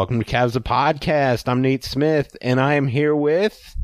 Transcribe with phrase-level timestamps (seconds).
[0.00, 1.46] Welcome to Cavs the Podcast.
[1.46, 3.76] I'm Nate Smith, and I am here with.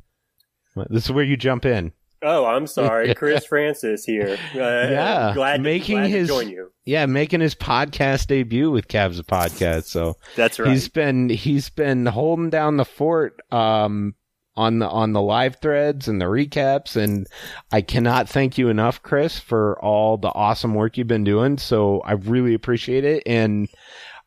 [0.89, 1.93] This is where you jump in.
[2.23, 4.39] Oh, I'm sorry, Chris Francis here.
[4.55, 6.73] Uh, Yeah, glad making glad his- to join you.
[6.87, 9.89] Yeah, making his podcast debut with Cavs the Podcast.
[9.89, 10.71] So That's right.
[10.71, 14.15] he's been he's been holding down the fort um,
[14.57, 17.27] on the on the live threads and the recaps, and
[17.73, 21.59] I cannot thank you enough, Chris, for all the awesome work you've been doing.
[21.59, 23.69] So I really appreciate it, and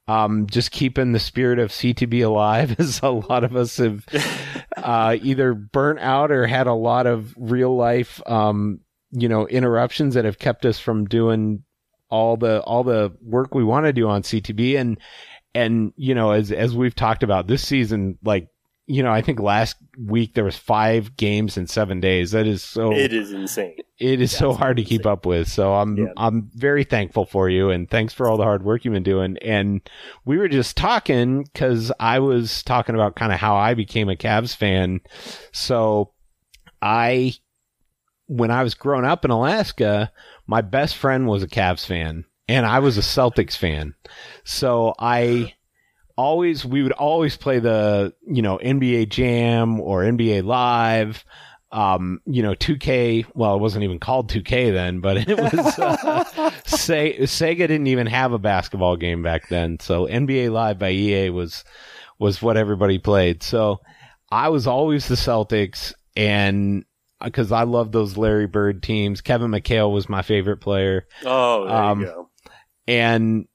[0.09, 4.03] um, just keeping the spirit of CTB alive, as a lot of us have
[4.75, 8.79] uh, either burnt out or had a lot of real life, um,
[9.11, 11.63] you know, interruptions that have kept us from doing
[12.09, 14.97] all the all the work we want to do on CTB and
[15.53, 18.47] and you know as as we've talked about this season like
[18.89, 22.63] you know I think last week there was 5 games in 7 days that is
[22.63, 23.75] so it is insane.
[23.99, 25.47] it is so hard to keep up with.
[25.47, 26.05] So I'm Yeah.
[26.17, 29.37] I'm very thankful for you and thanks for all the hard work you've been doing.
[29.43, 29.81] And
[30.25, 34.15] we were just talking because I was talking about kind of how I became a
[34.15, 35.01] Cavs fan.
[35.51, 36.13] So
[36.81, 37.33] I
[38.25, 40.11] when I was growing up in Alaska,
[40.47, 43.93] my best friend was a Cavs fan and I was a Celtics fan.
[44.43, 45.53] So I
[46.19, 51.23] always we would always play the you know NBA Jam or NBA Live
[51.71, 53.27] um, you know, 2K.
[53.35, 55.53] Well, it wasn't even called 2K then, but it was.
[55.77, 60.89] Uh, Se- Sega didn't even have a basketball game back then, so NBA Live by
[60.89, 61.63] EA was
[62.17, 63.43] was what everybody played.
[63.43, 63.81] So
[64.31, 66.85] I was always the Celtics, and
[67.23, 71.75] because I love those Larry Bird teams, Kevin McHale was my favorite player, Oh, there
[71.75, 72.29] Um, you go.
[72.87, 73.47] and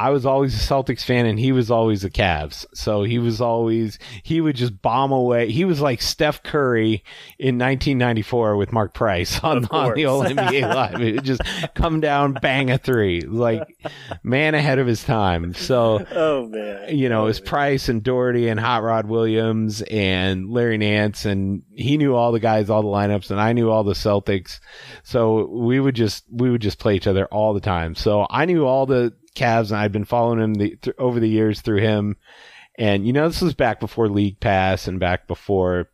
[0.00, 2.64] I was always a Celtics fan and he was always a Cavs.
[2.72, 5.50] So he was always, he would just bomb away.
[5.50, 7.04] He was like Steph Curry
[7.38, 10.24] in 1994 with Mark Price on, on the old.
[10.24, 11.02] NBA Live.
[11.02, 11.42] It would just
[11.74, 13.20] come down, bang a three.
[13.20, 13.76] Like,
[14.22, 15.52] man ahead of his time.
[15.52, 16.96] So, Oh man.
[16.96, 17.48] you know, Oh, it was oh, man.
[17.50, 22.40] Price and Daugherty and Hot Rod Williams and Larry Nance and he knew all the
[22.40, 24.60] guys, all the lineups and I knew all the Celtics.
[25.02, 27.94] So we would just, we would just play each other all the time.
[27.94, 31.28] So I knew all the Cavs and I'd been following him the, th- over the
[31.28, 32.16] years through him.
[32.78, 35.88] And you know, this was back before League Pass and back before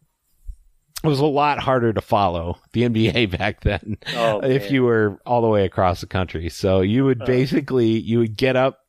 [1.05, 5.19] it was a lot harder to follow the NBA back then Oh, if you were
[5.27, 6.49] all the way across the country.
[6.49, 7.27] So you would Oh.
[7.27, 8.81] basically you would get up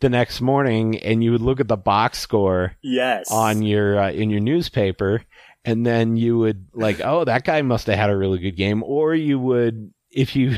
[0.00, 3.30] the next morning and you would look at the box score Yes.
[3.30, 5.22] on your uh, in your newspaper
[5.64, 8.82] and then you would like oh that guy must have had a really good game
[8.82, 10.56] or you would if you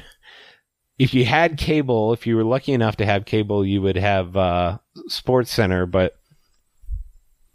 [0.99, 4.37] if you had cable if you were lucky enough to have cable you would have
[4.37, 4.79] uh
[5.09, 6.17] sports center but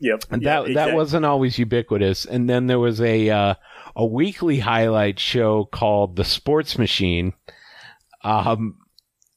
[0.02, 0.24] Yep.
[0.32, 2.26] yeah, that that wasn't always ubiquitous.
[2.26, 3.56] And then there was a uh,
[3.96, 7.34] a weekly highlight show called The Sports Machine,
[8.24, 8.78] um,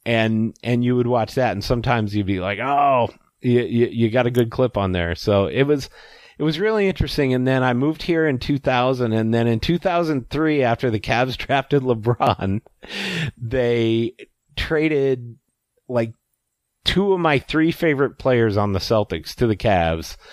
[0.07, 3.09] and and you would watch that, and sometimes you'd be like, oh,
[3.41, 5.17] you, you you got a good clip on there.
[5.17, 5.91] So it was
[6.39, 7.35] it was really interesting.
[7.35, 11.83] And then I moved here in 2000, and then in 2003, after the Cavs drafted
[11.83, 12.61] LeBron,
[13.37, 14.15] they
[14.57, 15.37] traded
[15.89, 16.13] like
[16.85, 20.17] two of my three favorite players on the Celtics to the Cavs.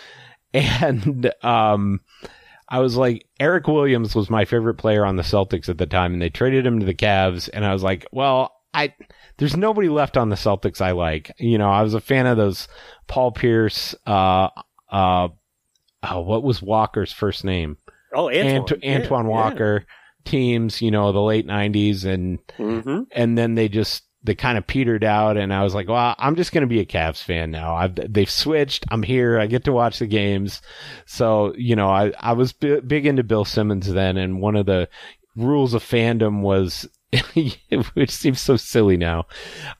[0.51, 1.99] And um
[2.67, 6.13] I was like Eric Williams was my favorite player on the Celtics at the time
[6.13, 8.95] and they traded him to the Cavs and I was like, well, I
[9.37, 11.31] there's nobody left on the Celtics I like.
[11.37, 12.67] You know, I was a fan of those
[13.07, 14.49] Paul Pierce uh
[14.91, 15.27] uh
[16.03, 17.77] oh, what was Walker's first name?
[18.13, 18.79] Oh, Antoine.
[18.83, 19.85] Ant- Antoine Yeah, Walker
[20.25, 22.81] teams, you know, the late 90s and Yeah.
[22.81, 26.13] hmm and then they just they kind of petered out, and I was like, well,
[26.17, 27.73] I'm just going to be a Cavs fan now.
[27.75, 28.83] I've they've switched.
[28.91, 29.39] I'm here.
[29.39, 30.61] I get to watch the games.
[31.05, 34.65] So you know, I I was b- big into Bill Simmons then, and one of
[34.65, 34.89] the
[35.37, 36.85] rules of fandom was,
[37.93, 39.25] which seems so silly now.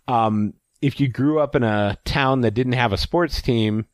[0.08, 3.88] Um, if you grew up in a town that didn't have a sports team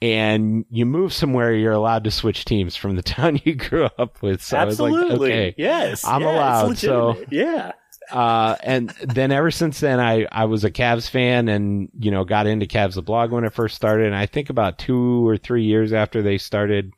[0.00, 4.22] and you move somewhere, you're allowed to switch teams from the town you grew up
[4.22, 4.42] with.
[4.42, 5.10] So Absolutely.
[5.10, 6.04] Like, okay, yes.
[6.04, 7.72] I'm yeah, allowed, so- yeah.
[8.12, 12.24] uh, and then ever since then, I, I was a Cavs fan and, you know,
[12.24, 14.06] got into Cavs the blog when it first started.
[14.06, 16.92] And I think about two or three years after they started,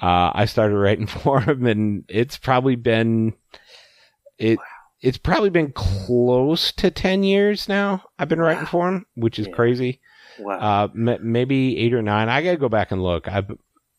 [0.00, 3.34] uh, I started writing for them and it's probably been,
[4.38, 4.58] it,
[5.00, 8.04] it's probably been close to 10 years now.
[8.18, 9.52] I've been writing for them, which is Yeah.
[9.54, 10.00] crazy.
[10.38, 10.58] Wow.
[10.58, 12.28] Uh, m- maybe eight or nine.
[12.28, 13.28] I gotta go back and look.
[13.28, 13.44] I,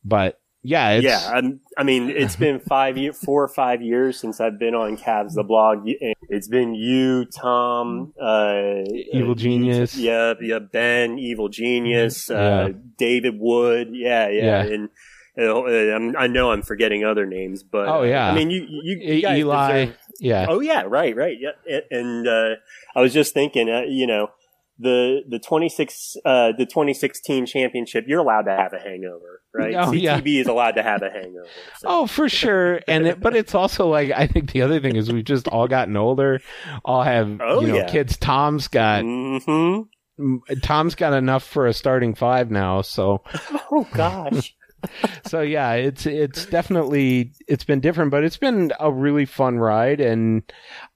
[0.04, 4.20] but yeah, it's, yeah, I'm, I mean, it's been five year, four or five years
[4.20, 5.84] since I've been on Cavs the blog.
[6.30, 8.82] It's been you, Tom, uh,
[9.14, 9.96] Evil uh, Genius.
[9.98, 12.78] yeah, yeah, Ben, Evil Genius, uh, Yeah.
[12.98, 14.74] David Wood, yeah, yeah, Yeah.
[14.74, 14.90] and.
[15.38, 18.30] I know I'm forgetting other names, but Oh, yeah.
[18.30, 19.86] I mean you you, you guys Eli.
[19.86, 20.46] deserve- Yeah.
[20.50, 21.38] Oh yeah, right, right.
[21.40, 22.56] Yeah, and, and uh,
[22.94, 24.32] I was just thinking, uh, you know,
[24.80, 29.76] the the 26 uh, the 2016 championship, you're allowed to have a hangover, right?
[29.76, 30.20] Oh, yeah.
[30.22, 31.46] CTB is allowed to have a hangover.
[31.78, 32.80] so- Oh, for sure.
[32.88, 35.68] And it, but it's also like I think the other thing is we've just all
[35.68, 36.40] gotten older,
[36.86, 37.90] all have Oh, you know yeah.
[37.92, 38.16] kids.
[38.18, 39.88] Tom's got Mhm.
[40.64, 42.82] Tom's got enough for a starting five now.
[42.82, 43.24] So
[43.72, 44.56] Oh gosh.
[45.28, 50.00] so yeah, it's it's definitely it's been different, but it's been a really fun ride,
[50.00, 50.42] and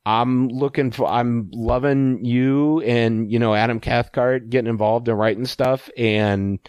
[0.06, 5.46] I'm looking for I'm loving you and you know Adam Cathcart getting involved in writing
[5.46, 6.60] stuff and.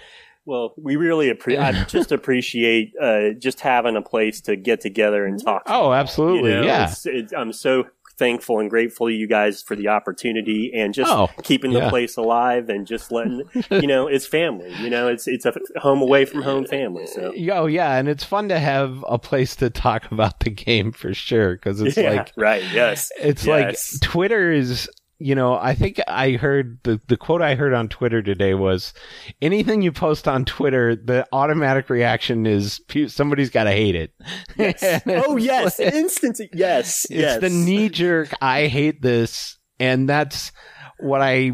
[0.46, 1.62] Well, we really appreciate.
[1.62, 5.62] I just appreciate uh, just having a place to get together and talk.
[5.64, 6.90] Oh, absolutely, You know, yeah.
[6.90, 7.86] it's, it's, I'm so
[8.16, 11.88] thankful and grateful to you guys for the opportunity and just Oh, keeping the yeah.
[11.90, 14.72] place alive and just letting you know it's family.
[14.80, 17.06] You know, it's it's a home away from home family.
[17.06, 20.92] So Oh yeah, and it's fun to have a place to talk about the game
[20.92, 22.62] for sure because it's yeah, like right.
[22.72, 23.10] Yes.
[23.20, 23.98] it's Yes.
[24.00, 24.88] like Twitter is
[25.18, 28.92] you know I think I heard the the quote I heard on Twitter today was
[29.40, 34.12] anything you post on Twitter the automatic reaction is somebody's got to hate it.
[34.56, 35.02] Yes.
[35.06, 36.40] Oh yes, like- instant.
[36.52, 37.06] Yes.
[37.10, 37.40] it's yes.
[37.40, 40.52] the knee jerk I hate this and that's
[40.98, 41.52] what I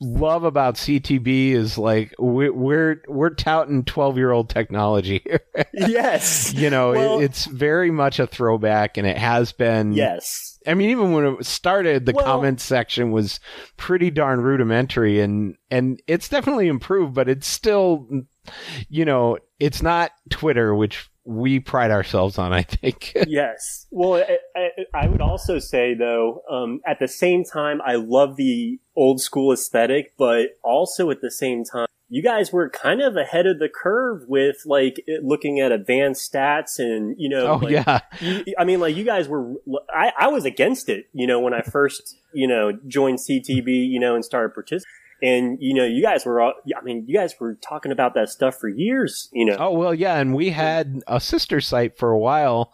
[0.00, 5.40] love about CTB is like we're we're, we're touting 12 year old technology here.
[5.72, 6.52] Yes.
[6.54, 9.92] you know, it- it's very much a throwback, and it has been.
[9.92, 10.58] Yes.
[10.66, 13.40] I mean, even when it started, the Well- comments section was
[13.76, 18.08] pretty darn rudimentary, and and it's definitely improved, but it's still,
[18.88, 22.52] you know, it's not Twitter, which we pride ourselves on.
[22.52, 23.12] I think.
[23.26, 23.86] yes.
[23.90, 28.36] Well, I, I, I would also say though, um, at the same time, I love
[28.36, 33.16] the old school aesthetic, but also at the same time, you guys were kind of
[33.16, 37.72] ahead of the curve with like looking at advanced stats and you know, oh like,
[37.72, 39.54] yeah, you, I mean, like you guys were.
[39.92, 43.98] I, I was against it, you know, when I first, you know, joined CTB, you
[43.98, 44.86] know, and started participating.
[45.22, 46.54] And you know, you guys were all.
[46.76, 49.56] I mean, you guys were talking about that stuff for years, you know.
[49.58, 52.72] oh well, yeah, and we had a sister site for a while.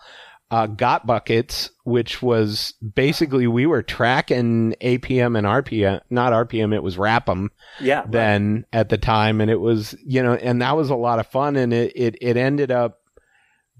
[0.50, 6.82] Uh, got buckets, which was basically we were tracking APM and RPM, not RPM, it
[6.82, 7.48] was RAPM.
[7.80, 8.00] yeah.
[8.00, 8.12] right.
[8.12, 11.26] then at the time and it was you know and that was a lot of
[11.28, 12.98] fun and it it, it ended up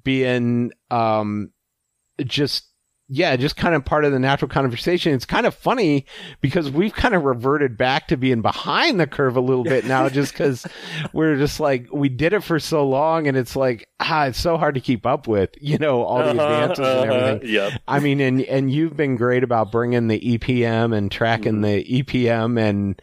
[0.03, 1.51] being um
[2.25, 2.72] just
[3.15, 5.13] yeah just kind of part of the natural conversation.
[5.13, 6.07] It's kind of funny
[6.41, 10.09] because we've kind of reverted back to being behind the curve a little bit now
[10.09, 10.67] just because
[11.13, 14.57] we're just like we did it for so long and it's like ah it's so
[14.57, 17.55] hard to keep up with you know all the Uh-huh, advances and uh-huh, everything.
[17.55, 17.73] Yep.
[17.87, 22.59] I mean, and and you've been great about bringing the EPM and tracking the EPM
[22.59, 23.01] and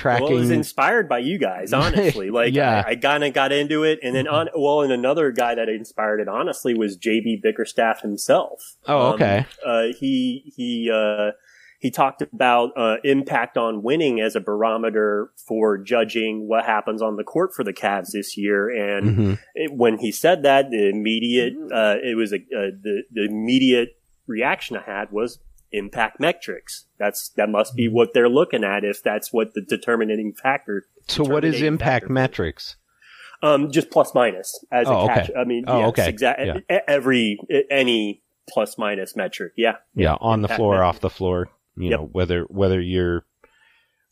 [0.00, 0.24] tracking.
[0.26, 0.32] Mm-hmm.
[0.34, 2.30] Well, it was inspired by you guys, honestly.
[2.40, 2.82] Like, Yeah.
[2.86, 4.48] I, I kind of got into it, and then on.
[4.56, 8.76] Well, and another guy that inspired it, honestly, was JB Bickerstaff himself.
[8.86, 9.46] Oh, Um, okay.
[9.64, 11.32] uh, he he uh,
[11.78, 17.16] he talked about uh, impact on winning as a barometer for judging what happens on
[17.16, 19.38] the court for the Cavs this year, and Mhm.
[19.54, 24.76] it, when he said that, the immediate uh, it was a the the immediate reaction
[24.76, 25.38] I had was
[25.72, 26.86] impact metrics.
[26.98, 30.84] That's that must be what they're looking at if that's what the determining factor.
[31.08, 32.12] So, what is impact factor.
[32.12, 32.76] metrics?
[33.42, 35.14] Um, just plus minus as Oh, a okay.
[35.14, 35.30] catch.
[35.36, 36.08] I mean, Oh, yes, okay.
[36.08, 36.64] exactly.
[36.86, 37.38] Every
[37.70, 39.76] any plus minus metric, yeah.
[39.94, 40.86] Yeah, on the floor, metric.
[40.88, 41.48] off the floor.
[41.76, 42.00] You Yep.
[42.00, 43.24] know whether whether you're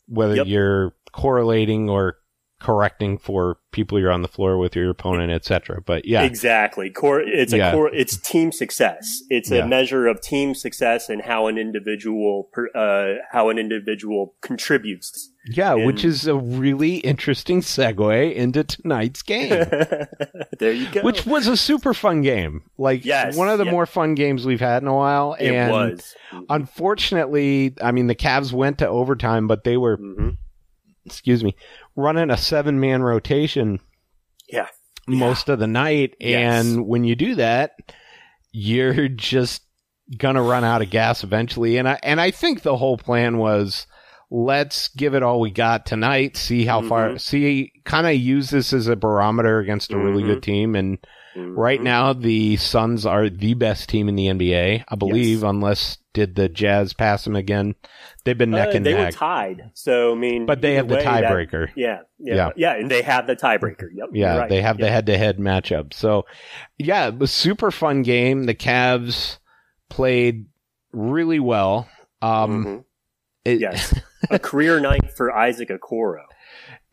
[0.07, 0.47] whether Yep.
[0.47, 2.17] you're correlating or
[2.59, 5.81] correcting for people you're on the floor with your opponent, etc.
[5.85, 6.89] But yeah, Exactly.
[6.89, 7.71] Core, it's a Yeah.
[7.71, 9.23] core, it's team success.
[9.29, 14.35] It's a measure of team success and how an individual, per- uh, how an individual
[14.41, 15.31] contributes.
[15.51, 19.49] yeah, which is a really interesting segue into tonight's game.
[20.59, 21.01] there you go.
[21.01, 22.63] Which was a super fun game.
[22.77, 23.71] Like Yes, one of the yeah.
[23.71, 25.35] more fun games we've had in a while.
[25.39, 26.15] it and was.
[26.49, 30.29] Unfortunately, I mean the Cavs went to overtime, but they were hmm
[31.05, 31.55] excuse me,
[31.95, 33.79] running a seven man rotation
[34.51, 34.67] Yeah.
[35.07, 36.15] most of the night.
[36.19, 36.65] Yes.
[36.65, 37.71] And when you do that,
[38.51, 39.61] you're just
[40.17, 41.77] gonna run out of gas eventually.
[41.77, 43.85] And I and I think the whole plan was
[44.31, 47.21] let's give it all we got tonight, see how far Mhm.
[47.21, 50.27] see kind of use this as a barometer against a really Mhm.
[50.27, 50.75] good team.
[50.75, 50.97] And
[51.35, 51.55] Mhm.
[51.57, 55.43] right now the Suns are the best team in the NBA, I believe, Yes.
[55.49, 57.75] unless did the Jazz pass them again.
[58.25, 59.69] They've been neck Uh, and they were tied.
[59.75, 61.69] So, I mean, But they have the tiebreaker.
[61.75, 62.49] Yeah, yeah, Yeah.
[62.55, 63.87] yeah, and they have the tiebreaker.
[63.93, 64.09] Yep.
[64.13, 64.49] Yeah, right.
[64.49, 65.93] they have the head to head matchup.
[65.93, 66.25] So,
[66.77, 68.45] yeah, it was super fun game.
[68.45, 69.37] The Cavs
[69.89, 70.45] played
[70.91, 71.87] really well.
[72.21, 72.83] Um, Mhm.
[73.45, 73.93] it- Yes.
[74.31, 76.23] a career night for Isaac Okoro.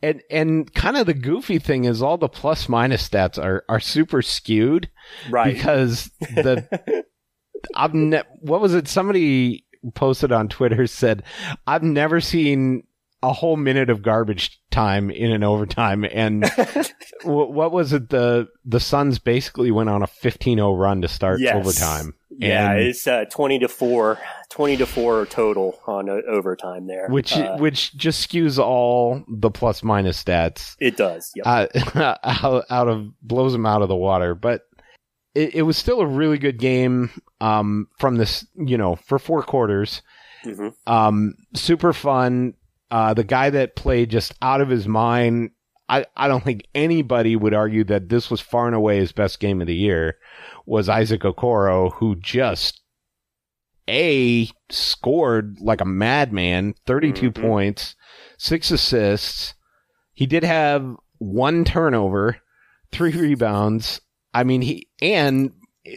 [0.01, 3.79] And and kind of the goofy thing is all the plus minus stats are are
[3.79, 4.89] super skewed
[5.29, 5.55] Right.
[5.55, 7.03] because the
[7.75, 8.87] I've ne- what was it?
[8.87, 11.23] Somebody posted on Twitter said
[11.65, 12.83] I've never seen
[13.23, 16.47] a whole minute of garbage time in an overtime and
[17.23, 21.39] wh- what was it the the Suns basically went on a 15-0 run to start
[21.39, 21.55] Yes.
[21.55, 26.87] overtime yeah, and- it's uh, 20 to 4, 20 to 4 total on uh, overtime
[26.87, 27.07] there.
[27.09, 31.31] which Uh, which just skews all the plus minus stats it does.
[31.35, 31.45] Yep.
[31.45, 34.35] uh, out, out of blows them out of the water.
[34.35, 34.61] But
[35.35, 37.09] it, it was still a really good game
[37.41, 40.01] um, from this, you know, for four quarters.
[40.45, 40.73] Mhm.
[40.85, 42.53] Um, super fun.
[42.89, 45.51] Uh, the guy that played just out of his mind.
[45.89, 49.39] I, I don't think anybody would argue that this was far and away his best
[49.39, 50.17] game of the year
[50.65, 52.81] was Isaac Okoro, who just
[53.89, 57.41] a scored like a madman, 32 Mhm.
[57.41, 57.95] points,
[58.37, 59.53] six assists.
[60.13, 62.37] He did have one turnover,
[62.91, 64.01] three rebounds.
[64.33, 65.51] I mean, he, and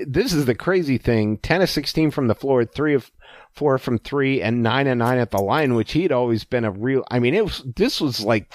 [0.07, 3.11] this is the crazy thing 10 of 16 from the floor, three of
[3.53, 6.71] four from three, and nine and nine at the line, which he'd always been a
[6.71, 8.53] real, I mean, it was, this was like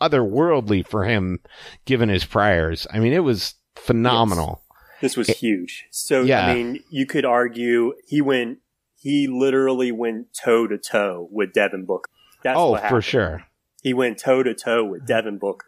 [0.00, 1.40] otherworldly for him
[1.84, 2.86] given his priors.
[2.92, 4.62] I mean, it was phenomenal.
[5.00, 5.86] This was huge.
[5.90, 6.46] So, Yeah.
[6.46, 8.58] I mean, you could argue he went,
[8.98, 12.10] he literally went toe to toe with Devin Booker.
[12.42, 13.44] That's oh, for sure.
[13.82, 15.66] He went toe to toe with Devin Booker.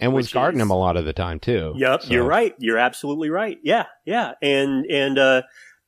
[0.00, 1.74] And was guarding is- him a lot of the time too.
[1.76, 2.54] Yep, So- you're right.
[2.58, 3.58] You're absolutely right.
[3.62, 4.32] Yeah, yeah.
[4.42, 5.42] And and uh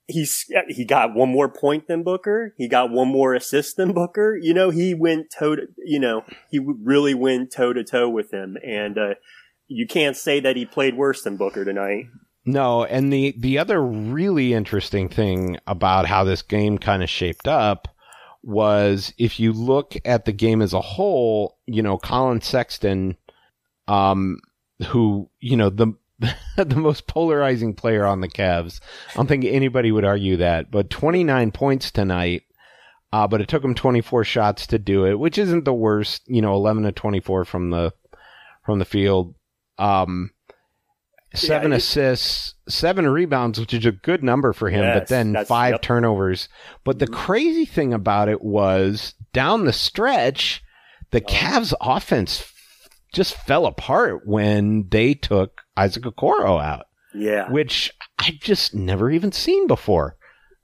[0.07, 2.55] he's he got one more point than Booker.
[2.57, 4.39] He got one more assist than Booker.
[4.41, 8.33] You know, he went toe to you know, he really went toe to toe with
[8.33, 9.15] him and uh
[9.67, 12.07] you can't say that he played worse than Booker tonight.
[12.47, 17.49] No, and the the other really interesting thing about how this game kind of shaped
[17.49, 17.89] up
[18.43, 23.17] was if you look at the game as a whole, you know, Colin Sexton,
[23.89, 24.39] um,
[24.89, 25.95] who you know the
[26.57, 28.81] the most polarizing player on the Cavs.
[29.11, 32.43] I don't think anybody would argue that, but 29 points tonight.
[33.13, 36.23] Uh, but it took him 24 shots to do it, which isn't the worst.
[36.27, 37.93] You know, 11 to 24 from the
[38.65, 39.35] from the field.
[39.79, 40.31] Um,
[41.35, 45.75] seven it- assists, seven rebounds, which is a good number for him, but then five
[45.75, 45.83] yep.
[45.83, 46.49] turnovers.
[46.85, 50.63] But the crazy thing about it was down the stretch,
[51.11, 51.27] the Oh.
[51.27, 52.51] Cavs offense
[53.13, 57.51] just fell apart when they took Isaac Okoro out, Yeah.
[57.51, 60.17] which I've just never even seen before.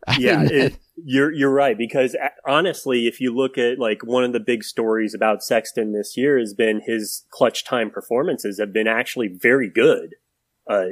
[0.06, 4.00] I yeah, mean, it, you're you're right because uh, honestly, if you look at like
[4.02, 8.58] one of the big stories about Sexton this year has been his clutch time performances
[8.58, 10.14] have been actually very good,
[10.70, 10.84] uh,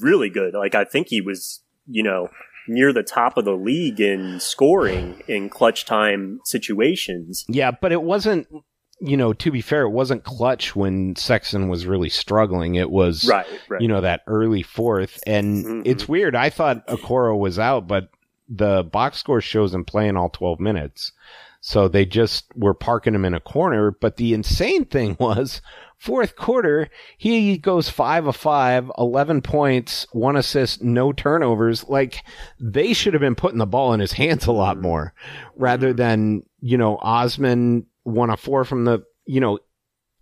[0.00, 0.54] really good.
[0.54, 2.28] Like I think he was, you know,
[2.68, 7.44] near the top of the league in scoring in clutch time situations.
[7.48, 8.48] Yeah, but it wasn't.
[8.98, 12.76] You know, to be fair, it wasn't clutch when Sexton was really struggling.
[12.76, 13.78] It was Right, right.
[13.82, 15.20] you know, that early fourth.
[15.26, 15.82] And Mhm.
[15.86, 16.34] it's weird.
[16.34, 18.08] I thought Okoro was out, but
[18.48, 21.12] the box score shows him playing all 12 minutes.
[21.60, 23.90] So they just were parking him in a corner.
[23.90, 25.60] But the insane thing was
[25.98, 26.88] fourth quarter,
[27.18, 31.84] he goes five of five, 11 points, one assist, no turnovers.
[31.88, 32.22] Like
[32.60, 34.86] they should have been putting the ball in his hands a lot mm-hmm.
[34.86, 35.14] more
[35.56, 35.96] rather mm-hmm.
[35.96, 39.58] than, you know, Osman one of four from the, you know,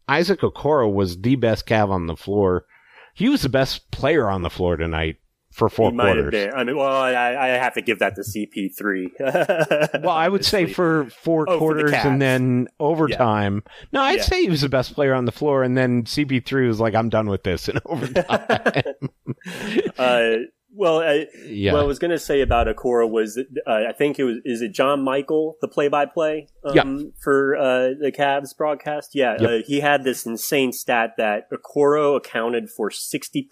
[0.09, 2.67] Isaac Okoro was the best Cav on the floor.
[3.15, 5.17] He was the best player on the floor tonight
[5.55, 6.31] for four he might have quarters.
[6.33, 6.53] been.
[6.55, 10.01] I mean, well, I, I have to give that to CP3.
[10.03, 13.63] Well, I would say for four Oh, for the quarters and then overtime.
[13.93, 14.23] No, I'd Yeah.
[14.25, 17.09] say he was the best player on the floor, and then CP3 was like, "I'm
[17.09, 18.27] done with this," in overtime.
[19.99, 20.31] uh,
[20.75, 24.19] well, I, yeah, what I was going to say about Okoro was, uh, I think
[24.19, 27.03] it was, is it John Michael, the play-by-play um, Yeah.
[27.23, 29.15] for uh, the Cavs broadcast?
[29.15, 29.51] Yeah, Yep.
[29.51, 33.49] uh, he had this insane stat that Okoro accounted for 60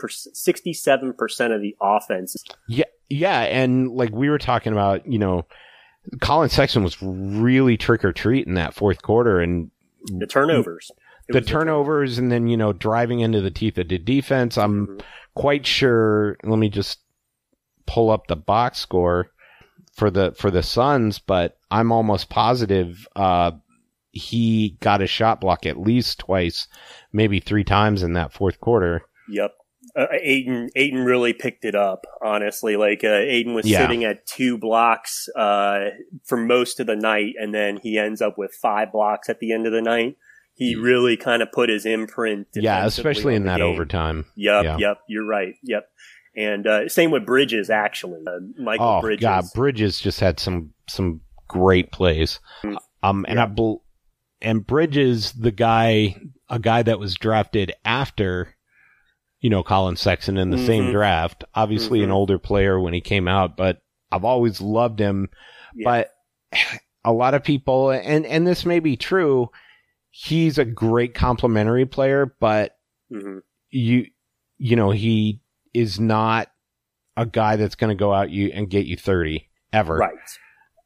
[0.47, 2.37] 67% of the offense.
[2.69, 5.47] yeah, yeah, and like we were talking about, you know,
[6.21, 9.71] Colin Sexton was really trick or treat in that fourth quarter, and
[10.07, 10.91] The turnovers.
[11.29, 14.59] It the turnovers, and then you know driving into the teeth of the defense.
[14.59, 15.01] I'm Mhm.
[15.37, 16.37] quite sure.
[16.43, 16.99] Let me just
[17.87, 19.31] pull up the box score
[19.95, 23.53] for the for the Suns, but I'm almost positive uh,
[24.13, 26.69] he got a shot block at least twice,
[27.13, 29.03] maybe three times in that fourth quarter.
[29.31, 29.53] Yep.
[29.97, 32.77] Uh, Ayton, Ayton really picked it up, honestly.
[32.77, 33.79] Like, uh, Ayton was Yeah.
[33.83, 35.91] sitting at two blocks, uh,
[36.25, 39.53] for most of the night, and then he ends up with five blocks at the
[39.53, 40.17] end of the night.
[40.55, 42.47] He really kind of put his imprint.
[42.55, 43.67] Yeah, especially in that game.
[43.67, 44.27] overtime.
[44.37, 44.77] Yep, Yeah.
[44.79, 45.55] yep, you're right.
[45.63, 45.87] Yep.
[46.35, 48.23] And, uh, same with Bridges, actually.
[48.27, 49.23] Uh, Mikal Oh Bridges.
[49.23, 52.41] God, Bridges just had some some great plays.
[52.65, 52.77] Mm.
[53.03, 53.45] Um, and Yeah.
[53.45, 53.85] I bel
[54.41, 56.17] and Bridges, the guy,
[56.49, 58.55] a guy that was drafted after,
[59.41, 60.93] you know, Colin Sexton in the same Mhm.
[60.93, 61.45] draft.
[61.55, 62.15] Obviously, an Mhm.
[62.15, 65.29] older player when he came out, but I've always loved him.
[65.75, 65.85] Yeah.
[65.85, 66.11] But
[67.05, 69.51] a lot of people, and and this may be true,
[70.11, 72.77] he's a great complementary player, but
[73.11, 73.39] hmm
[73.71, 74.07] you
[74.59, 75.41] you know he
[75.75, 76.49] is not
[77.17, 80.15] a guy that's going to go out you and get you 30 ever Right.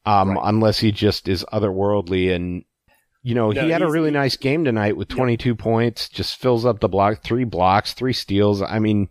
[0.05, 0.41] um right.
[0.45, 2.65] unless he just is otherworldly and
[3.23, 5.17] you know No, he had a really nice game tonight with Yeah.
[5.17, 9.09] 22 points just fills up the block three blocks three steals i mean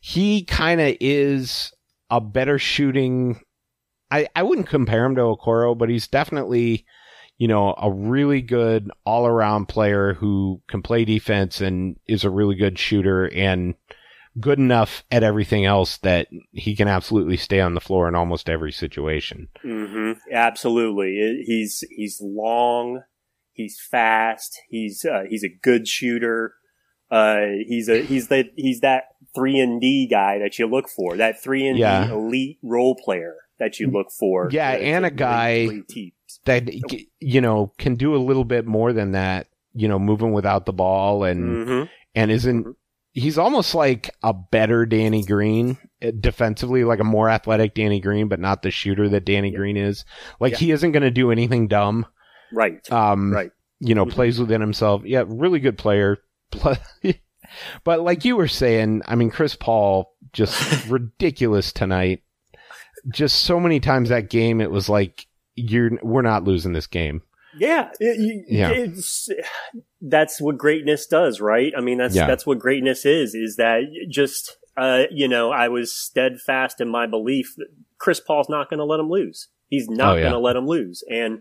[0.00, 1.72] he kind of is
[2.10, 3.40] a better shooting
[4.10, 6.84] i i wouldn't compare him to okoro but he's definitely
[7.40, 12.30] you know, a really good all around player who can play defense and is a
[12.30, 13.76] really good shooter and
[14.40, 18.48] good enough at everything else that he can absolutely stay on the floor in almost
[18.48, 19.48] every situation.
[19.62, 21.42] hmm Absolutely.
[21.46, 23.02] He's he's long.
[23.52, 24.60] He's fast.
[24.68, 26.54] He's uh, he's a good shooter.
[27.10, 31.16] Uh, he's a he's that he's that three and D guy that you look for.
[31.16, 34.48] That three and D elite role player that you look for.
[34.52, 35.82] Yeah, and a guy-.
[36.44, 36.68] That,
[37.20, 40.72] you know, can do a little bit more than that, you know, moving without the
[40.72, 41.88] ball and, Mhm.
[42.14, 42.74] and isn't, Mhm.
[43.18, 48.28] He's almost like a better Danny Green uh, defensively, like a more athletic Danny Green,
[48.28, 50.04] but not the shooter that Danny Green is.
[50.40, 50.58] Like Yeah.
[50.58, 52.06] he isn't going to do anything dumb.
[52.52, 52.90] Right.
[52.92, 53.50] Um, Right.
[53.80, 54.10] you know, Mhm.
[54.12, 55.02] plays within himself.
[55.04, 56.18] Yeah, really good player.
[57.84, 62.22] But like you were saying, I mean, Chris Paul just ridiculous tonight.
[63.10, 67.22] Just so many times that game, it was like you're we're not losing this game.
[67.58, 68.70] Yeah, it- you- Yeah.
[68.70, 69.28] It's,
[70.00, 71.72] that's what greatness does, right?
[71.76, 72.26] I mean, that's Yeah.
[72.26, 73.34] that's what greatness is.
[73.34, 77.66] Is that just uh, you know, I was steadfast in my belief that
[77.98, 79.48] Chris Paul's not going to let him lose.
[79.68, 80.22] He's not Oh, yeah.
[80.22, 81.40] going to let him lose, and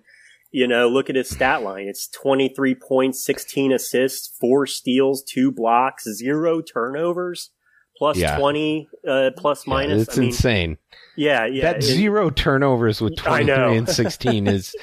[0.51, 1.87] you know, look at his stat line.
[1.87, 7.51] It's twenty three points, sixteen assists, four steals, two blocks, zero turnovers,
[7.95, 8.37] plus Yeah.
[8.39, 10.01] twenty, uh, plus Yeah, minus.
[10.07, 10.77] it's I mean, insane.
[11.15, 11.61] yeah, yeah.
[11.73, 14.75] that it- zero turnovers with I 23 and 16 is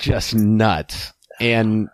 [0.00, 1.12] just nuts.
[1.40, 1.88] And,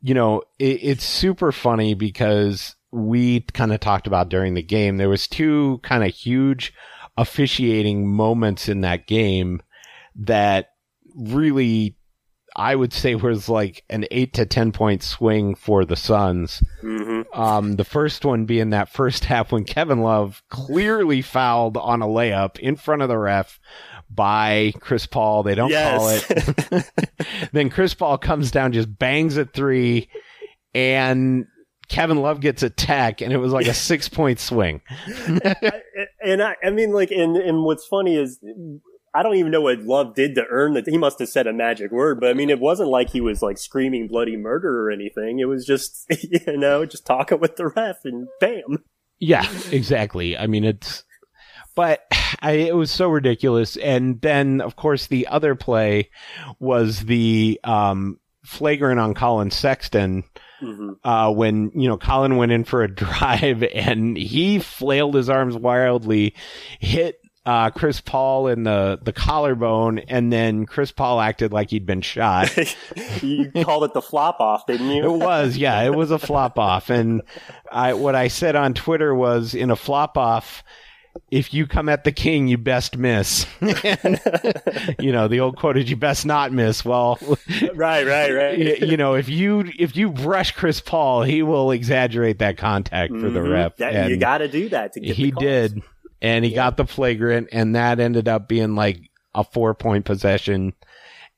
[0.00, 4.96] you know, it, it's super funny because we kind of talked about during the game,
[4.96, 6.72] there was two kind of huge
[7.16, 9.62] officiating moments in that game
[10.16, 10.70] that
[11.16, 11.96] really,
[12.56, 16.62] I would say was like an eight to 10 point swing for the Suns.
[16.82, 17.24] Mhm.
[17.36, 22.06] Um, the first one being that first half when Kevin Love clearly fouled on a
[22.06, 23.58] layup in front of the ref
[24.14, 25.42] by Chris Paul.
[25.42, 26.90] They don't call it.
[27.52, 30.08] then Chris Paul comes down, just bangs a three,
[30.74, 31.46] and
[31.88, 34.80] Kevin Love gets a tech, and it was like a six point swing.
[36.20, 38.40] and I, I mean, like, and, and what's funny is,
[39.14, 40.88] I don't even know what Love did to earn that.
[40.88, 43.42] He must have said a magic word, but I mean, it wasn't like he was
[43.42, 45.38] like screaming bloody murder or anything.
[45.38, 48.84] It was just, you know, just talking with the ref and bam.
[49.20, 50.36] Yeah, exactly.
[50.36, 51.04] I mean, it's,
[51.74, 52.04] but
[52.40, 53.76] I, it was so ridiculous.
[53.76, 56.10] And then, of course, the other play
[56.58, 60.24] was the, um, flagrant on Colin Sexton,
[60.60, 65.28] hmm uh, when, you know, Colin went in for a drive and he flailed his
[65.28, 66.34] arms wildly,
[66.78, 71.84] hit, uh, Chris Paul in the, the collarbone, and then Chris Paul acted like he'd
[71.84, 72.56] been shot.
[73.22, 75.04] you called it the flop off, didn't you?
[75.04, 76.88] It was, yeah, it was a flop off.
[76.88, 77.22] And
[77.70, 80.64] I, what I said on Twitter was in a flop off,
[81.30, 83.46] if you come at the king, you best miss.
[83.60, 84.20] And,
[85.00, 86.84] you know, the old quote is you best not miss.
[86.84, 87.18] Well,
[87.74, 88.80] right, right, right.
[88.80, 93.30] you know, if you if you brush Chris Paul, he will exaggerate that contact for
[93.30, 93.52] the Mhm.
[93.52, 93.76] ref.
[93.76, 95.16] That- and you got to do that to get.
[95.16, 95.82] he did,
[96.22, 96.56] and he Yeah.
[96.56, 99.00] got the flagrant, and that ended up being like
[99.34, 100.72] a four point possession.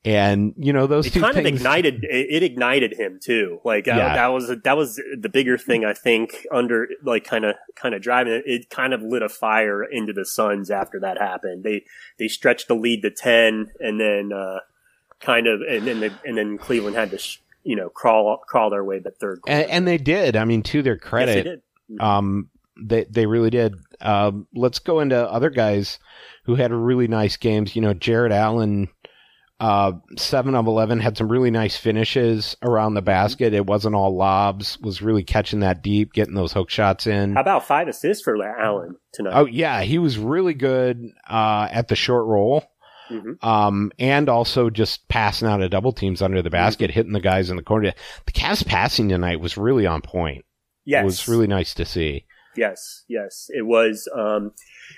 [0.05, 1.47] And you know those It two kind things.
[1.47, 2.03] of ignited.
[2.05, 3.59] It, it ignited him too.
[3.65, 4.13] Like Yeah.
[4.15, 6.45] that was that was the bigger thing I think.
[6.51, 10.13] Under like kind of kind of driving it, it kind of lit a fire into
[10.13, 11.63] the Suns after that happened.
[11.63, 11.83] They
[12.19, 14.59] they stretched the lead to ten, and then uh,
[15.19, 18.69] kind of and then they, and then Cleveland had to sh- you know crawl crawl
[18.69, 19.39] their way to third.
[19.47, 19.71] and, quarter.
[19.73, 20.37] and they did.
[20.37, 21.61] I mean, to their Yes, they credit, did.
[21.99, 22.49] um,
[22.81, 23.73] they they really did.
[23.99, 25.99] Um, let's go into other guys
[26.45, 27.75] who had really nice games.
[27.75, 28.87] You know, Jarrett Allen,
[29.59, 32.95] uh, seven of eleven, had some really nice finishes around Mm-hmm.
[32.95, 33.53] the basket.
[33.53, 34.77] It wasn't all lobs.
[34.79, 37.33] Was really catching that deep, getting those hook shots in.
[37.35, 39.33] How about five assists for Allen tonight?
[39.35, 42.63] Oh yeah, he was really good uh, at the short roll,
[43.11, 43.43] Mhm.
[43.43, 47.49] um, and also just passing out of double teams under the basket, hitting the guys
[47.49, 47.93] in the corner.
[48.25, 50.45] The Cavs passing tonight was really on point.
[50.85, 52.25] yes, It was really nice to see.
[52.55, 54.09] Yes, yes, it was.
[54.15, 54.51] Um,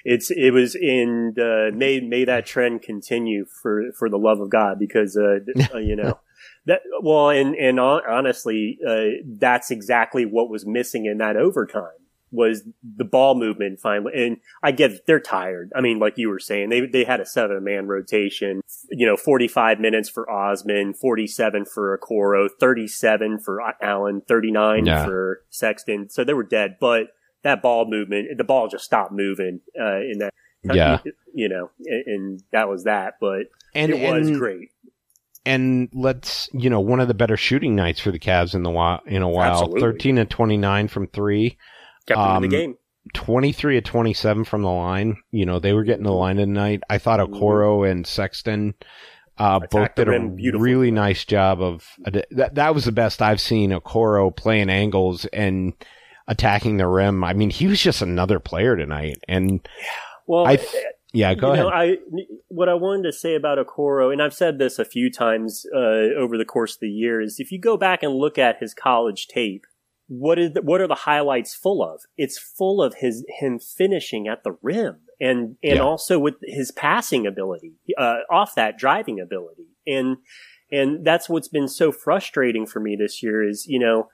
[0.05, 4.49] it's it was in uh, may may that trend continue for for the love of
[4.49, 5.39] God because uh,
[5.73, 6.19] uh, you know
[6.65, 11.91] that well and and honestly uh, that's exactly what was missing in that overtime
[12.31, 12.61] was
[12.97, 15.71] the ball movement finally and I get they're tired.
[15.75, 19.17] I mean like you were saying they they had a seven man rotation, you know
[19.17, 25.05] 45 minutes for Osman, 47 for Okoro, 37 for Allen, 39 Yeah.
[25.05, 26.09] for Sexton.
[26.09, 27.07] So they were dead, but
[27.43, 30.33] that ball movement, the ball just stopped moving uh, in that.
[30.61, 30.99] Yeah.
[31.33, 33.15] you know, and, and that was that.
[33.21, 34.71] But And it was and, great.
[35.45, 38.69] and let's you know one of the better shooting nights for the Cavs in the
[38.69, 39.51] while in a while.
[39.51, 39.79] Absolutely.
[39.81, 41.57] Thirteen to twenty nine from three.
[42.07, 42.77] Kept them in um, the game.
[43.13, 45.17] 23 to 27 from the line.
[45.31, 46.83] You know, they were getting the line tonight.
[46.89, 48.75] I thought Okoro and Sexton
[49.37, 50.19] uh, both did a
[50.57, 52.55] really nice job of that.
[52.55, 55.73] That was the best I've seen Okoro playing angles and
[56.29, 57.23] attacking the rim.
[57.23, 59.17] I mean, he was just another player tonight.
[59.27, 59.67] And
[60.27, 61.65] Well, I, th- yeah, go you ahead.
[61.65, 61.97] know, I
[62.49, 66.13] what I wanted to say about Okoro, and I've said this a few times uh,
[66.15, 68.73] over the course of the year, is if you go back and look at his
[68.75, 69.65] college tape,
[70.07, 72.01] what is the, what are the highlights full of?
[72.15, 75.81] It's full of his him finishing at the rim, and and Yeah.
[75.83, 80.17] also with his passing ability, uh, off that driving ability, and
[80.71, 84.09] and that's what's been so frustrating for me this year is you know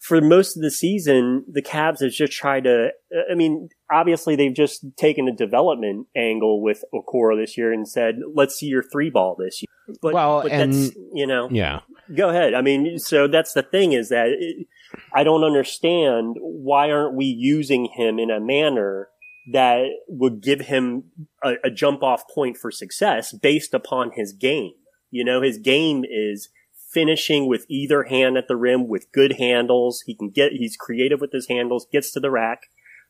[0.00, 2.90] for most of the season, the Cavs have just tried to.
[3.30, 8.16] I mean, obviously they've just taken a development angle with Okoro this year and said,
[8.34, 11.80] "Let's see your three ball this year." But, Well, but and- that's you know, yeah.
[12.14, 12.54] go ahead.
[12.54, 14.66] I mean, so that's the thing is that it,
[15.14, 19.08] I don't understand why aren't we using him in a manner
[19.52, 21.04] that would give him
[21.42, 24.72] a, a jump off point for success based upon his game.
[25.10, 26.50] You know, his game is
[26.92, 30.02] finishing with either hand at the rim with good handles.
[30.06, 32.62] He can get, he's creative with his handles, gets to the rack.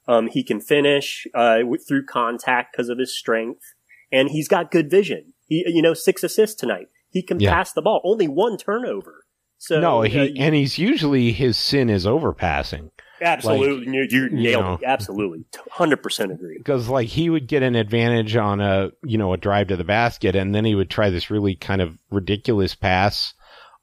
[0.06, 3.62] Um, he can finish, uh, through contact because of his strength
[4.10, 5.34] and he's got good vision.
[5.46, 6.88] He, you know, six assists tonight.
[7.10, 7.52] He can Yeah.
[7.52, 8.00] pass the ball.
[8.04, 9.24] Only one turnover.
[9.58, 12.90] So no, uh, and he's usually his sin is overpassing.
[13.20, 14.74] absolutely, you, you nailed know.
[14.74, 14.84] it.
[14.84, 16.56] Absolutely, hundred percent agree.
[16.58, 19.82] because like he would get an advantage on a you know a drive to the
[19.82, 23.34] basket and then he would try this really kind of ridiculous pass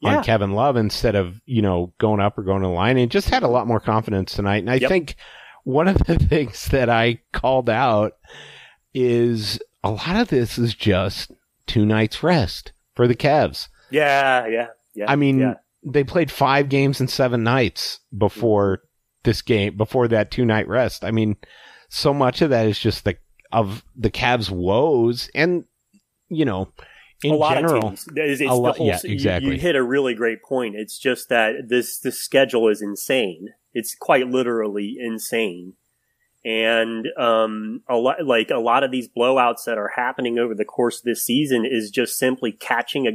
[0.06, 0.18] Yeah.
[0.18, 3.12] on Kevin Love instead of you know going up or going to the line and
[3.12, 4.90] just had a lot more confidence tonight and I Yep.
[4.90, 5.16] think
[5.64, 8.14] one of the things that I called out
[8.94, 11.32] is a lot of this is just
[11.68, 13.68] two nights rest for the Cavs.
[13.92, 15.06] Yeah, yeah, yeah.
[15.08, 15.56] I mean, yeah.
[15.84, 18.86] they played five games in seven nights before mm-hmm.
[19.24, 21.04] this game, before that two night rest.
[21.04, 21.36] I mean,
[21.90, 23.18] so much of that is just the
[23.52, 25.66] of the Cavs' woes, and
[26.30, 26.70] you know,
[27.30, 28.08] in a lot general, of teams.
[28.16, 29.52] It's, it's lot- the whole, yeah, you- exactly.
[29.54, 30.76] You, hit a really great point.
[30.76, 33.50] It's just that this this schedule is insane.
[33.74, 35.74] It's quite literally insane.
[36.46, 40.64] And um, a lot like a lot of these blowouts that are happening over the
[40.64, 43.12] course of this season is just simply catching a.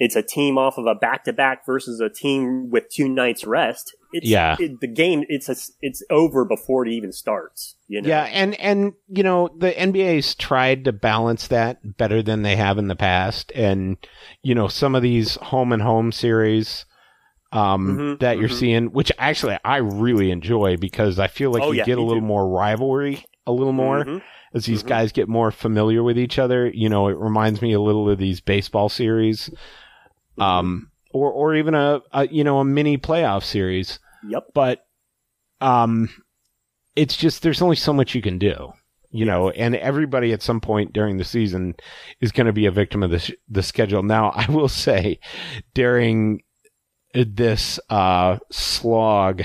[0.00, 3.44] It's a team off of a back to back versus a team with two nights
[3.44, 3.94] rest.
[4.12, 4.56] It's, Yeah.
[4.58, 7.76] it, the game it's a, it's over before it even starts.
[7.86, 8.08] You know.
[8.08, 12.78] yeah, and and you know, the NBA's tried to balance that better than they have
[12.78, 13.96] in the past, and
[14.42, 16.84] you know, some of these home and home series.
[17.52, 18.58] Um, Mhm, that you're mhm.
[18.58, 22.02] seeing, which actually I really enjoy because I feel like Oh, you yeah, get a
[22.02, 22.26] little too.
[22.26, 24.04] more rivalry, a little more.
[24.04, 24.22] Mhm.
[24.54, 24.88] as these Mhm.
[24.88, 26.68] guys get more familiar with each other.
[26.68, 30.42] You know, it reminds me a little of these baseball series, Mm-hmm.
[30.42, 33.98] um, or or even a, a you know a mini playoff series.
[34.28, 34.44] Yep.
[34.54, 34.84] But
[35.60, 36.08] um,
[36.96, 38.72] it's just there's only so much you can do.
[39.14, 41.74] you know, and everybody at some point during the season
[42.22, 44.02] is going to be a victim of the, sh- the schedule.
[44.02, 45.18] Now, I will say
[45.74, 46.40] during
[47.14, 49.42] this, uh, slog,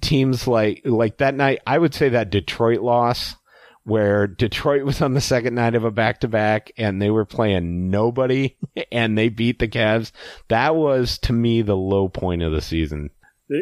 [0.00, 3.36] teams like, like that night, I would say that Detroit loss
[3.86, 7.24] where Detroit was on the second night of a back to back and they were
[7.24, 8.56] playing nobody
[8.92, 10.10] and they beat the Cavs.
[10.48, 13.10] That was to me the low point of the season.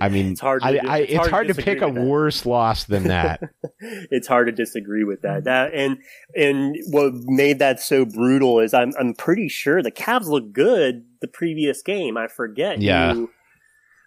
[0.01, 0.63] I mean, it's hard.
[0.63, 1.95] To, I, I, it's, hard, to, to pick a that.
[1.95, 3.43] worse loss than that.
[3.81, 5.45] it's hard to disagree with that.
[5.45, 5.99] That and
[6.35, 11.05] and what made that so brutal is I'm I'm pretty sure the Cavs looked good
[11.25, 12.17] the previous game.
[12.19, 12.81] I forget.
[12.83, 13.15] Yeah.
[13.15, 13.31] Who,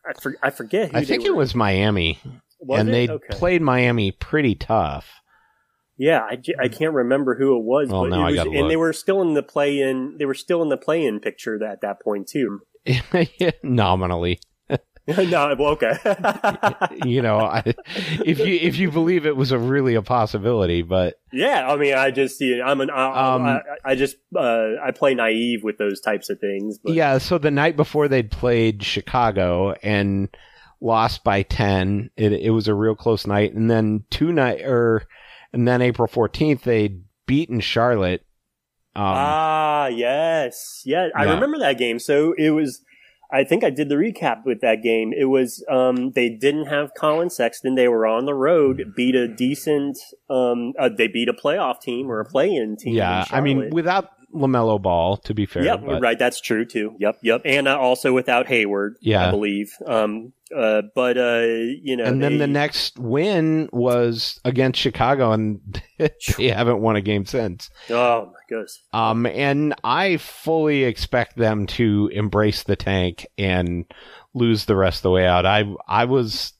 [0.08, 0.92] I, for, I forget.
[0.92, 2.20] Who I think it was Miami,
[2.60, 2.92] Was and it?
[2.92, 3.28] they Okay.
[3.32, 5.08] played Miami pretty tough.
[6.00, 8.94] Yeah, I, I can't remember who it was, Well, but it was, and they were
[8.94, 10.18] still in the play in.
[10.20, 12.62] They were still in the play in picture at that point too.
[13.64, 14.40] Nominally,
[15.18, 15.94] no, well, okay.
[17.06, 17.64] you know, I,
[18.26, 21.94] if you if you believe it was a really a possibility, but yeah, I mean,
[21.94, 22.62] I just see.
[22.62, 22.90] I'm an.
[22.90, 26.78] I, Um, I, I just uh, I play naive with those types of things.
[26.78, 27.20] But yeah.
[27.20, 30.28] So the night before they'd played Chicago and
[30.82, 35.04] lost by ten, it it was a real close night, and then two night or
[35.54, 38.26] and then April fourteenth they'd beaten Charlotte.
[38.94, 41.36] Um, ah, yes, yeah, I Yeah.
[41.36, 42.00] remember that game.
[42.00, 42.82] So it was.
[43.32, 45.14] I think I did the recap with that game.
[45.14, 47.76] It was um, they didn't have Colin Sexton.
[47.76, 49.98] They were on the road, beat a decent.
[50.30, 52.94] Um, uh, they beat a playoff team or a play-in team.
[52.94, 55.64] in yeah, I mean, without LaMelo Ball, to be fair.
[55.64, 56.18] Yep, but- right.
[56.18, 56.96] That's true too.
[57.00, 57.42] Yep, yep.
[57.46, 59.28] And uh, also without Hayward, Yeah.
[59.28, 59.74] I believe.
[59.86, 61.42] Um, uh, but uh,
[61.82, 66.96] you know, and then they- the next win was against Chicago, and they haven't won
[66.96, 67.70] a game since.
[67.90, 68.82] Oh my goodness.
[68.94, 73.86] Um, and I fully expect them to embrace the tank and
[74.34, 75.46] lose the rest of the way out.
[75.46, 76.54] I I was,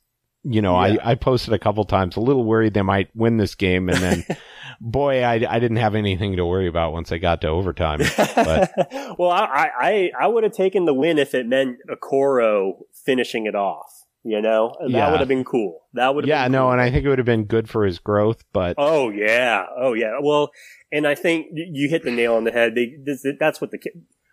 [0.44, 0.98] you know, Yeah.
[1.04, 3.98] I I posted a couple times, a little worried they might win this game, and
[4.00, 4.26] then,
[4.82, 8.00] boy, I I didn't have anything to worry about once I got to overtime.
[8.36, 8.72] But
[9.20, 12.74] well, I I, I would have taken the win if it meant Okoro
[13.08, 13.92] finishing it off.
[14.24, 15.10] You know, that Yeah.
[15.12, 15.74] would have been cool.
[15.94, 16.72] That would have yeah, no, cool.
[16.74, 18.44] and I think it would have been good for his growth.
[18.52, 20.18] But Oh yeah, oh yeah.
[20.22, 20.52] Well,
[20.92, 22.76] and I think you hit the nail on the head.
[22.76, 23.80] They, this, that's what the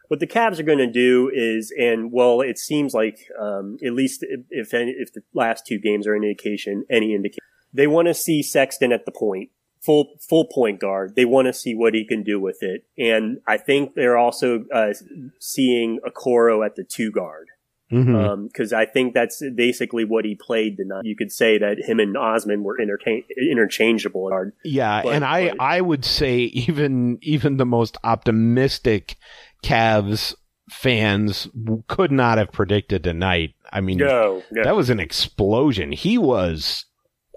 [0.09, 3.93] what the Cavs are going to do is, and well, it seems like um, at
[3.93, 7.39] least if if, any, if the last two games are any indication, any indication,
[7.73, 11.15] they want to see Sexton at the point, full full point guard.
[11.15, 14.65] They want to see what he can do with it, and I think they're also
[14.75, 14.93] uh,
[15.41, 17.47] seeing Okoro at the two guard
[17.92, 18.14] Mm-hmm.
[18.16, 21.05] Um, because I think that's basically what he played tonight.
[21.05, 24.31] You could say that him and Osman were interca- interchangeable.
[24.64, 29.16] Yeah, But- and I but- I would say even even the most optimistic
[29.62, 30.35] Cavs
[30.70, 31.47] fans
[31.88, 33.55] could not have predicted tonight.
[33.70, 34.64] I mean, No, no.
[34.64, 35.92] that was an explosion.
[35.92, 36.87] He was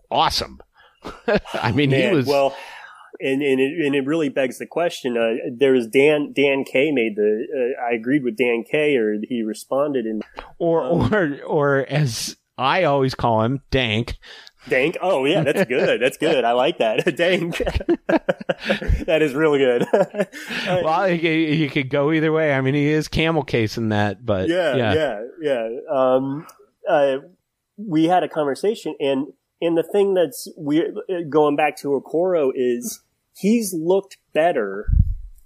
[0.09, 0.59] awesome.
[1.53, 2.55] I mean, Man, he was well,
[3.19, 5.17] and and it, and it really begs the question.
[5.17, 7.47] Uh, there's Dan Dan K made the.
[7.53, 10.21] Uh, I agreed with Dan K, or he responded in
[10.57, 14.17] or um, or or as I always call him, Dank.
[14.69, 14.97] Dank.
[15.01, 16.01] Oh yeah, that's good.
[16.01, 16.43] That's good.
[16.43, 17.15] I like that.
[17.17, 17.57] Dank.
[19.05, 19.85] that is really good.
[20.67, 22.53] Uh, Well, you, you could go either way.
[22.53, 25.69] I mean, he is camel case in that, but yeah, yeah, yeah, yeah.
[25.89, 26.45] Um,
[26.89, 27.17] uh,
[27.77, 29.27] we had a conversation, and
[29.61, 30.95] and the thing that's weird,
[31.29, 33.01] going back to Okoro is
[33.39, 34.87] he's looked better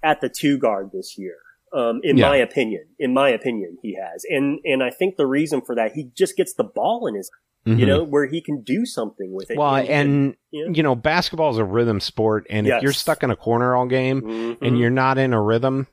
[0.04, 1.36] at the two guard this year.
[1.74, 2.30] Um, in Yeah.
[2.30, 5.94] my opinion, in my opinion, he has, and and I think the reason for that,
[5.94, 7.32] he just gets the ball in his,
[7.66, 7.80] Mhm.
[7.80, 9.58] you know, where he can do something with it.
[9.58, 10.66] Well, and yeah.
[10.74, 13.86] you know, basketball is a rhythm sport, and if you're stuck in a corner all
[13.86, 14.22] game.
[14.22, 14.58] Mhm.
[14.62, 15.88] and you're not in a rhythm,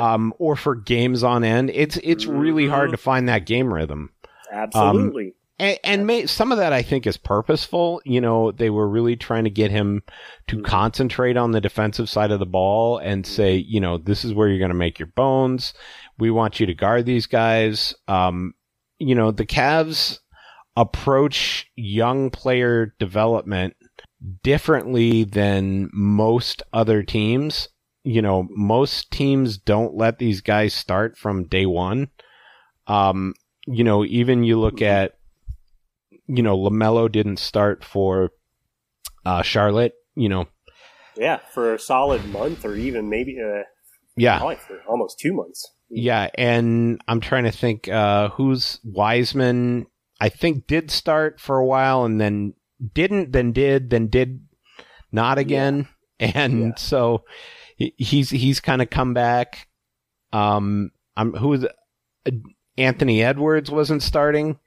[0.00, 2.92] um, or for games on end, it's it's really hard Mhm.
[2.92, 4.10] to find that game rhythm.
[4.52, 8.00] absolutely, And, and may, some of that I think is purposeful.
[8.04, 10.02] You know, they were really trying to get him
[10.48, 10.64] to Mhm.
[10.64, 14.48] concentrate on the defensive side of the ball and say, you know, this is where
[14.48, 15.74] you're going to make your bones.
[16.18, 17.94] We want you to guard these guys.
[18.06, 18.54] Um,
[18.98, 20.18] you know, the Cavs
[20.76, 23.74] approach young player development
[24.42, 27.68] differently than most other teams.
[28.04, 32.08] You know, most teams don't let these guys start from day one.
[32.86, 33.34] Um,
[33.66, 35.17] you know, even you look at,
[36.28, 38.30] you know, LaMelo didn't start for,
[39.26, 40.46] uh, Charlotte, you know,
[41.16, 43.62] yeah, for a solid month or even maybe uh,
[44.16, 45.68] yeah, for almost two months.
[45.90, 46.28] yeah.
[46.36, 49.86] And I'm trying to think, uh, who's Wiseman,
[50.20, 52.54] I think did start for a while and then
[52.94, 54.46] didn't, then did, then did
[55.10, 55.88] not again.
[56.20, 56.74] And Yeah.
[56.76, 57.24] so
[57.76, 59.68] he's, he's kind of come back.
[60.32, 62.30] Um, I'm, who's, uh,
[62.76, 64.58] Anthony Edwards wasn't starting.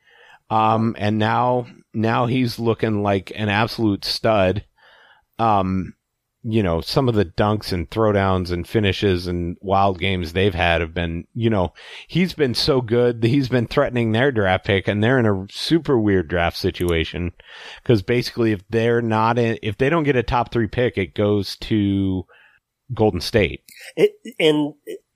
[0.51, 4.65] Um, and now, now he's looking like an absolute stud.
[5.39, 5.95] Um,
[6.43, 10.81] you know, some of the dunks and throwdowns and finishes and wild games they've had
[10.81, 11.71] have been, you know,
[12.07, 13.23] he's been so good.
[13.23, 17.31] He's been threatening their draft pick and they're in a super weird draft situation
[17.81, 21.13] because basically if they're not in, if they don't get a top three pick, it
[21.13, 22.25] goes to
[22.93, 23.61] Golden State.
[23.95, 24.73] It, and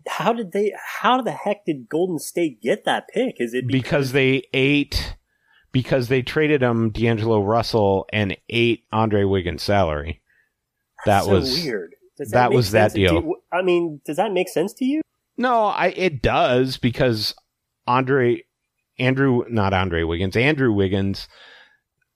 [0.08, 3.36] how did they, how the heck did Golden State get that pick?
[3.39, 5.15] Is it because, because they ate,
[5.76, 10.22] because they traded him D'Angelo Russell and ate Andre Wiggins' salary
[11.06, 11.96] that so was weird.
[12.32, 13.34] That make was that deal.
[13.52, 15.02] I mean, does that make sense to you?
[15.36, 17.36] No, I it does because
[17.88, 18.44] Andre
[19.00, 21.28] Andrew not Andre Wiggins, Andrew Wiggins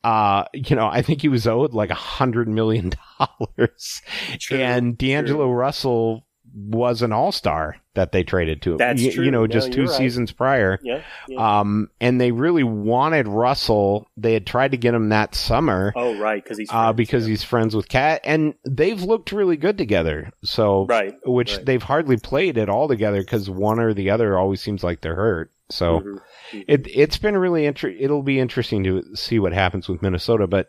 [0.06, 4.02] uh you know, I think he was owed like a hundred million dollars.
[4.50, 5.54] And D'Angelo true.
[5.54, 8.77] Russell was an all star that they traded to him.
[8.77, 9.25] That's Y- true.
[9.25, 9.89] You know, No, just 2 right.
[9.89, 10.79] seasons prior.
[10.81, 11.01] Yeah.
[11.27, 11.59] yeah.
[11.59, 14.07] Um and they really wanted Russell.
[14.17, 15.93] They had tried to get him that summer.
[15.95, 16.43] oh, right.
[16.43, 17.29] Because he's uh, friends, because yeah.
[17.29, 20.31] he's friends with Kat, and they've looked really good together.
[20.43, 21.65] So, Right, which right.
[21.65, 25.15] they've hardly played at all together because one or the other always seems like they're
[25.15, 25.51] hurt.
[25.71, 26.63] So, Mhm.
[26.67, 28.03] it it's been really interesting.
[28.03, 30.47] It'll be interesting to see what happens with Minnesota.
[30.47, 30.67] But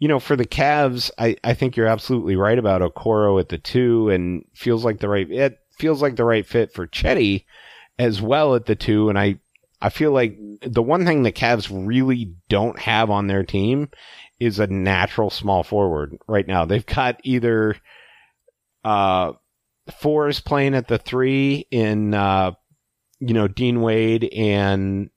[0.00, 3.58] you know, for the Cavs, I I think you're absolutely right about Okoro at the
[3.58, 7.44] two, and feels like the right it feels like the right fit for Cedi
[7.98, 9.40] as well at the two, and I.
[9.82, 13.88] I feel like the one thing the Cavs really don't have on their team
[14.38, 16.66] is a natural small forward right now.
[16.66, 17.76] They've got either
[18.84, 19.32] uh
[19.98, 22.52] Forrest playing at the three in uh
[23.20, 25.08] you know Dean Wade and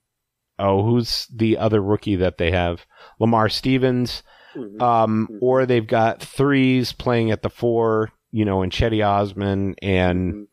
[0.59, 2.85] oh who's the other rookie that they have
[3.19, 4.23] Lamar Stevens
[4.55, 4.81] Mhm.
[4.81, 10.33] um or they've got threes playing at the four you know and Cedi Osman and
[10.33, 10.47] Mhm.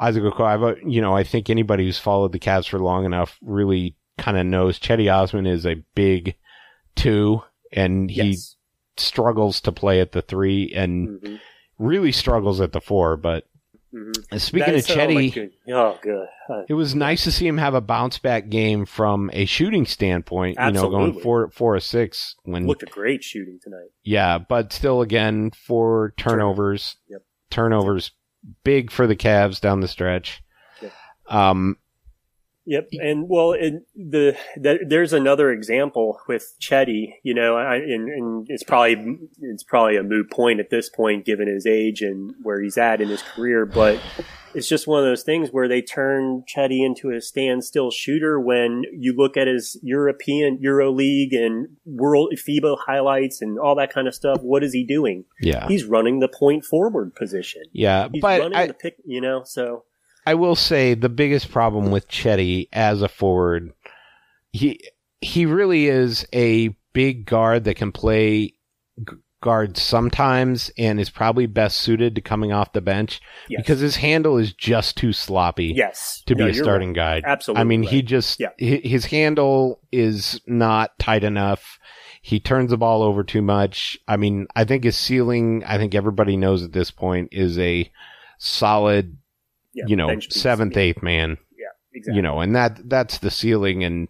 [0.00, 0.76] Isaac Okoro.
[0.86, 4.46] You know I think anybody who's followed the Cavs for long enough really kind of
[4.46, 6.34] knows Cedi Osman is a big
[6.96, 8.56] two and he Yes.
[8.96, 11.40] struggles to play at the three and Mhm.
[11.78, 13.16] really struggles at the four.
[13.16, 13.44] But
[13.94, 14.40] Mhm.
[14.40, 16.26] speaking of Cedi, oh, good.
[16.50, 19.86] Uh, it was nice to see him have a bounce back game from a shooting
[19.86, 20.58] standpoint.
[20.60, 23.88] You know, going four four or six when looked a great shooting tonight.
[24.02, 26.96] yeah, but still again four turnovers.
[27.08, 27.22] Yep.
[27.50, 28.10] Turnovers
[28.64, 30.42] big for the Cavs down the stretch.
[31.28, 31.76] Um,
[32.68, 37.14] Yep, and well, it, the, the there's another example with Cedi.
[37.22, 41.24] You know, I, and, and it's probably it's probably a moot point at this point,
[41.24, 43.64] given his age and where he's at in his career.
[43.64, 43.98] But
[44.52, 48.38] it's just one of those things where they turn Cedi into a standstill shooter.
[48.38, 54.06] When you look at his European EuroLeague and World FIBA highlights and all that kind
[54.06, 55.24] of stuff, what is he doing?
[55.40, 57.62] yeah, He's running the point forward position.
[57.72, 58.96] yeah, He's but running I, the pick.
[59.06, 59.84] You know, so
[60.28, 63.72] I will say the biggest problem with Cedi as a forward,
[64.52, 64.78] he
[65.22, 68.52] he really is a big guard that can play
[69.40, 73.62] guard sometimes and is probably best suited to coming off the bench yes.
[73.62, 77.22] because his handle is just too sloppy yes, to be No, a starting right.
[77.22, 77.24] guide.
[77.24, 78.50] Absolutely I mean, he just Yeah.
[78.58, 81.78] his handle is not tight enough.
[82.20, 83.96] He turns the ball over too much.
[84.06, 87.90] I mean, I think his ceiling, I think everybody knows at this point is a
[88.36, 89.16] solid
[89.74, 92.16] Yeah, you know, seventh, Yeah, eighth man, Yeah, exactly.
[92.16, 93.84] you know, and that, that's the ceiling.
[93.84, 94.08] And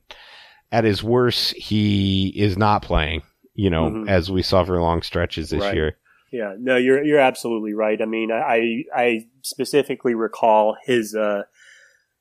[0.72, 3.22] at his worst, he is not playing,
[3.54, 4.08] you know, Mhm.
[4.08, 5.74] as we saw for long stretches this Right.
[5.74, 5.96] year.
[6.30, 8.00] Yeah, no, you're you're absolutely right.
[8.02, 11.44] I mean, I I specifically recall his uh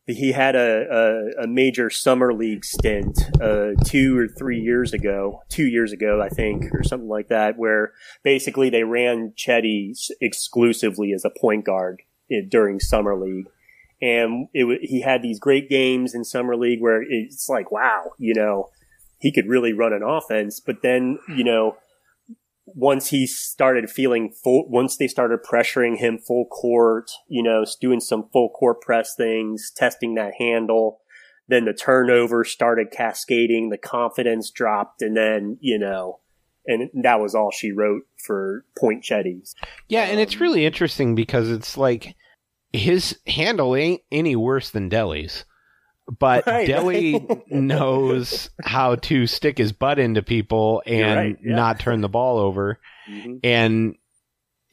[0.06, 0.86] he had a
[1.40, 6.22] a, a major summer league stint uh two or three years ago, two years ago
[6.22, 7.92] I think, or something like that, where
[8.24, 12.02] basically they ran Cedi exclusively as a point guard
[12.50, 13.48] during summer league.
[14.02, 18.34] And it, he had these great games in summer league where it's like, wow, you
[18.34, 18.70] know,
[19.20, 20.60] he could really run an offense.
[20.60, 21.78] But then, you know,
[22.66, 28.00] once he started feeling full, once they started pressuring him full court, you know, doing
[28.00, 31.00] some full court press things, testing that handle,
[31.48, 36.20] then the turnover started cascading, the confidence dropped, and then, you know,
[36.68, 39.54] and that was all she wrote for Point Cedis.
[39.88, 40.04] Yeah.
[40.04, 42.16] And it's Um, really interesting because it's like
[42.74, 45.46] his handle ain't any worse than Delly's.
[46.20, 47.42] But Right, Delly right.
[47.52, 51.56] knows how to stick his butt into people and right, yeah.
[51.56, 52.80] not turn the ball over.
[53.10, 53.38] Mm-hmm.
[53.42, 53.96] and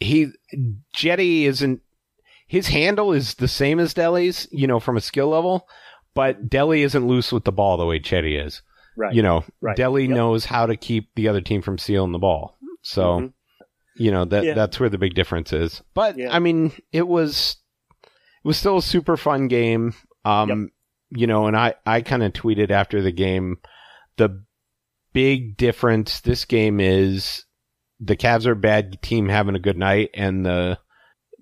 [0.01, 0.27] he
[0.97, 1.81] Cedi isn't
[2.49, 5.69] his handle is the same as Delly's, you know, from a skill level,
[6.15, 8.61] but Delly isn't loose with the ball the way Cedi is.
[8.97, 9.15] Right.
[9.15, 9.77] You know, Right.
[9.77, 10.17] Delly Yep.
[10.17, 12.57] knows how to keep the other team from stealing the ball.
[12.83, 13.33] So, Mhm.
[13.97, 14.55] you know, that Yeah.
[14.55, 15.83] that's where the big difference is.
[15.95, 16.35] But Yeah.
[16.35, 17.57] I mean, it was
[18.03, 19.95] it was still a super fun game.
[20.25, 20.71] Um,
[21.11, 23.59] you know, and I I kind of tweeted after the game
[24.17, 24.45] the
[25.13, 27.45] big difference this game is
[28.01, 30.79] the Cavs are a bad team having a good night, and the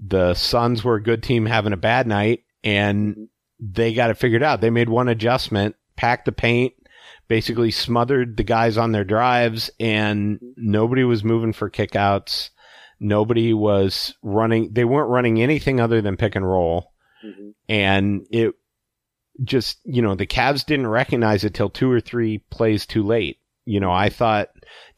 [0.05, 3.29] the Suns were a good team having a bad night, and
[3.61, 4.61] they got it figured out.
[4.61, 6.73] They made one adjustment, packed the paint,
[7.33, 12.51] basically smothered the guys on their drives, and nobody was moving for kickouts.
[13.01, 14.75] Nobody was running.
[14.75, 18.53] They weren't running anything other than pick and roll, hmm and it
[19.43, 23.39] just you know the Cavs didn't recognize it till two or three plays too late.
[23.65, 24.49] You know, I thought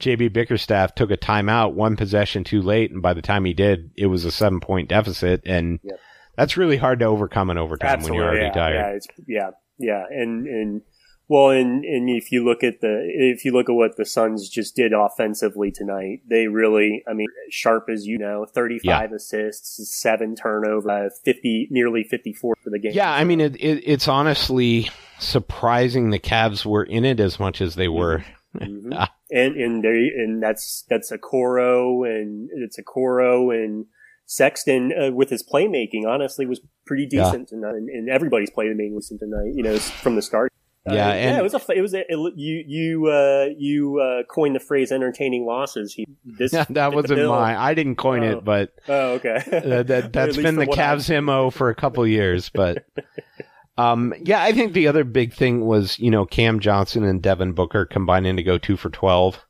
[0.00, 3.92] JB Bickerstaff took a timeout one possession too late, and by the time he did,
[3.96, 6.00] it was a seven point deficit, and Yep.
[6.36, 9.02] that's really hard to overcome in overtime when you're already yeah, tired.
[9.24, 10.82] Yeah, yeah, yeah, and and
[11.28, 14.48] well, and and if you look at the if you look at what the Suns
[14.48, 19.80] just did offensively tonight, they really, I mean, sharp as you know, thirty five assists,
[20.00, 22.92] seven turnovers, uh, fifty, nearly fifty four for the game.
[22.94, 27.60] Yeah, I mean, it, it, it's honestly surprising the Cavs were in it as much
[27.60, 28.24] as they were.
[28.56, 29.08] Mhm.
[29.30, 33.86] and and they and that's that's Okoro and it's Okoro and
[34.26, 37.24] Sexton uh, with his playmaking honestly was pretty Yeah.
[37.24, 39.52] decent tonight, and, and everybody's playmaking was decent tonight.
[39.54, 40.50] You know, from the start.
[40.86, 44.00] Yeah, Uh, and- yeah, it was a it was a it, you you uh, you
[44.00, 47.56] uh, coined the phrase "entertaining losses." He, this that wasn't mine.
[47.56, 48.30] I didn't coin Oh.
[48.38, 49.42] it, but Oh, okay.
[49.50, 52.50] that, At that's been the from what I've Cavs mo for a couple years.
[52.50, 52.84] But
[53.78, 57.52] um, yeah, I think the other big thing was you know Cam Johnson and Devin
[57.52, 59.42] Booker combining to go two for twelve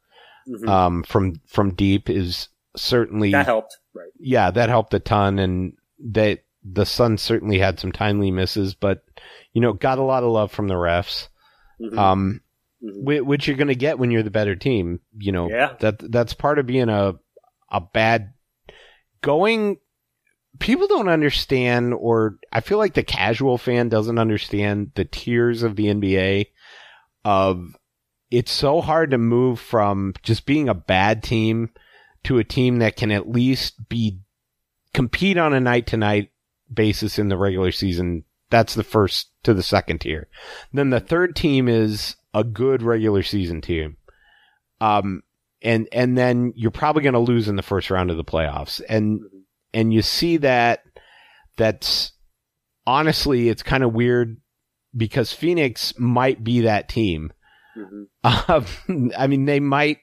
[0.49, 0.69] Mhm.
[0.69, 4.11] um, from from deep is certainly that helped, right?
[4.21, 5.73] yeah, that helped a ton, and
[6.13, 9.05] that the Suns certainly had some timely misses, but
[9.53, 11.29] you know, got a lot of love from the refs,
[11.81, 11.97] Mhm.
[11.99, 12.41] um,
[12.83, 13.25] Mhm.
[13.25, 15.01] which you're going to get when you're the better team.
[15.19, 15.75] You know, Yeah.
[15.81, 17.15] that that's part of being a
[17.71, 18.33] a bad
[19.21, 19.79] going.
[20.61, 25.75] People don't understand, or I feel like the casual fan doesn't understand the tiers of
[25.77, 26.47] the NBA.
[27.25, 27.77] Of
[28.31, 31.71] it's so hard to move from just being a bad team
[32.25, 34.21] to a team that can at least be
[34.93, 36.31] compete on a night to night
[36.73, 38.25] basis in the regular season.
[38.51, 40.29] That's the first to the second tier.
[40.73, 43.97] Then the third team is a good regular season team.
[44.81, 45.23] Um,
[45.63, 48.81] and, and then you're probably going to lose in the first round of the playoffs.
[48.89, 49.21] And,
[49.73, 50.83] and you see that
[51.57, 52.13] that's
[52.87, 54.41] honestly, it's kind of weird
[54.97, 57.33] because Phoenix might be that team.
[57.77, 58.07] Mhm.
[58.89, 59.99] Um, I mean, they might.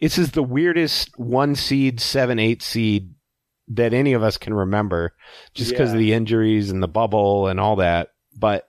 [0.00, 3.14] This is the weirdest one seed, seven, eight seed
[3.70, 5.14] that any of us can remember,
[5.54, 5.94] just because Yeah.
[5.94, 8.10] of the injuries and the bubble and all that.
[8.38, 8.64] But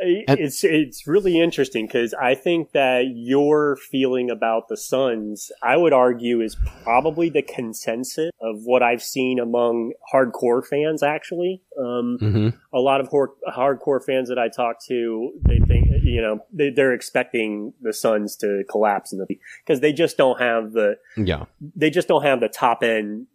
[0.00, 5.76] And- it's it's really interesting because I think that your feeling about the Suns, I
[5.76, 11.02] would argue, is probably the consensus of what I've seen among hardcore fans.
[11.02, 12.54] Actually, um, mhm.
[12.72, 16.70] a lot of hor- hardcore fans that I talk to, they think you know they,
[16.70, 19.26] they're expecting the Suns to collapse in the
[19.64, 21.44] because they just don't have the yeah,
[21.76, 23.28] they just don't have the top end.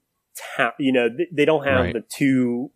[0.56, 1.94] Ta- you know, they, they don't have Right.
[1.94, 2.72] the two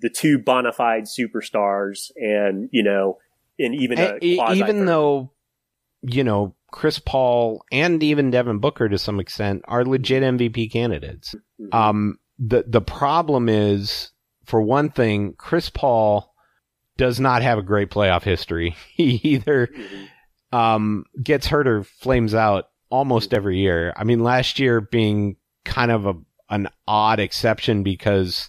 [0.00, 3.18] the two bona fide superstars, and you know,
[3.58, 5.30] and even And even though
[6.02, 11.34] you know Chris Paul and even Devin Booker to some extent are legit MVP candidates.
[11.60, 11.74] Mhm.
[11.74, 14.10] Um, the the problem is,
[14.44, 16.34] for one thing, Chris Paul
[16.96, 18.76] does not have a great playoff history.
[18.96, 20.08] He either Mhm.
[20.56, 23.92] um, gets hurt or flames out almost every year.
[23.96, 26.14] I mean, last year being kind of a
[26.54, 28.48] an odd exception because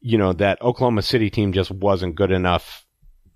[0.00, 2.84] you know that Oklahoma City team just wasn't good enough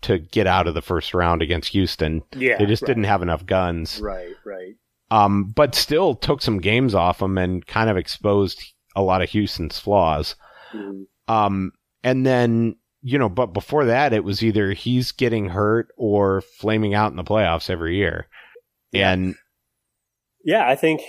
[0.03, 2.23] to get out of the first round against Houston.
[2.37, 2.89] yeah, they just right.
[2.89, 3.99] didn't have enough guns.
[4.01, 4.75] Right, right.
[5.11, 8.63] Um, but still took some games off them and kind of exposed
[8.95, 10.37] a lot of Houston's flaws.
[10.73, 11.07] Mhm.
[11.27, 11.73] Um,
[12.05, 16.95] and then, you know, but before that, it was either he's getting hurt or flaming
[16.95, 18.29] out in the playoffs every year.
[18.93, 19.35] And
[20.45, 21.03] Yeah, I think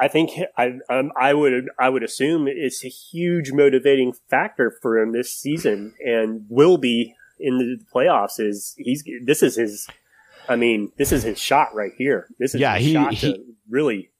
[0.00, 4.98] I think I um, I would I would assume it's a huge motivating factor for
[4.98, 8.38] him this season, and will be in the playoffs.
[8.40, 9.86] Is he's this is his.
[10.48, 12.28] I mean, this is his shot right here.
[12.38, 14.10] This is Yeah, his he- shot he- to really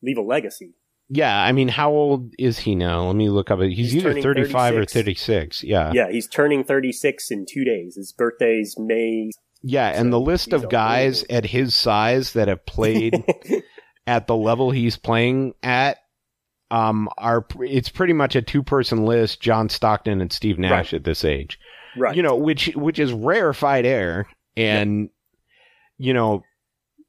[0.00, 0.74] leave a legacy.
[1.08, 3.06] yeah, I mean, how old is he now?
[3.08, 3.58] Let me look up.
[3.58, 4.92] He's, He's either 35 or 36.
[4.92, 5.64] 36.
[5.64, 5.90] Yeah.
[5.92, 7.96] Yeah, he's turning 36 in two days.
[7.96, 9.30] His birthday's May.
[9.62, 9.88] Yeah.
[9.88, 13.24] And the list of guys little- at his size that have played
[14.06, 15.98] at the level he's playing at
[16.70, 20.94] um are it's pretty much a two person list john stockton and steve nash Right.
[20.94, 21.58] at this age
[21.96, 22.16] right.
[22.16, 24.26] you know which which is rarefied air
[24.56, 25.10] and
[25.98, 26.42] you know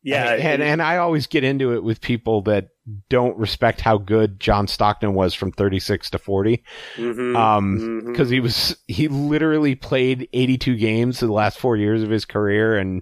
[0.06, 2.68] yeah, and and i always get into it with people that
[3.10, 6.62] don't respect how good john stockton was from 36 to 40
[6.98, 8.06] mhm, um mhm.
[8.08, 12.26] because he was he literally played 82 games in the last four years of his
[12.26, 13.02] career and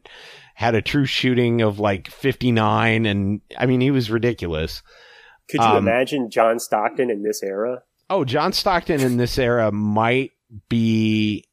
[0.61, 4.81] had a true shooting of like 59 and i mean he was ridiculous
[5.49, 7.81] Could you Um, imagine John Stockton in this era?
[8.09, 10.31] Oh, John Stockton in this era might
[10.69, 11.45] be,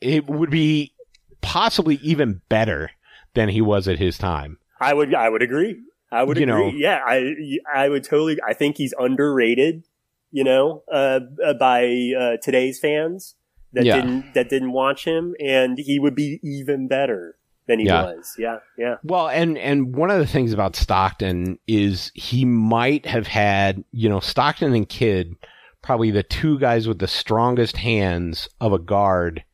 [0.00, 0.94] it would be
[1.40, 2.90] possibly even better
[3.34, 4.58] than he was at his time.
[4.80, 5.80] I would, I would agree.
[6.12, 6.70] I would You agree.
[6.72, 7.34] know- yeah, I,
[7.74, 8.38] I would totally.
[8.46, 9.84] I think he's underrated.
[10.30, 11.84] You know, uh, uh, by
[12.18, 13.34] uh, today's fans
[13.72, 13.96] that Yeah.
[13.96, 17.36] didn't that didn't watch him, and he would be even better
[17.68, 18.02] than he Yeah.
[18.04, 18.34] was.
[18.38, 23.26] Yeah, yeah, Well, and and one of the things about Stockton is he might have
[23.26, 25.34] had, you know, Stockton and Kidd,
[25.82, 29.44] probably the two guys with the strongest hands of a guard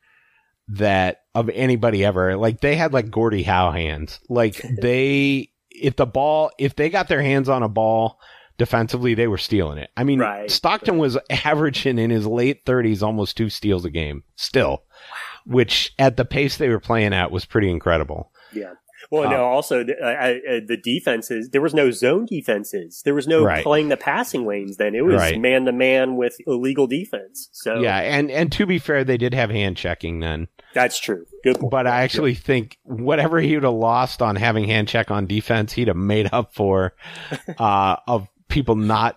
[0.69, 2.37] that of anybody ever.
[2.37, 4.21] Like they had like Gordie Howe hands.
[4.29, 8.19] Like they, if the ball, if they got their hands on a ball
[8.59, 9.91] defensively, they were stealing it.
[9.97, 14.25] I mean, Right, Stockton was averaging in his late thirties almost two steals a game
[14.37, 14.83] still,
[15.49, 18.31] which at the pace they were playing at was pretty incredible.
[18.53, 18.75] yeah.
[19.11, 19.45] Well, Um, no.
[19.45, 21.49] Also, the, uh, the defenses.
[21.51, 23.01] There was no zone defenses.
[23.05, 23.63] There was no Right.
[23.63, 24.77] playing the passing lanes.
[24.77, 27.49] Then it was man to man with illegal defense.
[27.53, 30.49] So Yeah, and and to be fair, they did have hand checking then.
[30.75, 31.25] that's true.
[31.43, 31.71] Good point.
[31.71, 35.73] But I actually think whatever he would have lost on having hand check on defense,
[35.73, 36.93] he'd have made up for
[37.59, 39.17] uh, of people not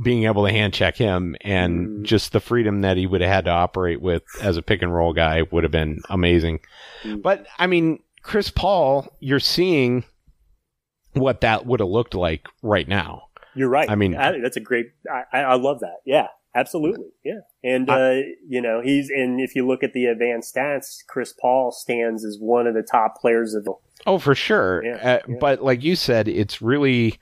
[0.00, 2.02] being able to hand check him, and Mm.
[2.04, 4.94] just the freedom that he would have had to operate with as a pick and
[4.94, 6.60] roll guy would have been amazing.
[7.02, 7.20] Mm.
[7.22, 10.04] But I mean, Chris Paul, you're seeing
[11.14, 13.24] what that would have looked like right now.
[13.54, 13.90] You're right.
[13.90, 14.86] I mean- I, that's a great.
[15.12, 15.96] I, I I love that.
[16.06, 17.08] Yeah, absolutely.
[17.22, 21.34] Yeah, and uh, you know he's and if you look at the advanced stats, Chris
[21.38, 23.74] Paul stands as one of the top players of the.
[24.06, 24.82] Oh, for sure.
[24.84, 25.36] Yeah, uh, yeah.
[25.38, 27.18] But like you said, it's really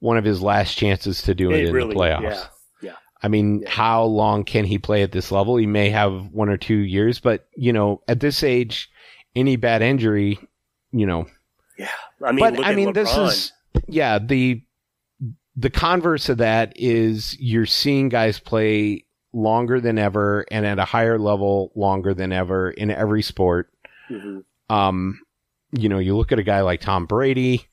[0.00, 2.22] one of his last chances to do it, in really, the playoffs.
[2.22, 2.44] Yeah,
[2.82, 2.96] yeah.
[3.22, 3.70] I mean, Yeah.
[3.70, 5.56] how long can he play at this level?
[5.56, 8.90] He may have one or two years, but you know, at this age,
[9.36, 10.38] any bad injury,
[10.92, 11.26] you know.
[11.78, 11.88] Yeah,
[12.22, 13.52] I mean, but I mean, this is
[13.86, 14.62] yeah the
[15.56, 20.84] the converse of that is you're seeing guys play longer than ever and at a
[20.84, 23.70] higher level longer than ever in every sport.
[24.10, 24.44] Mhm.
[24.68, 25.20] Um,
[25.72, 27.66] you know, you look at a guy like Tom Brady,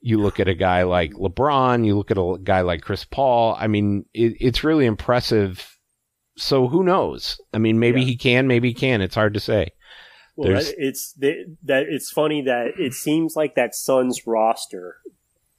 [0.00, 3.54] you look at a guy like LeBron, you look at a guy like Chris Paul.
[3.58, 5.76] I mean, it, it's really impressive.
[6.36, 7.40] So who knows?
[7.52, 8.06] I mean, maybe Yeah.
[8.06, 9.00] he can, maybe he can.
[9.02, 9.68] It's hard to say.
[10.36, 14.96] Well, that, it's that, that it's funny that it seems like that Suns roster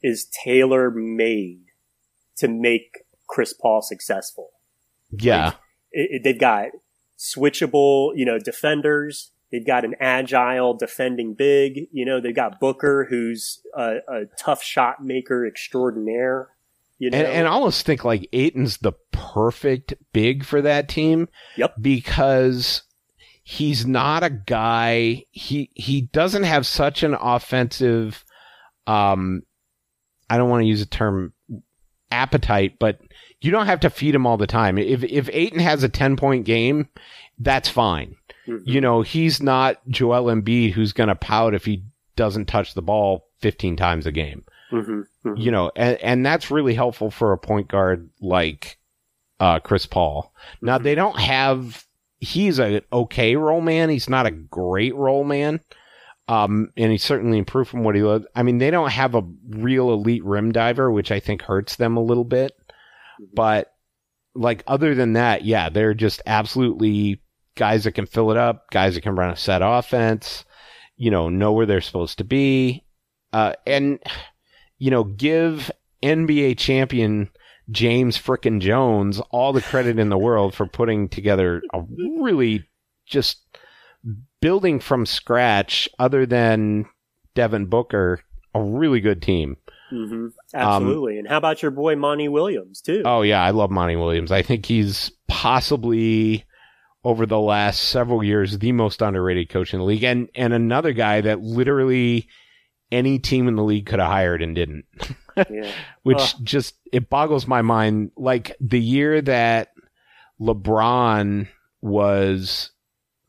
[0.02, 1.60] is tailor made
[2.38, 4.50] to make Chris Paul successful.
[5.12, 5.52] Yeah.
[5.92, 6.68] it, it- they've got
[7.18, 9.30] switchable, you know, defenders.
[9.52, 11.88] They've got an agile defending big.
[11.92, 16.48] You know, they've got Booker, who's a, a tough shot maker extraordinaire.
[16.98, 21.28] You know, And, and I almost think like Ayton's the perfect big for that team.
[21.56, 21.74] Yep.
[21.82, 22.82] Because
[23.42, 25.26] he's not a guy.
[25.32, 28.24] He he doesn't have such an offensive.
[28.86, 29.42] Um,
[30.30, 31.34] I don't want to use the term
[32.10, 33.00] appetite, but
[33.42, 34.78] you don't have to feed him all the time.
[34.78, 36.88] If if Aiton has a ten point game,
[37.38, 38.16] that's fine.
[38.48, 38.62] Mhm.
[38.64, 41.84] You know, he's not Joel Embiid who's going to pout if he
[42.16, 45.38] doesn't touch the ball fifteen times a game Mhm, mhm.
[45.40, 48.78] you know, and, and that's really helpful for a point guard like
[49.40, 50.32] uh, Chris Paul.
[50.60, 50.82] Now Mhm.
[50.84, 51.84] they don't have.
[52.20, 53.88] He's an okay roll man.
[53.90, 55.58] He's not a great roll man,
[56.28, 58.24] um, and he's certainly improved from what he was.
[58.36, 61.96] I mean, they don't have a real elite rim diver, which I think hurts them
[61.96, 62.52] a little bit.
[63.34, 63.72] But
[64.34, 67.20] like other than that, yeah, they're just absolutely
[67.56, 70.44] guys that can fill it up, guys that can run a set offense.
[70.96, 72.84] You know, know where they're supposed to be,
[73.32, 73.98] uh, and
[74.78, 75.70] you know, give
[76.02, 77.30] NBA champion
[77.70, 81.82] James frickin' Jones all the credit in the world for putting together a
[82.20, 82.68] really
[83.06, 83.38] just
[84.40, 86.84] building from scratch, other than
[87.34, 88.20] Devin Booker,
[88.54, 89.56] a really good team.
[89.92, 90.32] Mhm.
[90.54, 91.18] absolutely.
[91.18, 93.02] and how about your boy Monty Williams too?
[93.04, 94.32] Oh yeah, I love Monty Williams.
[94.32, 96.44] I think he's possibly
[97.04, 100.92] over the last several years the most underrated coach in the league, and and another
[100.92, 102.28] guy that literally
[102.90, 104.84] any team in the league could have hired and didn't.
[105.50, 105.72] yeah.
[106.02, 106.40] which Ugh.
[106.42, 108.12] just it boggles my mind.
[108.16, 109.72] Like the year that
[110.40, 111.48] LeBron
[111.80, 112.70] was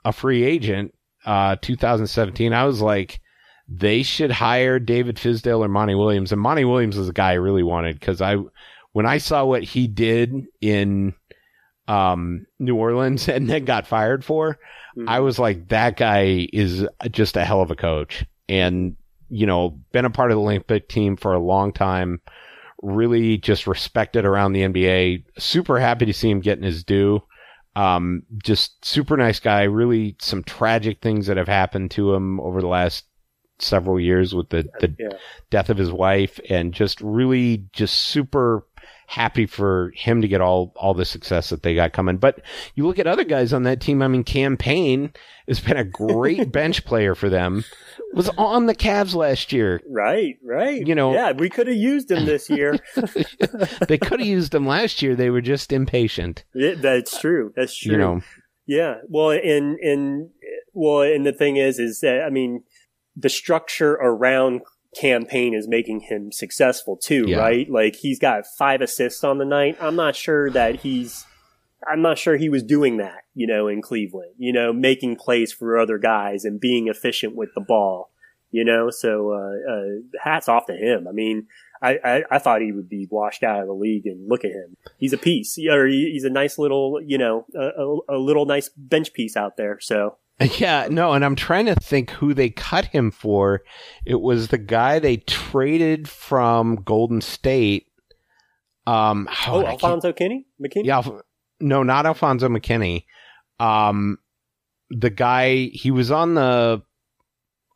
[0.05, 0.93] a free agent,
[1.25, 3.21] uh, 2017, I was like,
[3.67, 6.31] they should hire David Fizdale or Monty Williams.
[6.31, 8.35] And Monty Williams is a guy I really wanted because I,
[8.91, 11.15] when I saw what he did in
[11.87, 14.57] um, New Orleans and then got fired for,
[14.97, 15.07] Mhm.
[15.07, 18.25] I was like, that guy is just a hell of a coach.
[18.47, 18.95] And,
[19.29, 22.21] you know, been a part of the Olympic team for a long time.
[22.81, 25.23] Really just respected around the NBA.
[25.39, 27.23] Super happy to see him getting his due.
[27.75, 29.63] Um, just super nice guy.
[29.63, 33.05] Really some tragic things that have happened to him over the last
[33.59, 35.17] several years with the, the yeah.
[35.49, 38.67] death of his wife and just really just super
[39.07, 42.17] happy for him to get all all the success that they got coming.
[42.17, 42.41] But
[42.75, 44.01] you look at other guys on that team.
[44.01, 45.13] I mean, Cam Payne
[45.47, 47.63] has been a great bench player for them.
[48.13, 49.81] Was on the Cavs last year.
[49.89, 50.85] Right, right.
[50.85, 52.77] You know- yeah, we could have used him this year.
[53.87, 55.15] They could have used him last year.
[55.15, 56.43] They were just impatient.
[56.53, 57.51] Yeah, that's true.
[57.55, 57.91] That's true.
[57.93, 58.21] You know,
[58.65, 58.95] Yeah.
[59.09, 60.29] Well, and and
[60.73, 62.63] well, and the thing is, is that I mean,
[63.15, 64.61] the structure around
[64.99, 67.37] Cam Payne is making him successful too, Yeah.
[67.37, 67.69] right?
[67.69, 69.77] Like he's got five assists on the night.
[69.81, 71.25] I'm not sure that he's.
[71.85, 74.35] I'm not sure he was doing that, you know, in Cleveland.
[74.37, 78.09] You know, making plays for other guys and being efficient with the ball.
[78.51, 79.83] You know, so uh, uh,
[80.23, 81.07] hats off to him.
[81.07, 81.47] I mean,
[81.81, 84.51] I, I, I thought he would be washed out of the league, and look at
[84.51, 84.77] him.
[84.99, 87.59] He's a piece, or he- he's a nice little, you know, a,
[88.13, 89.79] a, a little nice bench piece out there.
[89.81, 90.17] So
[90.59, 93.61] Yeah, no, and I'm trying to think who they cut him for.
[94.05, 97.87] It was the guy they traded from Golden State.
[98.85, 100.45] Um, Oh, can't- Alfonzo Kinney?
[100.61, 100.85] McKinnie?
[100.85, 101.21] Yeah, Alf-
[101.61, 103.05] no, not Alfonzo McKinnie.
[103.59, 104.17] Um,
[104.89, 106.81] the guy he was on the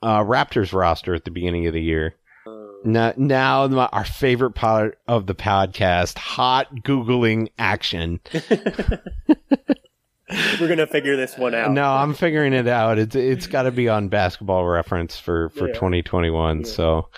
[0.01, 2.15] uh, Raptors roster at the beginning of the year.
[2.83, 8.19] Now, now my, our favorite part of the podcast: hot googling action.
[10.59, 11.71] We're gonna figure this one out.
[11.71, 12.97] No, I'm figuring it out.
[12.99, 15.73] It's it's got to be on Basketball Reference for for Yeah.
[15.75, 16.59] 2021.
[16.59, 16.65] Yeah.
[16.65, 17.09] So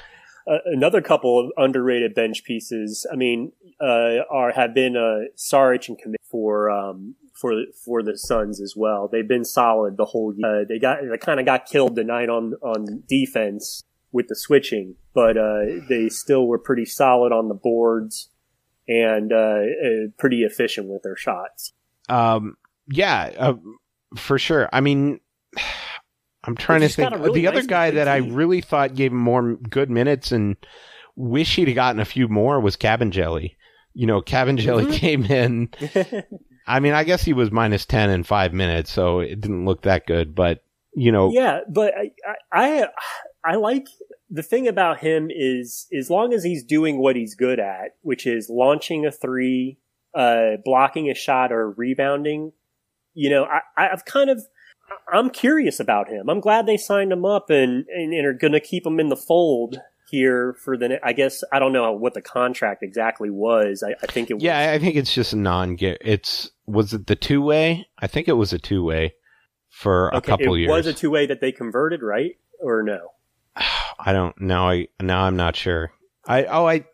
[0.48, 3.06] Uh, another couple of underrated bench pieces.
[3.12, 3.52] I mean,
[3.82, 7.54] uh, are have been uh, Saric and commit for um, for
[7.86, 9.08] for the Suns as well.
[9.08, 10.62] They've been solid the whole year.
[10.62, 14.96] Uh, they got they kind of got killed tonight on on defense with the switching,
[15.14, 18.30] but uh, they still were pretty solid on the boards
[18.88, 21.74] and uh, uh, pretty efficient with their shots.
[22.08, 22.58] Um,
[22.92, 23.54] yeah, uh,
[24.18, 24.70] for sure.
[24.74, 25.20] I mean,
[26.44, 27.12] I'm trying to think.
[27.12, 30.32] really the other nice guy big that I really thought gave him more good minutes
[30.32, 30.56] and
[31.16, 33.56] wish he'd have gotten a few more was Kabengele.
[33.94, 34.94] You know, Kabengele Mhm.
[35.00, 35.70] came in.
[36.68, 39.82] I mean, I guess he was minus 10 in five minutes, so it didn't look
[39.82, 40.64] that good, but,
[40.94, 42.12] you know, Yeah, but I,
[42.54, 42.88] I, I,
[43.44, 43.88] I like
[44.30, 48.28] the thing about him is as long as he's doing what he's good at, which
[48.28, 49.80] is launching a three,
[50.14, 52.54] uh, blocking a shot or rebounding.
[53.20, 54.42] You know, I, I've kind of,
[55.12, 56.30] I'm curious about him.
[56.30, 59.10] I'm glad they signed him up and, and, and are going to keep him in
[59.10, 63.84] the fold here for the, I guess, I don't know what the contract exactly was.
[63.84, 64.44] I, I think it was.
[64.44, 67.88] yeah, I think it's just a non It's, was it the two way?
[68.00, 69.16] I think it was a two way
[69.70, 70.70] for a Okay, couple it years.
[70.72, 72.38] was a two way that they converted, right?
[72.60, 73.12] Or no?
[74.00, 74.70] I don't now.
[74.70, 75.92] I now I'm not sure.
[76.26, 76.86] I oh I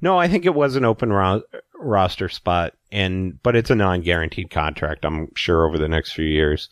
[0.00, 0.18] no.
[0.18, 1.42] I think it was an open ro-
[1.84, 5.04] roster spot, and but it's a non-guaranteed contract.
[5.04, 6.68] I'm sure over the next few years.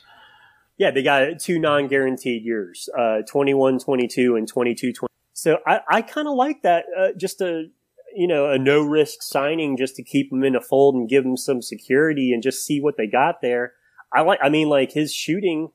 [0.78, 5.12] Yeah, they got two non-guaranteed years, uh, 21, 22, and 22, 20.
[5.32, 7.66] So I, I kind of like that, uh, just a,
[8.14, 11.24] you know, a no risk signing just to keep them in a fold and give
[11.24, 13.72] them some security and just see what they got there.
[14.12, 15.70] I like, I mean, like his shooting,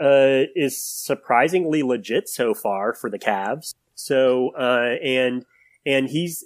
[0.00, 3.74] uh, is surprisingly legit so far for the Cavs.
[3.94, 5.44] So, uh, and,
[5.84, 6.44] and he's,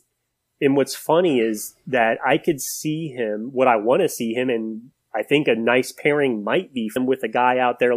[0.61, 4.51] and what's funny is that I could see him, what I want to see him,
[4.51, 7.93] and I think a nice pairing might be him with a guy out there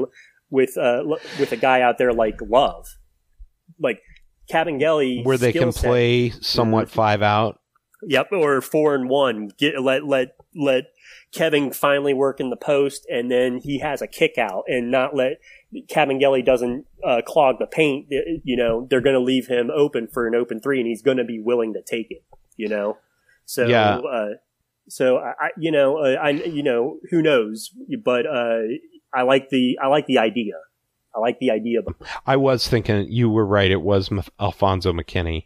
[0.49, 1.03] with uh
[1.39, 2.87] with a guy out there like Love,
[3.79, 4.01] like
[4.51, 7.59] Kabengele, Where they can set- play somewhat five out.
[8.05, 9.49] Yep, or four and one.
[9.57, 10.85] Get let let let
[11.33, 15.15] Kevin finally work in the post, and then he has a kick out, and not
[15.15, 15.39] let
[15.73, 18.07] Kabengele doesn't uh, clog the paint.
[18.09, 21.17] You know, they're going to leave him open for an open three, and he's going
[21.17, 22.23] to be willing to take it.
[22.57, 22.97] You know,
[23.45, 23.97] so Yeah.
[23.97, 24.29] uh,
[24.89, 27.69] so I, I you know uh, I you know who knows,
[28.03, 28.59] but uh,
[29.13, 30.55] I like the I like the idea.
[31.15, 31.81] I like the idea.
[32.25, 33.69] I was thinking you were right.
[33.69, 35.45] It was M- Alfonzo McKinnie,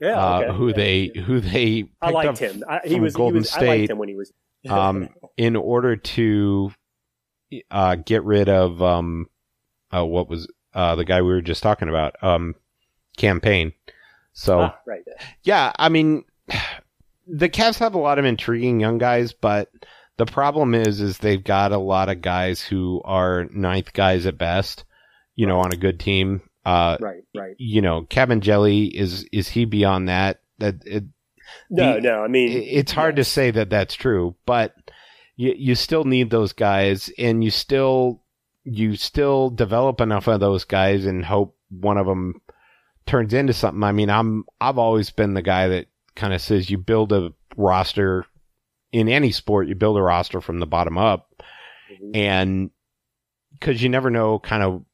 [0.00, 0.56] yeah, uh, okay.
[0.56, 2.64] who Yeah, they who they picked I liked him.
[2.68, 3.90] I, he was Golden he was, I liked State.
[3.90, 4.32] him when he was.
[4.70, 6.72] um, in order to
[7.70, 9.26] uh, get rid of um,
[9.94, 12.54] uh, what was uh, the guy we were just talking about, um,
[13.16, 13.72] Cam Payne.
[14.32, 15.02] So Ah, right.
[15.42, 16.24] yeah, I mean,
[17.32, 19.70] the Cavs have a lot of intriguing young guys, but
[20.18, 24.38] the problem is, is they've got a lot of guys who are ninth guys at
[24.38, 24.84] best.
[25.34, 26.42] You know, on a good team.
[26.64, 27.54] Uh, Right, right.
[27.58, 30.40] you know, Kabengele is is he beyond that?
[30.58, 31.04] That it,
[31.70, 32.22] No, The- no.
[32.22, 34.74] I mean, it's hard to say that that's true, but
[35.36, 38.22] you you still need those guys, and you still
[38.64, 42.40] you still develop enough of those guys and hope one of them
[43.06, 43.82] turns into something.
[43.82, 45.86] I mean, I'm I've always been the guy that
[46.16, 48.24] kind of says you build a roster
[48.92, 51.42] in any sport, you build a roster from the bottom up,
[51.90, 52.16] Mhm.
[52.16, 52.70] and
[53.52, 54.84] because you never know kind of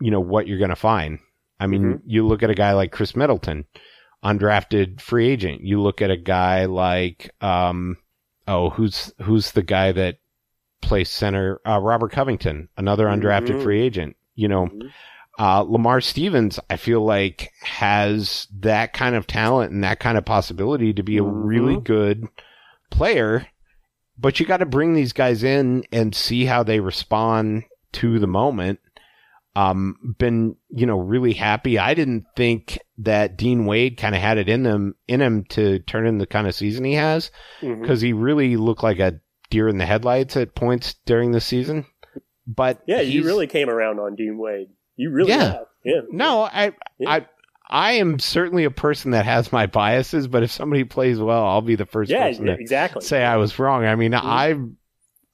[0.00, 1.20] you know what you're going to find.
[1.60, 2.02] I mean, Mhm.
[2.04, 3.64] you look at a guy like Khris Middleton.
[4.24, 5.60] undrafted free agent.
[5.62, 7.98] You look at a guy like, um,
[8.48, 10.16] oh, who's who's the guy that
[10.80, 11.60] plays center?
[11.66, 13.62] Uh, Robert Covington, another undrafted Mhm.
[13.62, 14.16] free agent.
[14.34, 14.90] You know, Mhm.
[15.38, 20.24] Uh, Lamar Stevens, I feel like has that kind of talent and that kind of
[20.24, 21.44] possibility to be a Mhm.
[21.44, 22.24] really good
[22.90, 23.46] player.
[24.16, 27.64] But you got to bring these guys in and see how they respond
[27.94, 28.78] to the moment.
[29.56, 31.78] Um, been, you know, really happy.
[31.78, 35.78] I didn't think that Dean Wade kind of had it in them, in him to
[35.80, 37.30] turn in the kind of season he has
[37.60, 39.20] because he really looked like a
[39.50, 41.86] deer in the headlights at points during the season.
[42.46, 44.68] But Yeah, you really came around on Dean Wade.
[44.96, 45.42] You really Yeah.
[45.52, 45.66] have.
[45.84, 46.00] Yeah.
[46.10, 47.10] No, I, Yeah.
[47.10, 47.26] I,
[47.68, 51.62] I am certainly a person that has my biases, but if somebody plays well, I'll
[51.62, 53.02] be the first Yeah, person to exactly.
[53.02, 53.84] say I was wrong.
[53.84, 54.20] I mean, Mhm.
[54.22, 54.76] I'm,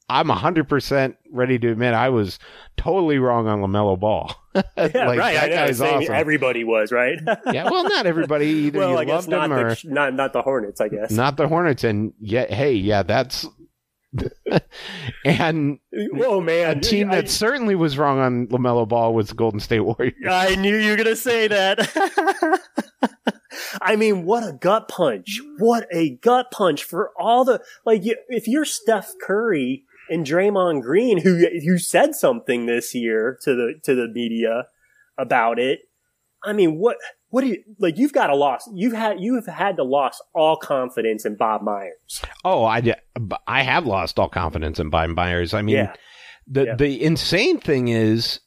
[0.09, 2.39] I'm hundred percent ready to admit I was
[2.77, 4.35] totally wrong on LaMelo Ball.
[4.55, 5.21] yeah, like, right.
[5.21, 6.15] I That guy's Same- awesome.
[6.15, 7.17] Everybody was right.
[7.53, 8.79] yeah, well, not everybody either.
[8.81, 10.81] well, you I guess loved not them or the not not the Hornets.
[10.81, 11.13] I guess.
[11.13, 13.47] not the Hornets, and yet, hey, yeah, that's.
[15.25, 15.79] and
[16.21, 19.61] oh man, a team I- that certainly was wrong on LaMelo Ball was the Golden
[19.61, 20.15] State Warriors.
[20.29, 22.61] I knew you were going to say that.
[23.83, 25.41] I mean, what a gut punch.
[25.59, 30.83] What a gut punch for all the, like, you, if you're Steph Curry and Draymond
[30.83, 34.67] Green, who, who said something this year to the, to the media
[35.19, 35.81] about it,
[36.45, 36.97] I mean, what,
[37.31, 40.57] what do you, like, you've got to loss, you've had, you've had to lost all
[40.57, 42.23] confidence in Bob Myers.
[42.45, 42.95] Oh, I,
[43.47, 45.55] I have lost all confidence in Bob Myers.
[45.55, 45.95] I mean, yeah.
[46.47, 46.75] the Yeah.
[46.77, 48.41] the insane thing is,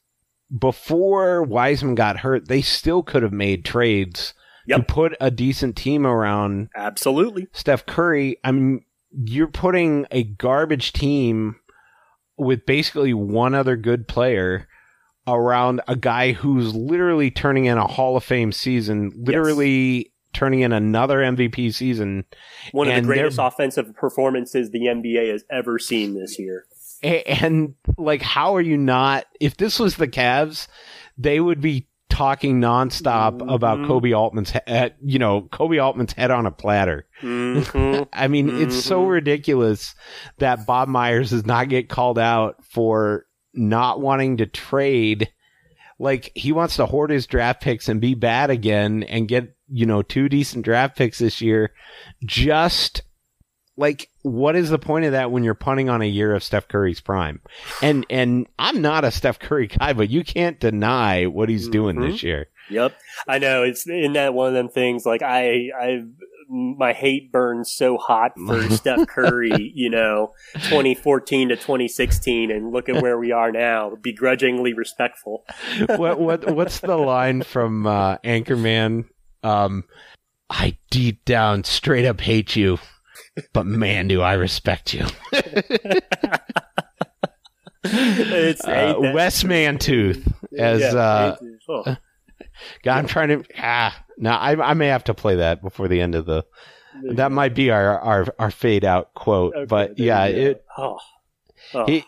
[0.55, 4.33] before Wiseman got hurt, they still could have made trades
[4.69, 7.47] to put a decent team around Absolutely.
[7.51, 8.37] Steph Curry.
[8.43, 11.55] I mean, you're putting a garbage team
[12.37, 14.67] with basically one other good player
[15.27, 20.71] around a guy who's literally turning in a Hall of Fame season, literally turning in
[20.73, 22.25] another MVP season.
[22.71, 26.65] One of the greatest offensive performances the NBA has ever seen this year.
[27.03, 29.25] And like, how are you not?
[29.39, 30.67] If this was the Cavs,
[31.17, 33.87] they would be talking nonstop about Mhm.
[33.87, 37.05] Koby Altman's, he- uh, you know, Koby Altman's head on a platter.
[37.21, 38.07] Mhm.
[38.13, 39.09] I mean, it's so Mhm.
[39.09, 39.95] ridiculous
[40.37, 45.29] that Bob Myers does not get called out for not wanting to trade.
[45.99, 49.85] Like he wants to hoard his draft picks and be bad again and get, you
[49.85, 51.71] know, two decent draft picks this year.
[52.25, 53.03] Just
[53.77, 56.67] like, what is the point of that when you're punting on a year of Steph
[56.67, 57.41] Curry's prime?
[57.81, 61.95] And, and I'm not a Steph Curry guy, but you can't deny what he's doing
[61.97, 62.11] Mhm.
[62.11, 62.47] this year.
[62.69, 62.95] Yep.
[63.27, 66.03] I know it's in that one of them things like I I
[66.53, 72.89] my hate burns so hot for Steph Curry, you know, 2014 to 2016 and look
[72.89, 75.45] at where we are now, begrudgingly respectful.
[75.87, 79.05] what what what's the line from uh, Anchorman?
[79.41, 79.83] Um,
[80.49, 82.77] I deep down straight up hate you,
[83.51, 85.05] but man, do I respect you.
[87.85, 90.25] It's Uh, Wes Mantooth
[90.57, 91.35] as yeah, uh,
[91.67, 91.83] oh,
[92.83, 94.02] God, I'm trying to ah.
[94.17, 96.45] Now I I may have to play that before the end of the.
[97.13, 100.99] That might be our our our fade out quote, okay, but yeah, it oh,
[101.73, 102.05] oh, he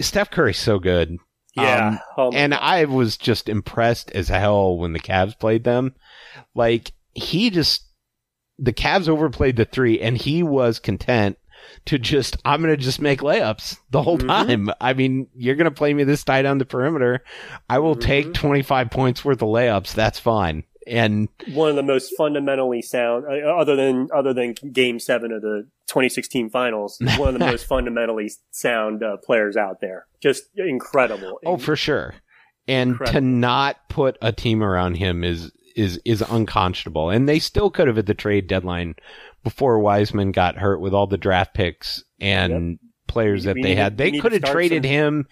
[0.00, 1.18] Steph Curry's so good.
[1.56, 1.88] yeah.
[1.88, 2.52] um, Oh, and.
[2.54, 5.94] I was just impressed as hell when the Cavs played them.
[6.54, 7.84] Like he just
[8.58, 11.38] the Cavs overplayed the three, and he was content
[11.84, 14.26] to just I'm gonna just make layups the whole Mhm.
[14.26, 14.70] time.
[14.80, 17.22] I mean, you're gonna play me this tight on the perimeter.
[17.70, 18.34] I will take Mhm.
[18.34, 19.94] 25 points worth of layups.
[19.94, 20.64] That's fine.
[20.88, 25.42] And one of the most fundamentally sound, uh, other than other than Game Seven of
[25.42, 30.06] the 2016 Finals, one of the most fundamentally sound uh, players out there.
[30.22, 31.38] Just incredible.
[31.46, 32.14] oh, for sure.
[32.66, 37.10] And to not put a team around him is is is unconscionable.
[37.10, 38.94] And they still could have at the trade deadline
[39.44, 43.74] before Wiseman got hurt with all the draft picks and players that We they need
[43.76, 43.96] to- had.
[43.96, 45.28] They could have traded some- him.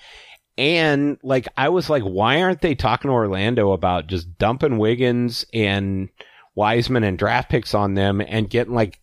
[0.59, 5.44] And like I was like, why aren't they talking to Orlando about just dumping Wiggins
[5.52, 6.09] and
[6.54, 9.00] Wiseman and draft picks on them and getting like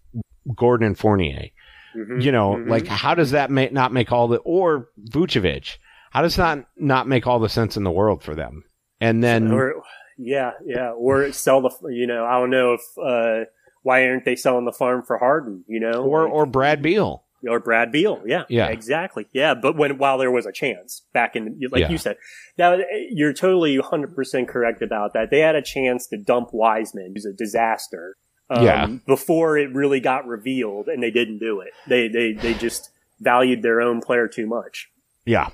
[0.55, 1.49] Gordon and Fournier?
[1.95, 2.69] Mhm, you know, mhm.
[2.69, 5.77] like how does that make, not make all the or Vucevic?
[6.09, 8.63] How does that not make all the sense in the world for them?
[8.99, 9.83] And then or
[10.17, 11.71] yeah, yeah, or sell the.
[11.89, 13.45] You know, I don't know if uh,
[13.81, 15.63] why aren't they selling the farm for Harden?
[15.67, 17.22] You know, or or Brad Beal.
[17.47, 18.21] Or Brad Beal.
[18.25, 18.67] Yeah, Yeah.
[18.67, 19.27] exactly.
[19.33, 21.89] Yeah, but when while there was a chance back in, like Yeah.
[21.89, 22.17] you said,
[22.57, 22.77] now
[23.09, 25.29] you're totally 100 percent correct about that.
[25.31, 28.17] They had a chance to dump Wiseman, who's a disaster.
[28.49, 28.87] Um, Yeah.
[29.07, 31.69] Before it really got revealed, and they didn't do it.
[31.87, 32.89] They they they just
[33.19, 34.89] valued their own player too much.
[35.25, 35.49] Yeah.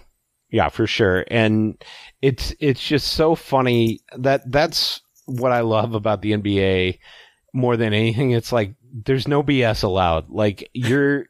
[0.51, 1.25] Yeah, for sure.
[1.29, 1.81] And
[2.21, 6.97] it's it's just so funny that that's what I love about the NBA
[7.53, 8.73] more than anything, it's like
[9.05, 10.29] there's no BS allowed.
[10.29, 11.25] Like you're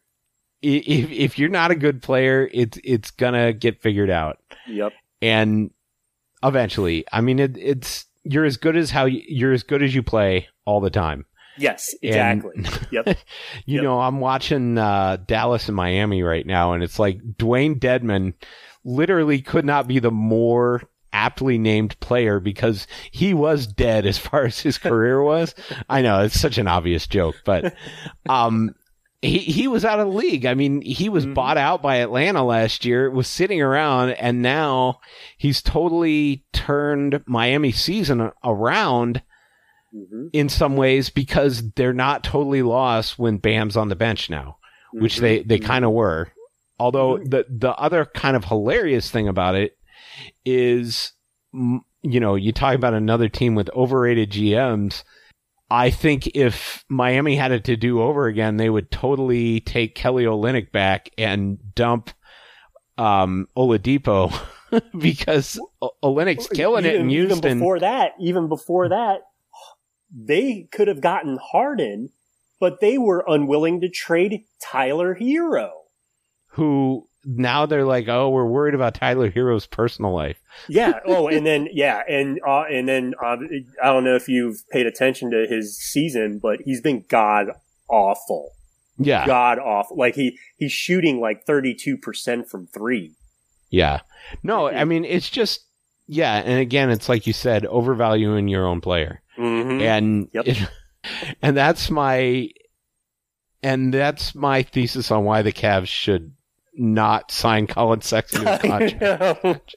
[0.62, 4.38] if if you're not a good player, it's it's gonna get figured out.
[4.68, 4.94] Yep.
[5.22, 5.72] And
[6.44, 9.94] eventually, I mean, it, it's you're as good as how you, you're as good as
[9.96, 11.26] you play all the time.
[11.58, 12.52] Yes, exactly.
[12.56, 13.08] And- yep.
[13.66, 13.84] You Yep.
[13.84, 18.34] know, I'm watching uh, Dallas and Miami right now, and it's like Dewayne Dedmon
[18.86, 24.46] literally could not be the more aptly named player because he was dead as far
[24.46, 25.54] as his career was.
[25.90, 27.74] I know it's such an obvious joke, but
[28.30, 28.74] um,
[29.22, 30.46] he he was out of the league.
[30.46, 31.34] I mean, he was Mhm.
[31.34, 35.00] bought out by Atlanta last year, was sitting around, and now
[35.38, 39.22] he's totally turned Miami season around
[39.92, 44.58] hmm in some ways because they're not totally lost when Bam's on the bench now,
[44.94, 45.22] which Mhm.
[45.22, 45.66] they, they Mhm.
[45.66, 46.32] kind of were.
[46.80, 47.32] Although Mhm.
[47.32, 49.76] the, the other kind of hilarious thing about it
[50.46, 51.14] is,
[51.54, 55.04] you know, you talk about another team with overrated GMs.
[55.72, 60.24] I think if Miami had it to do over again, they would totally take Kelly
[60.24, 62.10] Olynyk back and dump,
[62.98, 64.34] um, Oladipo
[65.00, 67.38] because O- Olynyk's killing it in Houston.
[67.38, 69.22] Even before that, even before that,
[70.12, 72.10] they could have gotten Harden,
[72.60, 75.70] but they were unwilling to trade Tyler Herro.
[76.54, 80.38] who now they're like, oh, we're worried about Tyler Herro's personal life.
[80.68, 81.00] Yeah.
[81.06, 83.38] Oh, and then yeah, and uh, and then uh,
[83.84, 87.48] I don't know if you've paid attention to his season, but he's been god
[87.90, 88.52] awful,
[88.98, 89.96] Yeah, god awful.
[89.98, 93.16] Like he he's shooting like thirty two percent from three.
[93.70, 94.00] yeah.
[94.44, 95.66] No, I mean it's just
[96.08, 99.82] yeah, and again, it's like you said, overvaluing your own player, Mm-hmm.
[99.82, 100.48] and Yep.
[100.48, 100.70] it-
[101.42, 102.50] and that's my
[103.64, 106.34] and that's my thesis on why the Cavs should
[106.80, 109.76] not sign Colin Sexton to a contract.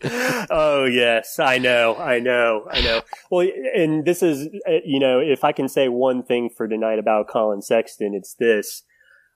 [0.51, 3.03] oh yes, I know, I know, I know.
[3.31, 6.99] Well, and this is, uh, you know, if I can say one thing for tonight
[6.99, 8.85] about Colin Sexton, it's this.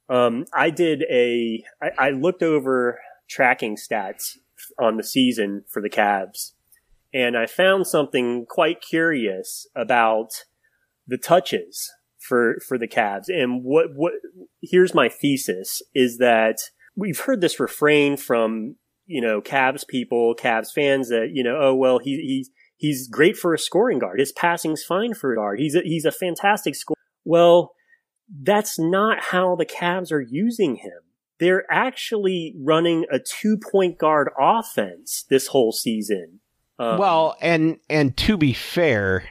[0.08, 4.36] Um, I did a, I, I looked over tracking stats
[4.78, 6.52] on the season for the Cavs,
[7.12, 10.44] and I found something quite curious about
[11.06, 13.28] the touches for for the Cavs.
[13.28, 14.12] And what what
[14.62, 18.76] here's my thesis is that we've heard this refrain from
[19.06, 23.36] you know Cavs people, Cavs fans that you know oh well he he's he's great
[23.36, 24.18] for a scoring guard.
[24.18, 25.60] His passing's fine for a guard.
[25.60, 26.96] He's a, he's a fantastic scorer.
[27.24, 27.72] Well,
[28.42, 31.00] that's not how the Cavs are using him.
[31.38, 36.40] They're actually running a two point guard offense this whole season.
[36.78, 39.30] Um, well, and and to be fair,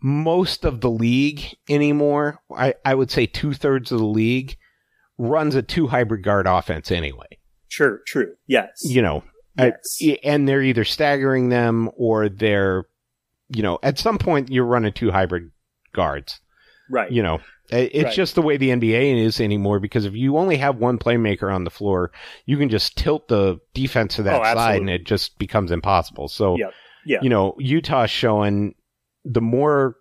[0.00, 4.56] most of the league anymore, I, I would say two thirds of the league
[5.18, 7.26] runs a two hybrid guard offense anyway.
[7.68, 8.34] Sure, true.
[8.46, 8.82] Yes.
[8.84, 9.24] You know,
[9.58, 10.18] I- Yes.
[10.22, 12.84] and they're either staggering them or they're,
[13.48, 15.50] you know, at some point you're running two hybrid
[15.92, 16.40] guards.
[16.90, 17.10] right.
[17.10, 17.40] You know,
[17.70, 18.14] it's Right.
[18.14, 21.64] just the way the NBA is anymore because if you only have one playmaker on
[21.64, 22.12] the floor,
[22.44, 26.28] you can just tilt the defense to that Oh, side and it just becomes impossible.
[26.28, 26.72] So, Yep.
[27.04, 27.18] Yeah.
[27.22, 28.76] you know, Utah's showing
[29.24, 29.96] the more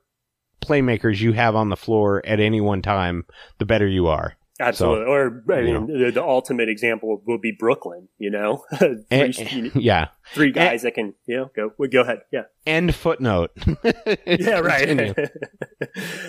[0.61, 3.25] playmakers you have on the floor at any one time,
[3.57, 4.35] the better you are.
[4.59, 5.05] Absolutely.
[5.05, 8.63] or, I mean, the, the ultimate example would be Brooklyn, you know?
[8.77, 10.07] three, And- you- yeah.
[10.33, 12.19] three guys that can, you know, go, well, go ahead.
[12.31, 12.43] Yeah.
[12.65, 13.51] End footnote.
[14.25, 15.13] yeah, right.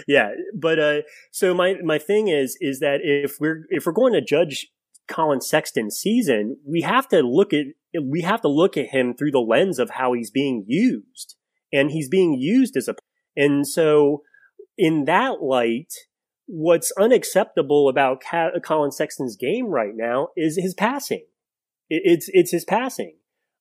[0.08, 1.00] yeah, but uh,
[1.30, 4.68] so my my thing is is that if we're if we're going to judge
[5.08, 7.66] Colin Sexton's season, we have to look at
[8.02, 11.36] we have to look at him through the lens of how he's being used,
[11.72, 12.94] and he's being used as a
[13.36, 14.22] and so
[14.76, 15.92] in that light.
[16.46, 18.22] What's unacceptable about
[18.64, 21.24] Colin Sexton's game right now is his passing.
[21.90, 23.16] It, it's it's his passing.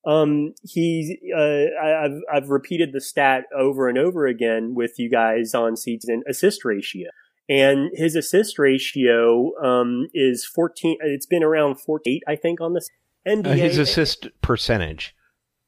[0.06, 5.52] Um, he, uh, I've, I've repeated the stat over and over again with you guys
[5.52, 7.08] on season assist ratio.
[7.48, 12.88] And his assist ratio, um, is 14, it's been around 48, I think, on this
[13.26, 13.46] NBA.
[13.46, 15.12] Uh, his assist percentage.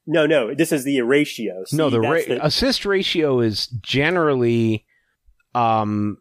[0.07, 1.65] no, no, this is the ratio.
[1.65, 4.85] See, no, the, ra- the- assist ratio is generally
[5.53, 6.17] um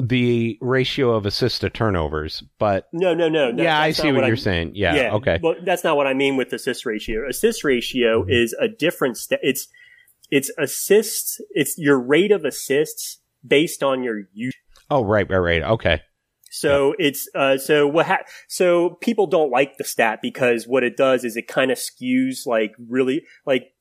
[0.00, 3.50] the ratio of assist to turnovers, but no, no, no.
[3.56, 4.72] yeah, I see not what, you're saying.
[4.74, 5.36] Yeah, okay.
[5.36, 5.42] Mm-hmm.
[5.42, 7.28] But that's not what I mean with assist ratio.
[7.28, 9.68] Assist ratio is a different st- it's
[10.30, 14.54] it's assists, it's your rate of assists based on your use.
[14.90, 15.62] oh, right, right, right.
[15.62, 16.02] Okay.
[16.52, 20.96] So it's uh so what ha- so people don't like the stat because what it
[20.96, 23.72] does is it kind of skews like really like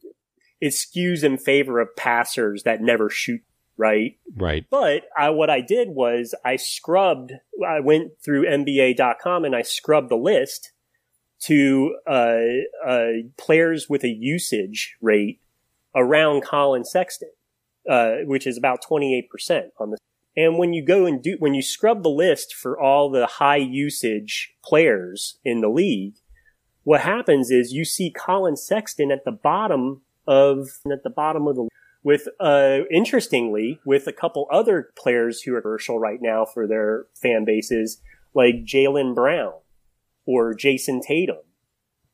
[0.62, 3.42] it skews in favor of passers that never shoot
[3.80, 4.66] right Right.
[4.70, 7.32] but I, what I did was I scrubbed,
[7.66, 10.72] I went through NBA.com and I scrubbed the list
[11.44, 12.40] to uh,
[12.86, 13.08] uh,
[13.38, 15.40] players with a usage rate
[15.96, 17.32] around Colin Sexton,
[17.90, 19.24] uh, which is about 28%
[19.80, 19.98] on the.
[20.36, 23.58] And when you go and do, when you scrub the list for all the high
[23.58, 26.16] usage players in the league,
[26.84, 31.56] what happens is you see Colin Sexton at the bottom of, at the bottom of
[31.56, 31.68] the,
[32.04, 37.08] with, uh, interestingly, with a couple other players who are commercial right now for their
[37.14, 38.02] fan bases,
[38.34, 39.54] like Jaylen Brown
[40.26, 41.38] or Jayson Tatum,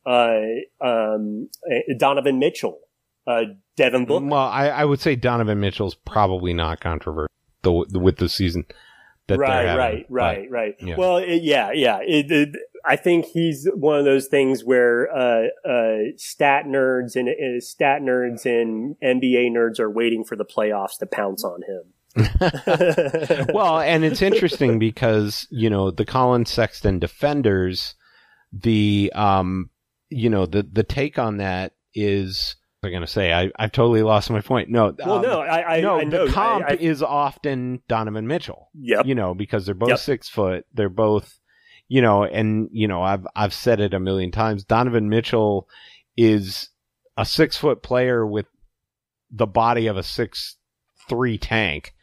[0.05, 0.39] uh,
[0.81, 1.49] um,
[1.97, 2.79] Donovan Mitchell,
[3.27, 3.43] uh,
[3.75, 4.25] Devin Booker.
[4.25, 7.29] Well, I, I would say Donovan Mitchell's probably not controversial
[7.63, 8.65] with the season.
[9.27, 10.75] That right, right, right, right.
[10.79, 10.95] yeah.
[10.97, 11.99] Well, it, yeah, yeah.
[12.01, 12.49] It, it,
[12.85, 18.01] I think he's one of those things where uh, uh, stat nerds and uh, stat
[18.01, 21.93] nerds and NBA nerds are waiting for the playoffs to pounce on him.
[23.53, 27.95] well, and it's interesting because you know the Colin Sexton defenders,
[28.53, 29.71] the um,
[30.09, 32.55] you know the the take on that is.
[32.85, 34.69] I'm going to say I I've totally lost my point.
[34.69, 36.25] No, well, um, no, I, I, no, I know.
[36.27, 38.69] the comp I, I, is often Donovan Mitchell.
[38.73, 39.05] yep.
[39.05, 39.99] You know, because they're both Yep.
[39.99, 40.65] six foot.
[40.73, 41.39] They're both,
[41.87, 44.63] you know, and you know, I've I've said it a million times.
[44.63, 45.67] Donovan Mitchell
[46.17, 46.69] is
[47.17, 48.45] a six foot player with
[49.31, 50.57] the body of a six
[51.09, 51.93] three tank.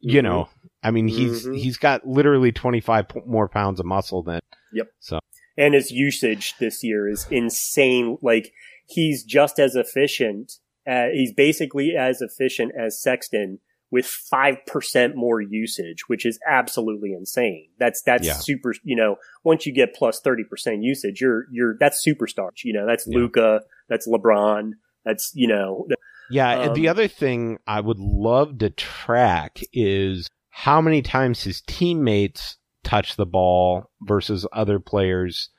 [0.00, 0.24] You Mhm.
[0.24, 0.48] know,
[0.82, 1.56] I mean, he's Mhm.
[1.58, 4.40] he's got literally twenty five more pounds of muscle than.
[4.72, 4.88] Yep.
[5.00, 5.20] So
[5.56, 8.18] and his usage this year is insane.
[8.22, 8.52] Like
[8.92, 10.52] he's just as efficient.
[10.86, 13.58] Uh, he's basically as efficient as Sexton
[13.90, 17.68] with five percent more usage, which is absolutely insane.
[17.78, 18.34] That's that's Yeah.
[18.34, 18.74] super.
[18.82, 22.50] You know, once you get plus plus thirty percent usage, you're you're that's superstar.
[22.64, 23.18] You know, that's Yeah.
[23.18, 24.72] Luka, that's LeBron,
[25.04, 25.86] that's you know,
[26.30, 31.42] Yeah, and the Um, other thing I would love to track is how many times
[31.44, 35.50] his teammates touch the ball versus other players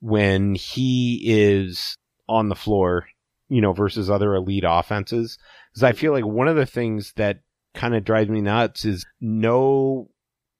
[0.00, 1.96] when he is
[2.28, 3.06] on the floor,
[3.48, 5.38] you know, versus other elite offenses.
[5.70, 7.40] Because I feel like one of the things that
[7.74, 10.10] kind of drives me nuts is no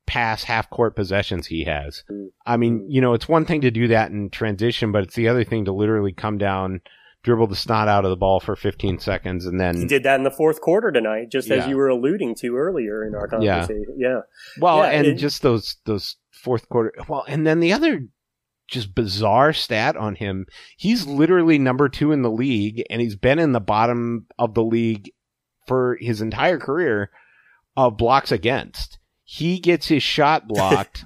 [0.07, 2.03] pass half court possessions he has.
[2.47, 5.29] I mean, you know, it's one thing to do that in transition, but it's the
[5.29, 6.81] other thing to literally come down,
[7.25, 10.15] dribble the snot out of the ball for 15 seconds and then he did that
[10.17, 13.59] in the fourth quarter tonight, just as you were alluding to earlier in our Yeah.
[13.59, 13.97] conversation.
[13.99, 14.21] Yeah,
[14.61, 16.95] Well, Yeah, and it- just those those fourth quarter.
[17.09, 18.01] Well, and then the other
[18.69, 20.47] just bizarre stat on him.
[20.77, 24.63] He's literally number 2 in the league and he's been in the bottom of the
[24.63, 25.11] league
[25.67, 27.11] for his entire career
[27.77, 28.99] of blocks against.
[29.25, 31.05] He gets his shot blocked.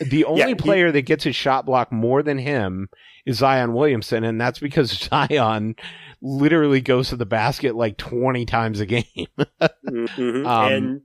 [0.00, 2.88] the only he- player that gets his shot blocked more than him
[3.24, 5.76] is Zion Williamson and that's because Zion
[6.20, 9.04] literally goes to the basket like 20 times a game.
[9.86, 10.46] Mhm.
[10.46, 11.00] Um, and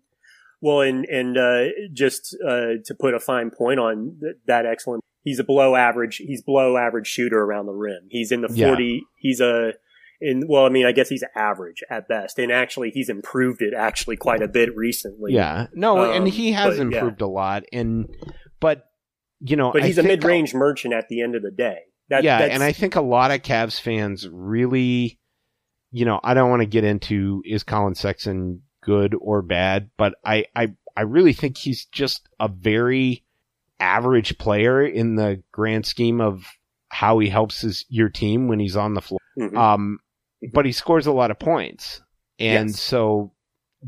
[0.62, 5.04] well, and and uh, just uh, to put a fine point on th- that excellent,
[5.24, 6.18] he's a below average.
[6.18, 8.08] He's below average shooter around the rim.
[8.10, 8.68] He's in the Yeah.
[8.68, 9.04] forty.
[9.18, 9.74] He's a
[10.20, 13.74] in well, I mean, I guess he's average at best, and actually, he's improved it
[13.76, 15.34] actually quite a bit recently.
[15.34, 16.82] Yeah, no, Um, and he has but, yeah.
[16.98, 18.08] improved a lot, and
[18.60, 18.86] but
[19.40, 21.78] you know, but he's a mid range merchant at the end of the day.
[22.10, 25.20] That, yeah, and I think a lot of Cavs fans really,
[25.92, 30.16] you know, I don't want to get into is Colin Sexton good or bad, but
[30.26, 33.24] I I I really think he's just a very
[33.80, 36.46] average player in the grand scheme of
[36.90, 39.20] how he helps his your team when he's on the floor.
[39.38, 39.56] Mhm.
[39.56, 40.00] Um,
[40.54, 42.02] but he scores a lot of points.
[42.40, 42.80] And Yes.
[42.80, 43.34] so,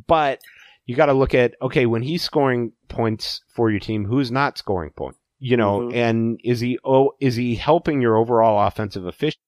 [0.08, 0.42] but
[0.86, 4.58] you got to look at, okay, when he's scoring points for your team, who's not
[4.58, 5.20] scoring points?
[5.40, 5.94] You know, Mhm.
[5.96, 9.40] and is he, oh, is he helping your overall offensive efficiency?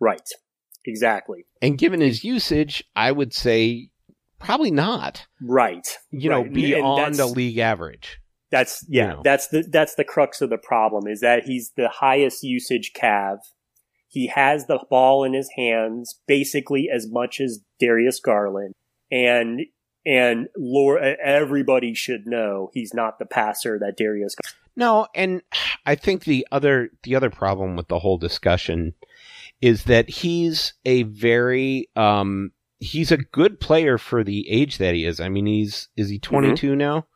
[0.00, 0.28] right,
[0.84, 3.90] exactly, And given his usage, I would say
[4.44, 5.86] probably not, right.
[6.10, 6.46] you know, Right.
[6.46, 8.20] And beyond the league average.
[8.50, 9.14] That's yeah.
[9.14, 9.22] know.
[9.24, 13.38] That's the that's the crux of the problem is that he's the highest usage Cav.
[14.08, 18.74] He has the ball in his hands basically as much as Darius Garland,
[19.10, 19.62] and
[20.06, 24.36] and Lord, everybody should know he's not the passer that Darius.
[24.76, 25.42] No, and
[25.86, 28.94] I think the other the other problem with the whole discussion
[29.60, 32.52] is that he's a very um
[32.84, 35.20] he's a good player for the age that he is.
[35.20, 37.06] I mean, he's is he 22 now?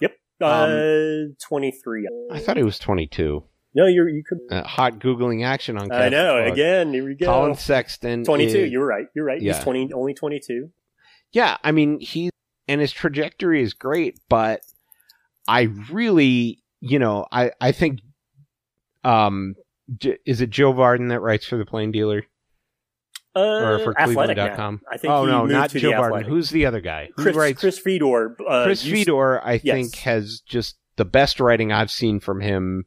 [0.00, 0.12] Yep.
[0.40, 2.08] Uh, twenty three.
[2.30, 3.42] I thought he was 22.
[3.76, 4.38] No, you're you could.
[4.50, 5.90] Uh, hot googling action on.
[5.90, 6.40] I know.
[6.42, 6.52] Blog.
[6.52, 7.26] Again, here we go.
[7.26, 8.24] Colin Sexton.
[8.24, 8.58] Twenty two.
[8.60, 9.06] is- You're right.
[9.16, 9.40] You're right.
[9.42, 9.54] Yeah.
[9.54, 9.92] He's twenty.
[9.92, 10.70] Only twenty two.
[11.32, 12.30] Yeah, I mean, he
[12.68, 14.60] and his trajectory is great, but
[15.48, 18.00] I really, you know, I I think,
[19.02, 19.54] um,
[19.98, 22.22] J- is it Joe Vardon that writes for the Plain Dealer
[23.36, 24.44] Uh, or for athletic now.
[24.46, 24.80] Cleveland.com?
[24.90, 25.12] I think.
[25.12, 26.04] oh he no, moved not to Joe the Vardon.
[26.06, 26.28] Athletic.
[26.28, 27.10] Who's the other guy?
[27.16, 27.60] Who Chris writes?
[27.60, 28.36] Chris Fedor.
[28.48, 29.74] Uh, Chris Fedor, I Yes.
[29.74, 32.86] think, has just the best writing I've seen from him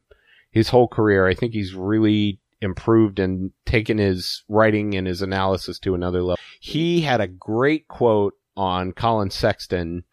[0.50, 1.26] his whole career.
[1.26, 6.38] I think he's really improved and taken his writing and his analysis to another level.
[6.60, 10.04] He had a great quote on Colin Sexton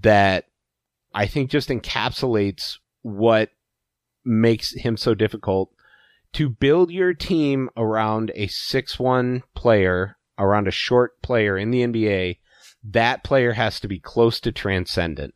[0.00, 0.46] that
[1.14, 3.50] I think just encapsulates what
[4.24, 5.70] makes him so difficult
[6.34, 12.38] to build your team around a 6-1 player, around a short player in the NBA.
[12.84, 15.34] That player has to be close to transcendent.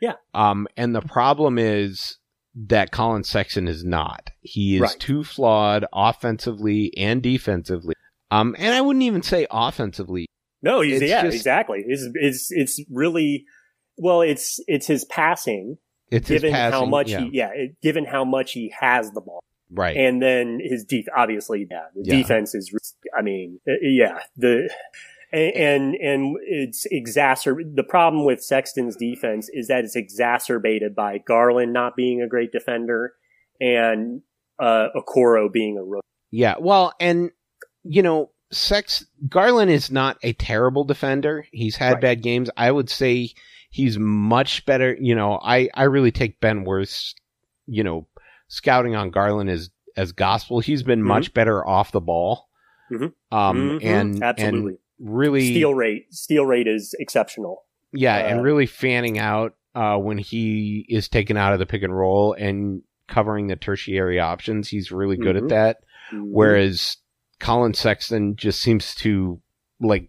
[0.00, 0.14] Yeah.
[0.34, 2.18] Um, and the problem is
[2.54, 4.30] that Colin Sexton is not.
[4.40, 4.96] He is Right.
[4.98, 7.94] too flawed offensively and defensively.
[8.30, 10.26] Um, and I wouldn't even say offensively.
[10.62, 11.84] No, he's It's yeah, just- exactly.
[11.86, 13.44] It's it's it's really
[13.96, 14.22] well.
[14.22, 15.76] It's it's his passing,
[16.10, 19.20] It's his given how much yeah, he yeah, it, given how much he has the
[19.20, 19.96] ball, right.
[19.96, 22.16] and then his def obviously yeah, the Yeah.
[22.16, 22.72] defense is.
[23.16, 24.70] I mean, uh, yeah, the
[25.32, 27.74] and and, and it's exacerb.
[27.74, 32.52] The problem with Sexton's defense is that it's exacerbated by Garland not being a great
[32.52, 33.14] defender
[33.60, 34.22] and
[34.58, 36.06] uh Okoro being a rookie.
[36.30, 37.30] Yeah, well, and
[37.84, 41.46] you know, Sex Garland is not a terrible defender.
[41.52, 42.00] He's had Right.
[42.02, 42.50] bad games.
[42.56, 43.30] I would say
[43.70, 44.96] he's much better.
[45.00, 47.14] You know, I I really take Ben Worth's,
[47.66, 48.06] you know,
[48.48, 50.60] scouting on Garland as as gospel.
[50.60, 51.06] He's been Mhm.
[51.06, 52.48] much better off the ball.
[52.92, 53.12] Mhm.
[53.32, 53.84] Um Mhm.
[53.84, 57.62] and absolutely and really steal rate steal rate is exceptional.
[57.92, 61.82] yeah, uh, and really fanning out uh when he is taken out of the pick
[61.82, 64.68] and roll and covering the tertiary options.
[64.68, 65.78] He's really good at that.
[66.12, 66.28] Mhm.
[66.30, 66.98] whereas
[67.40, 69.40] Colin Sexton just seems to
[69.80, 70.08] like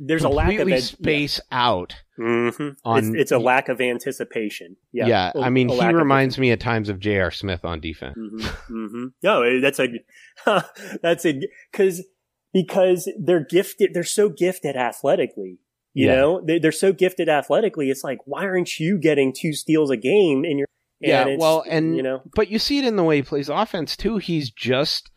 [0.00, 1.94] there's a lack of ed- space out.
[2.18, 2.76] Mhm.
[2.84, 4.76] on- it's, it's a lack of anticipation.
[4.92, 7.30] Yeah, Yeah, A- I mean, he lack of- reminds me at times of J.R.
[7.30, 8.16] Smith on defense.
[8.18, 8.40] Mhm,
[8.70, 9.12] mhm.
[9.22, 9.88] No, that's a
[11.02, 11.40] that's a
[11.72, 12.04] because
[12.52, 13.90] because they're gifted.
[13.94, 15.58] They're so gifted athletically.
[15.94, 16.16] You Yeah.
[16.16, 17.90] know, they, they're so gifted athletically.
[17.90, 20.44] It's like, why aren't you getting two steals a game?
[20.44, 20.68] And you're
[21.00, 23.96] Yeah, well, and you know, but you see it in the way he plays offense
[23.96, 24.18] too.
[24.18, 25.10] He's just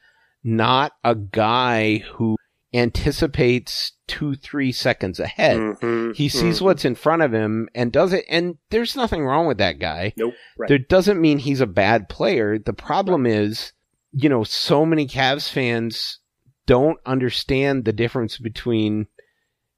[0.44, 2.38] not a guy who
[2.74, 5.58] anticipates two, three seconds ahead.
[5.58, 6.62] Mhm, He sees mhm.
[6.64, 8.26] what's in front of him and does it.
[8.30, 10.14] And there's nothing wrong with that guy.
[10.18, 10.34] Nope.
[10.58, 10.70] Right.
[10.70, 12.58] That doesn't mean he's a bad player.
[12.58, 13.74] The problem is,
[14.12, 16.20] you know, so many Cavs fans
[16.66, 19.08] don't understand the difference between,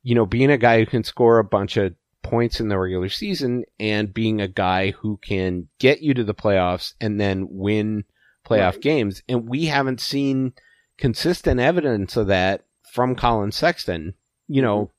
[0.03, 1.93] you know, being a guy who can score a bunch of
[2.23, 6.33] points in the regular season and being a guy who can get you to the
[6.33, 8.03] playoffs and then win
[8.45, 8.81] playoff Right.
[8.81, 9.23] games.
[9.29, 10.53] And we haven't seen
[10.97, 12.64] consistent evidence of that
[12.95, 14.13] from Colin Sexton,
[14.47, 14.89] you know,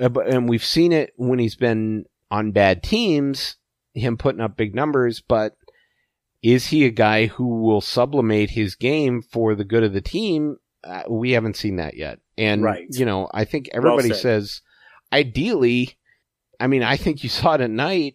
[0.00, 3.56] uh, and we've seen it when he's been on bad teams,
[3.92, 5.56] him putting up big numbers, but
[6.44, 10.58] is he a guy who will sublimate his game for the good of the team?
[10.84, 12.20] Uh, we haven't seen that yet.
[12.36, 12.86] And, Right.
[12.90, 14.18] you know, I think everybody said.
[14.18, 14.62] says,
[15.12, 15.98] ideally,
[16.60, 18.14] I mean, I think you saw tonight,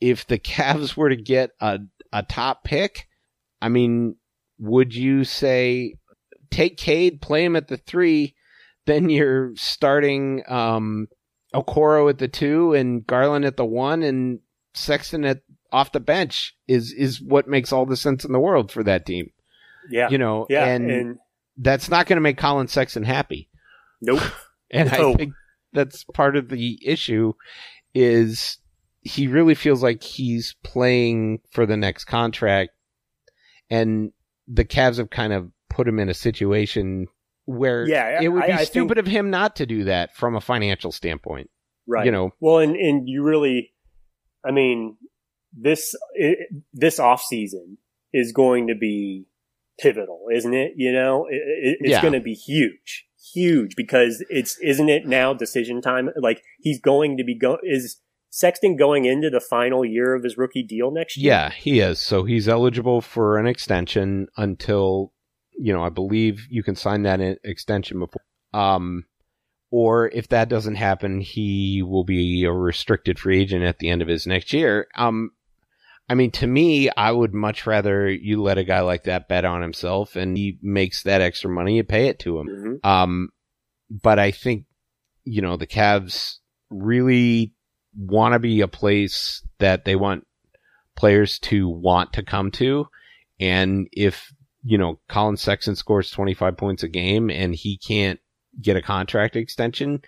[0.00, 1.80] if the Cavs were to get a,
[2.14, 3.08] a top pick,
[3.60, 4.16] I mean,
[4.58, 5.96] would you say
[6.56, 8.34] take Cade, play him at the three,
[8.86, 11.08] then you're starting um
[11.54, 14.40] Okoro at the two and Garland at the one and
[14.74, 15.42] Sexton at
[15.72, 19.04] off the bench is is what makes all the sense in the world for that
[19.06, 19.30] team.
[19.90, 21.18] yeah, You know, yeah, and, and
[21.58, 23.48] that's not going to make Colin Sexton happy.
[24.00, 24.22] nope.
[24.68, 25.12] And No.
[25.12, 25.32] I think
[25.72, 27.34] that's part of the issue
[27.94, 28.58] is
[29.02, 32.72] he really feels like he's playing for the next contract
[33.70, 34.10] and
[34.48, 37.06] the Cavs have kind of put him in a situation
[37.44, 40.34] where Yeah, it would be I think- stupid of him not to do that from
[40.34, 41.50] a financial standpoint.
[41.86, 42.06] Right.
[42.06, 43.72] You know, Well, and and you really,
[44.44, 44.96] I mean,
[45.52, 46.38] this it,
[46.72, 47.78] this off season
[48.12, 49.26] is going to be
[49.78, 50.72] pivotal, isn't it?
[50.76, 52.00] You know, it, it, it's Yeah.
[52.02, 56.10] going to be huge, huge because it's isn't it now decision time?
[56.20, 58.00] Like he's going to be go is
[58.30, 61.32] Sexton going into the final year of his rookie deal next year?
[61.32, 61.98] yeah, he is.
[62.00, 65.12] So he's eligible for an extension until,
[65.58, 68.22] you know, I believe you can sign that extension before.
[68.52, 69.04] Um,
[69.70, 74.02] or if that doesn't happen, he will be a restricted free agent at the end
[74.02, 74.86] of his next year.
[74.94, 75.32] Um,
[76.08, 79.44] I mean, to me, I would much rather you let a guy like that bet
[79.44, 82.46] on himself and he makes that extra money, you pay it to him.
[82.48, 82.88] Mhm.
[82.88, 83.28] Um,
[83.90, 84.66] but I think,
[85.24, 86.36] you know, the Cavs
[86.70, 87.52] really
[87.96, 90.26] want to be a place that they want
[90.94, 92.86] players to want to come to.
[93.40, 94.32] And if,
[94.68, 98.18] you know, Colin Sexton scores 25 points a game and he can't
[98.60, 100.02] get a contract extension,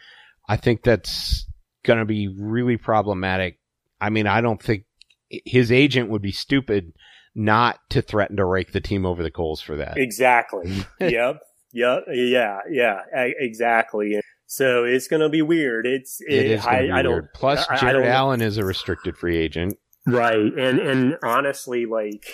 [0.48, 1.47] I think that's
[1.85, 3.60] going to be really problematic.
[4.01, 4.85] I mean, I don't think
[5.28, 6.93] his agent would be stupid
[7.35, 9.97] not to threaten to rake the team over the coals for that.
[9.97, 10.85] Exactly.
[11.01, 11.40] yep.
[11.72, 12.05] Yep.
[12.09, 12.59] Yeah.
[12.68, 13.01] Yeah.
[13.14, 14.18] Exactly.
[14.47, 15.86] So it's going to be weird.
[15.86, 17.32] It's It is I, going to be I don't weird.
[17.35, 19.76] Plus, I- I Jarrett don't- Allen is a restricted free agent.
[20.06, 20.36] Right.
[20.36, 22.24] And, and honestly, like,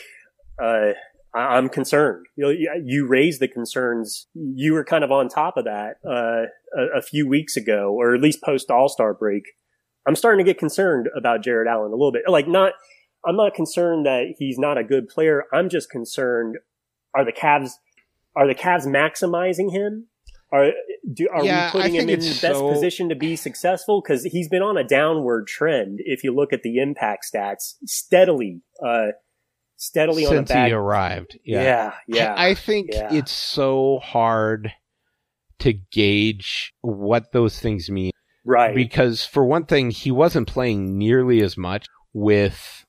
[0.63, 0.93] uh,
[1.35, 2.27] I'm concerned.
[2.37, 2.51] You know,
[2.85, 4.29] you- raised the concerns.
[4.35, 6.47] You were kind of on top of that, uh,
[6.79, 9.43] a, a few weeks ago, or at least post All Star break.
[10.07, 12.23] I'm starting to get concerned about Jarrett Allen a little bit.
[12.29, 12.73] Like not,
[13.27, 15.45] I'm not concerned that he's not a good player.
[15.53, 16.59] I'm just concerned
[17.15, 17.73] are the Cavs
[18.37, 20.07] are the Cavs maximizing him?
[20.53, 20.71] Are
[21.13, 24.01] do, are Yeah, we putting him in the best so- position to be successful?
[24.03, 25.99] Because he's been on a downward trend.
[26.05, 29.09] If you look at the impact stats, steadily, uh,
[29.77, 30.69] steadily on a since back.
[30.69, 31.39] he arrived.
[31.45, 31.93] yeah, Yeah.
[32.07, 33.13] yeah, I think yeah.
[33.13, 34.73] it's so hard
[35.61, 38.11] to gauge what those things mean
[38.45, 38.75] right.
[38.75, 42.85] because for one thing, he wasn't playing nearly as much with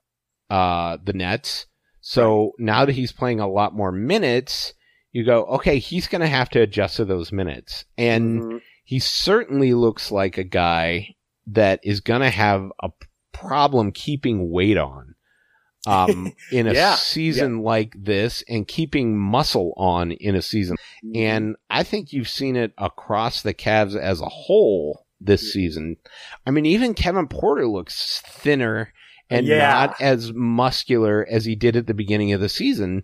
[0.49, 1.65] uh, the Nets.
[2.01, 4.73] So now that he's playing a lot more minutes,
[5.11, 7.85] you go, okay, he's going to have to adjust to those minutes.
[7.97, 8.61] And Mhm.
[8.83, 11.15] he certainly looks like a guy
[11.47, 12.89] that is going to have a
[13.31, 15.14] problem keeping weight on.
[15.87, 20.77] Um, in a Yeah, season like this and keeping muscle on in a season.
[21.03, 21.15] Mm-hmm.
[21.15, 25.97] And I think you've seen it across the Cavs as a whole this season.
[26.45, 28.91] I mean, even Kevin Porter looks thinner
[29.29, 29.57] and Yeah.
[29.59, 33.03] not as muscular as he did at the beginning of the season.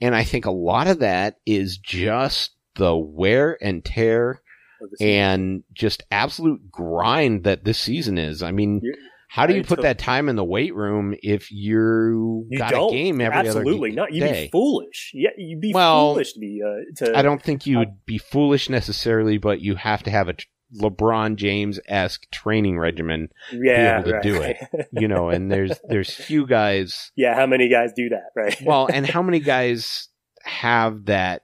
[0.00, 4.42] And I think a lot of that is just the wear and tear
[4.82, 5.12] Of the season.
[5.14, 8.42] and just absolute grind that this season is.
[8.42, 8.82] I mean,
[9.28, 12.70] how do you put took- that time in the weight room if you, You got
[12.70, 12.90] don't.
[12.92, 13.48] a game every other day?
[13.58, 14.12] Absolutely other not.
[14.12, 14.44] You'd day?
[14.44, 15.10] be foolish.
[15.14, 17.16] Yeah, you'd be Well, foolish to be uh, to.
[17.18, 20.34] I don't think you would be foolish necessarily, but you have to have a
[20.80, 24.22] LeBron James esque training regimen, yeah, to be able to right.
[24.22, 24.42] do
[24.78, 24.88] it.
[24.92, 25.28] you know.
[25.30, 27.12] And there's there's few guys.
[27.16, 28.30] yeah, how many guys do that?
[28.34, 28.60] Right.
[28.64, 30.08] Well, and how many guys
[30.44, 31.42] have that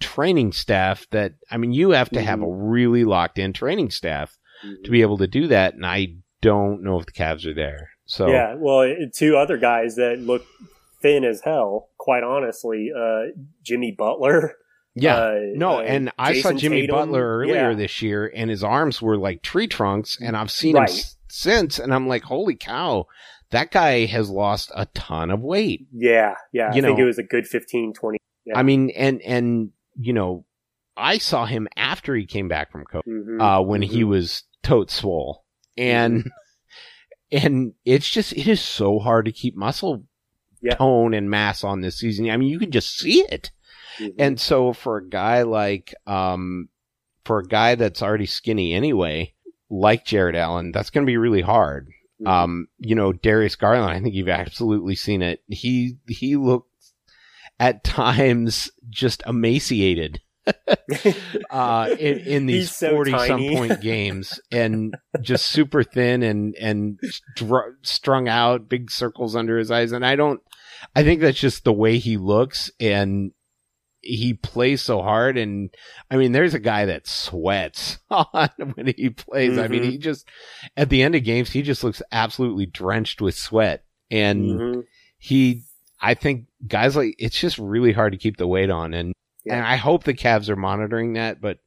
[0.00, 1.06] training staff?
[1.10, 4.36] That I mean, you have to have a really locked in training staff
[4.84, 7.90] to be able to do that, and I don't know if the Cavs are there.
[8.06, 10.44] So Yeah, well, two other guys that look
[11.02, 11.88] thin as hell.
[11.98, 14.54] Quite honestly, uh, Jimmy Butler.
[14.94, 15.16] yeah.
[15.16, 16.96] uh, No, uh, and I saw Jimmy Tatum.
[16.96, 17.74] Butler earlier Yeah.
[17.76, 21.78] this year, and his arms were like tree trunks, and I've seen him s- since,
[21.78, 23.06] and I'm like, holy cow,
[23.50, 25.86] that guy has lost a ton of weight.
[25.92, 26.72] Yeah, yeah.
[26.74, 28.18] You I think it was a good 15, 20.
[28.46, 28.58] Yeah.
[28.58, 30.44] I mean, and and you know,
[30.96, 34.08] I saw him after he came back from COVID, Mhm, uh, when he mhm.
[34.08, 35.44] was tote swole,
[35.76, 36.30] and
[37.32, 40.04] and it's just it is so hard to keep muscle
[40.62, 40.74] Yeah.
[40.74, 42.28] tone and mass on this season.
[42.30, 43.50] I mean, you can just see it.
[43.98, 44.14] Mhm.
[44.18, 46.68] And so for a guy like, um,
[47.24, 49.34] for a guy that's already skinny anyway,
[49.68, 51.88] like Jarrett Allen, that's going to be really hard.
[52.20, 52.28] Mhm.
[52.28, 55.42] Um, you know, Darius Garland, I think you've absolutely seen it.
[55.48, 56.68] He, he looked
[57.58, 60.20] at times just emaciated.
[61.50, 66.98] uh, in, in these so 40 some point games and just super thin and, and
[67.02, 69.92] str- strung out, big circles under his eyes.
[69.92, 70.40] And I don't,
[70.96, 73.32] I think that's just the way he looks and
[74.02, 75.36] he plays so hard.
[75.36, 75.70] And
[76.10, 79.58] I mean, there's a guy that sweats on when he plays.
[79.58, 80.26] I mean, he just,
[80.76, 83.84] at the end of games, he just looks absolutely drenched with sweat.
[84.10, 84.82] And Mhm.
[85.18, 85.64] he,
[86.00, 88.94] I think guys like, it's just really hard to keep the weight on.
[88.94, 89.12] And,
[89.44, 89.56] Yeah.
[89.56, 91.40] and I hope the Cavs are monitoring that.
[91.40, 91.58] But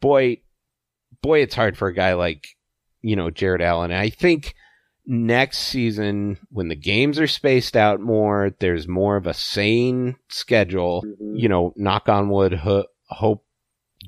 [0.00, 0.38] boy,
[1.22, 2.46] boy, it's hard for a guy like,
[3.00, 3.90] you know, Jarrett Allen.
[3.90, 4.54] And I think
[5.06, 11.02] next season, when the games are spaced out more, there's more of a sane schedule,
[11.04, 11.38] Mhm.
[11.40, 13.44] you know, knock on wood, ho- hope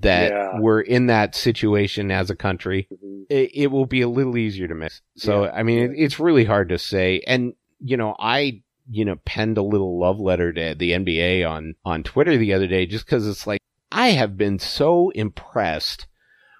[0.02, 0.58] that Yeah.
[0.60, 2.88] we're in that situation as a country.
[2.92, 3.24] Mhm.
[3.30, 5.00] It, it will be a little easier to miss.
[5.16, 5.52] So, Yeah.
[5.52, 7.22] I mean, it, it's really hard to say.
[7.26, 11.74] And, you know, I, you know, penned a little love letter to the NBA on,
[11.84, 16.06] on Twitter the other day just cause it's like, I have been so impressed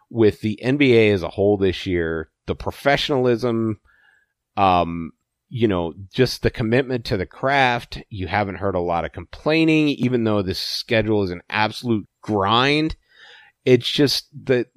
[0.08, 3.80] with the NBA as a whole this year, the professionalism,
[4.56, 5.12] um,
[5.48, 8.02] you know, just the commitment to the craft.
[8.08, 12.96] You haven't heard a lot of complaining, even though this schedule is an absolute grind.
[13.64, 14.68] It's just that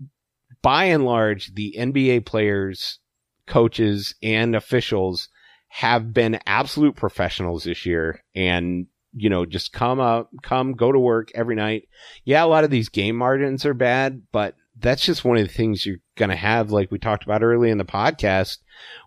[0.62, 3.00] by and large, the NBA players,
[3.46, 5.30] coaches, and officials
[5.68, 8.88] have been absolute professionals this year and
[9.20, 11.88] you know, just come up, come, go to work every night.
[12.24, 15.52] Yeah, a lot of these game margins are bad, but that's just one of the
[15.54, 18.58] things you're going to have, like we talked about early in the podcast,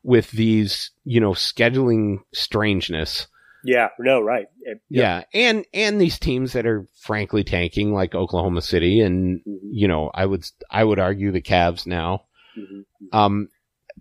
[0.03, 3.29] with these, you know, scheduling strangeness.
[3.63, 4.47] Yeah, no, right.
[4.63, 5.23] It- Yeah.
[5.33, 9.59] And, and these teams that are frankly tanking, like Oklahoma City and, Mhm.
[9.71, 12.25] you know, I would, I would argue the Cavs now.
[12.59, 12.85] Mhm.
[13.13, 13.49] Um,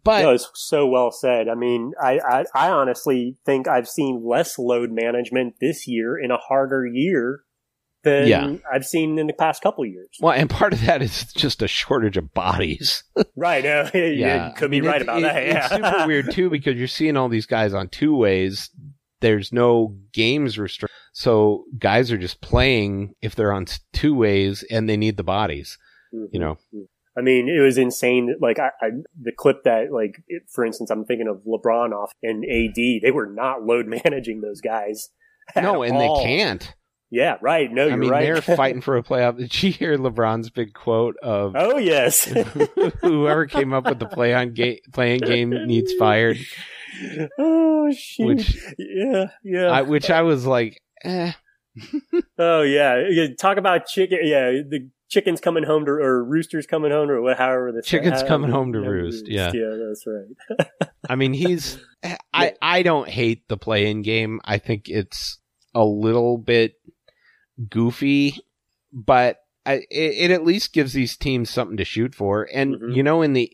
[0.04, 1.48] but no, it's so well said.
[1.50, 6.32] I mean, I, I, I honestly think I've seen less load management this year in
[6.32, 7.42] a harder year
[8.04, 8.56] than Yeah.
[8.72, 10.10] I've seen in the past couple of years.
[10.22, 13.04] well, and part of that is just a shortage of bodies.
[13.36, 13.66] Right.
[13.66, 15.46] Uh, yeah, could I mean, be right about it- that.
[15.46, 15.66] Yeah.
[15.66, 18.70] It's super weird too because you're seeing all these guys on two ways.
[19.22, 24.90] There's no games restrict, so guys are just playing if they're on two ways and
[24.90, 25.78] they need the bodies.
[26.12, 26.58] You know,
[27.20, 28.34] I mean, it was insane.
[28.40, 28.90] Like I, I
[29.22, 32.76] the clip that, like, it, for instance, I'm thinking of LeBron off and AD.
[32.76, 35.10] They were not load managing those guys.
[35.56, 36.18] No, and all.
[36.18, 36.74] they can't.
[37.12, 37.72] Yeah, right.
[37.72, 38.22] No, I mean, right.
[38.22, 39.38] they're fighting for a playoff.
[39.38, 42.24] Did you hear LeBron's big quote of oh yes.
[43.02, 46.38] whoever came up with the play on game playing game needs fired?
[47.40, 48.28] oh shoot.
[48.28, 49.72] Which yeah, yeah.
[49.72, 51.34] I, which I was like, eh.
[52.38, 53.28] oh yeah.
[53.40, 54.20] Talk about chicken.
[54.22, 58.22] Yeah, the chickens coming home to, or roosters coming home, or what- however the Chickens
[58.22, 59.52] how- coming home to roost, yeah.
[59.54, 60.70] yeah, that's right.
[61.10, 61.80] I mean, he's.
[62.34, 64.40] I I don't hate the play-in game.
[64.46, 65.40] I think it's
[65.76, 66.76] a little bit
[67.70, 68.36] goofy,
[68.94, 72.48] but I, it, it at least gives these teams something to shoot for.
[72.54, 72.96] And Mhm.
[72.96, 73.52] you know, in the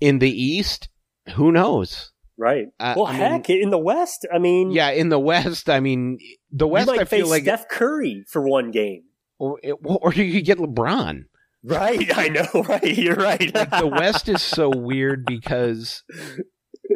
[0.00, 0.88] in the East,
[1.34, 2.12] who knows?
[2.36, 2.66] Right.
[2.80, 5.80] Uh, well, I mean- heck, in the West, I mean, Yeah, in the West, I
[5.80, 6.18] mean,
[6.50, 9.04] the West, you might I feel face like, Steph Curry for one game.
[9.44, 11.24] Or, or you could get LeBron.
[11.62, 12.16] Right.
[12.16, 12.46] I know.
[12.68, 12.96] Right.
[12.96, 13.54] You're right.
[13.54, 16.02] Like the West is so weird because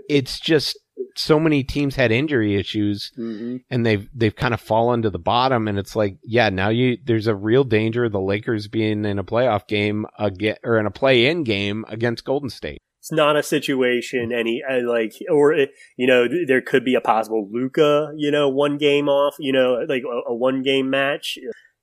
[0.09, 0.79] it's just
[1.17, 3.61] so many teams had injury issues Mhm.
[3.71, 6.97] and they've they've kind of fallen to the bottom and it's like yeah now you
[7.05, 10.87] there's a real danger of the Lakers being in a playoff game again or in
[10.87, 12.79] a play-in game against Golden State.
[13.01, 15.67] It's not a situation any uh, like, or uh,
[15.97, 19.79] you know, there could be a possible Luka, you know, one game off, you know,
[19.89, 21.39] like a, a one game match.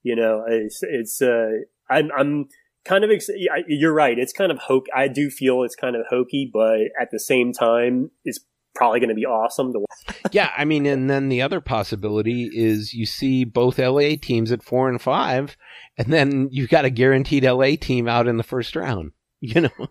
[0.05, 1.19] You know, it's it's.
[1.21, 1.49] uh
[1.89, 2.45] I'm I'm
[2.85, 3.09] kind of.
[3.09, 4.17] Ex- I- you're right.
[4.19, 4.91] It's kind of hokey.
[4.95, 8.39] I do feel it's kind of hokey, but at the same time, it's
[8.75, 10.17] probably going to be awesome to watch.
[10.31, 14.61] yeah, I mean and then the other possibility is you see both LA teams at
[14.63, 15.55] 4 and 5
[15.97, 19.11] and then you've got a guaranteed LA team out in the first round.
[19.41, 19.87] You know.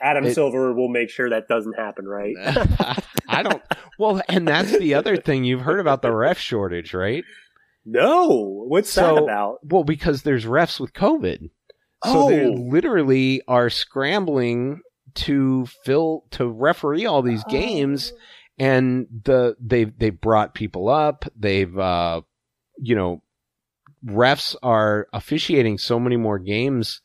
[0.00, 2.34] Adam It- Silver will make sure that doesn't happen, right?
[3.28, 3.62] I don't
[3.98, 7.24] well and that's the other thing you've heard about the ref shortage, right?
[7.84, 9.58] No, what's that about?
[9.62, 11.50] Well, because there's refs with COVID.
[12.04, 12.50] So they Oh.
[12.52, 14.80] literally are scrambling
[15.14, 17.50] to fill to referee all these Oh.
[17.50, 18.12] games
[18.58, 21.24] and the they've they've brought people up.
[21.36, 22.22] They've uh
[22.78, 23.22] you know
[24.04, 27.00] refs are officiating so many more games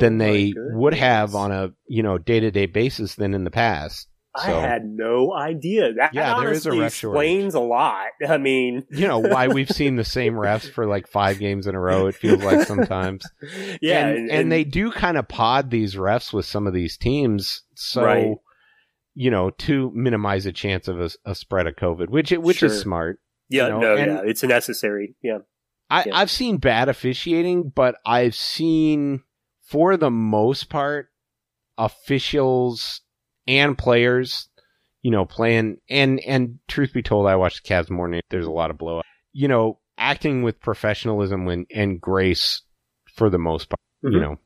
[0.00, 0.72] than Oh my they goodness.
[0.74, 4.08] would have on a you know day-to-day basis than in the past.
[4.36, 5.92] I So- had no idea.
[5.94, 7.16] That Yeah, there is a honestly ref shortage.
[7.20, 8.06] explains a lot.
[8.28, 11.74] I mean, You know why we've seen the same refs for like 5 games in
[11.74, 13.24] a row it feels like sometimes.
[13.80, 17.62] yeah, and, and, they do kind of pod these refs with some of these teams,
[17.74, 18.34] so Right.
[19.14, 22.62] you know to minimize a chance of a, a spread of COVID, which it, which
[22.64, 23.20] is smart.
[23.48, 25.14] yeah, you know, no, and- yeah, it's necessary.
[25.22, 25.38] Yeah,
[25.88, 26.16] I, Yeah.
[26.18, 29.22] I've seen bad officiating, but I've seen
[29.68, 31.08] for the most part
[31.78, 33.00] officials
[33.46, 34.48] and players,
[35.02, 38.10] you know, playing and and truth be told, I watched the Cavs more.
[38.10, 39.04] than There's a lot of blowout.
[39.32, 42.62] You know, acting with professionalism and, and grace
[43.14, 43.78] for the most part.
[44.02, 44.20] You Mhm.
[44.20, 44.36] know,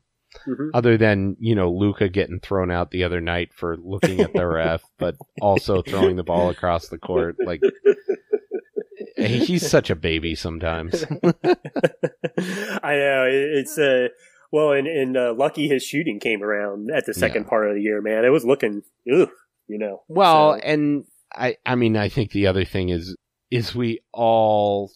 [0.47, 0.69] Mhm.
[0.73, 4.47] other than you know Luka getting thrown out the other night for looking at the
[4.47, 7.35] ref, but also throwing the ball across the court.
[7.43, 7.61] Like
[9.17, 11.03] he's such a baby sometimes.
[11.13, 14.07] I know it- it's uh
[14.51, 17.49] well, and and uh, lucky his shooting came around at the second Yeah.
[17.49, 18.01] part of the year.
[18.01, 19.29] Man, it was looking, ugh,
[19.67, 20.03] you know.
[20.07, 23.15] Well, So- and I I mean I think the other thing is
[23.51, 24.91] is we all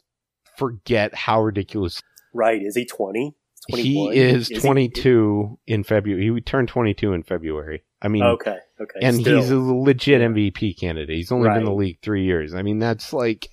[0.58, 2.02] forget how ridiculous
[2.34, 2.62] right?
[2.62, 3.36] Is he twenty?
[3.70, 6.30] he is 22 in February.
[6.34, 7.82] He turned 22 in February.
[8.02, 9.38] I mean, Okay, okay, and still.
[9.40, 11.16] he's a legit MVP candidate.
[11.16, 12.54] He's only been in the league three years.
[12.54, 13.48] I mean, that's like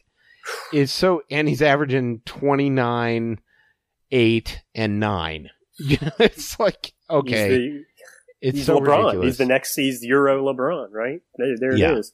[0.72, 3.39] it's so, and he's averaging 29,
[4.10, 5.51] eight, and nine.
[5.81, 7.85] Know, it's like okay, He's, the,
[8.43, 8.98] it's he's so LeBron.
[9.05, 9.24] ridiculous.
[9.27, 9.74] He's the next.
[9.77, 11.20] He's Euro LeBron, right?
[11.36, 11.93] There, there Yeah.
[11.93, 12.12] it is.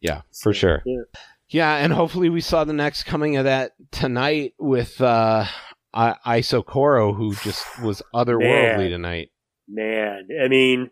[0.00, 0.82] yeah, for sure.
[0.84, 1.02] Yeah.
[1.48, 5.44] Yeah, and hopefully we saw the next coming of that tonight with uh
[5.92, 8.90] I- Isaac Okoro, who just was otherworldly Man.
[8.90, 9.30] tonight.
[9.68, 10.90] Man, I mean,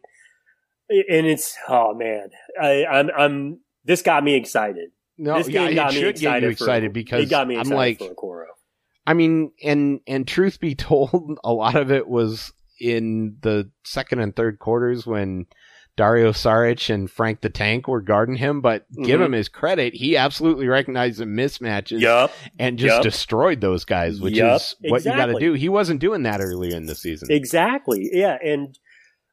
[0.91, 2.29] and it's oh man,
[2.61, 4.91] I, I'm I'm this got me excited.
[5.17, 6.21] No, this yeah, game got me excited.
[6.21, 8.45] get you for- excited because it got me I'm excited like, for Okoro.
[9.11, 14.21] I mean, and and truth be told, a lot of it was in the second
[14.21, 15.47] and third quarters when
[15.97, 18.61] Dario Saric and Frank the Tank were guarding him.
[18.61, 19.25] But give Mhm.
[19.27, 23.03] him his credit; he absolutely recognized the mismatches Yup, and just Yup.
[23.03, 25.55] destroyed those guys, which Yup, is what you got to do.
[25.55, 27.29] He wasn't doing that earlier in the season.
[27.33, 28.09] exactly.
[28.13, 28.79] Yeah, and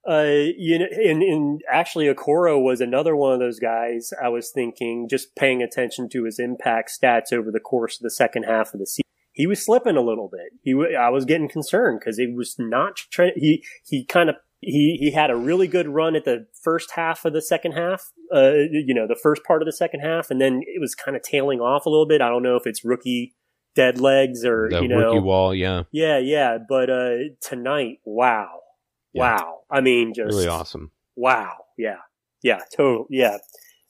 [0.10, 0.24] uh,
[0.58, 4.12] you know, and, and actually, Okoro was another one of those guys.
[4.24, 8.10] I was thinking, just paying attention to his impact stats over the course of the
[8.10, 9.04] second half of the season.
[9.38, 10.52] He was slipping a little bit.
[10.64, 13.34] He, wa- I was getting concerned because he was not trying.
[13.36, 17.24] He, he kind of, he, he had a really good run at the first half
[17.24, 18.12] of the second half.
[18.34, 21.16] Uh, you know, the first part of the second half, and then it was kind
[21.16, 22.20] of tailing off a little bit.
[22.22, 23.36] I don't know if it's rookie
[23.76, 25.84] dead legs or the you know rookie wall, yeah.
[25.92, 28.50] yeah, yeah, but uh tonight, wow.
[29.14, 29.36] Yeah.
[29.38, 29.60] Wow.
[29.70, 30.92] I mean, just Really awesome.
[31.16, 31.54] wow.
[31.78, 31.98] Yeah.
[32.42, 32.60] Yeah.
[32.76, 33.06] Total.
[33.12, 33.38] Yeah.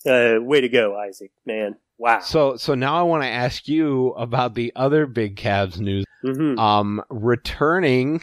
[0.05, 1.31] Uh, way to go, Isaac.
[1.45, 1.75] Man.
[1.97, 2.19] Wow.
[2.19, 6.05] So so now I want to ask you about the other big Cavs news.
[6.21, 8.21] hmm Um, returning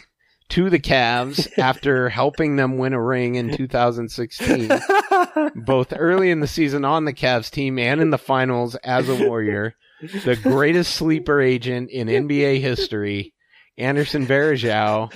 [0.49, 4.69] to the Cavs after helping them win a ring in 2016,
[5.55, 9.27] both early in the season on the Cavs team and in the finals as a
[9.27, 9.75] Warrior.
[10.23, 13.33] The greatest sleeper agent in NBA history,
[13.77, 15.11] Anderson Varejao,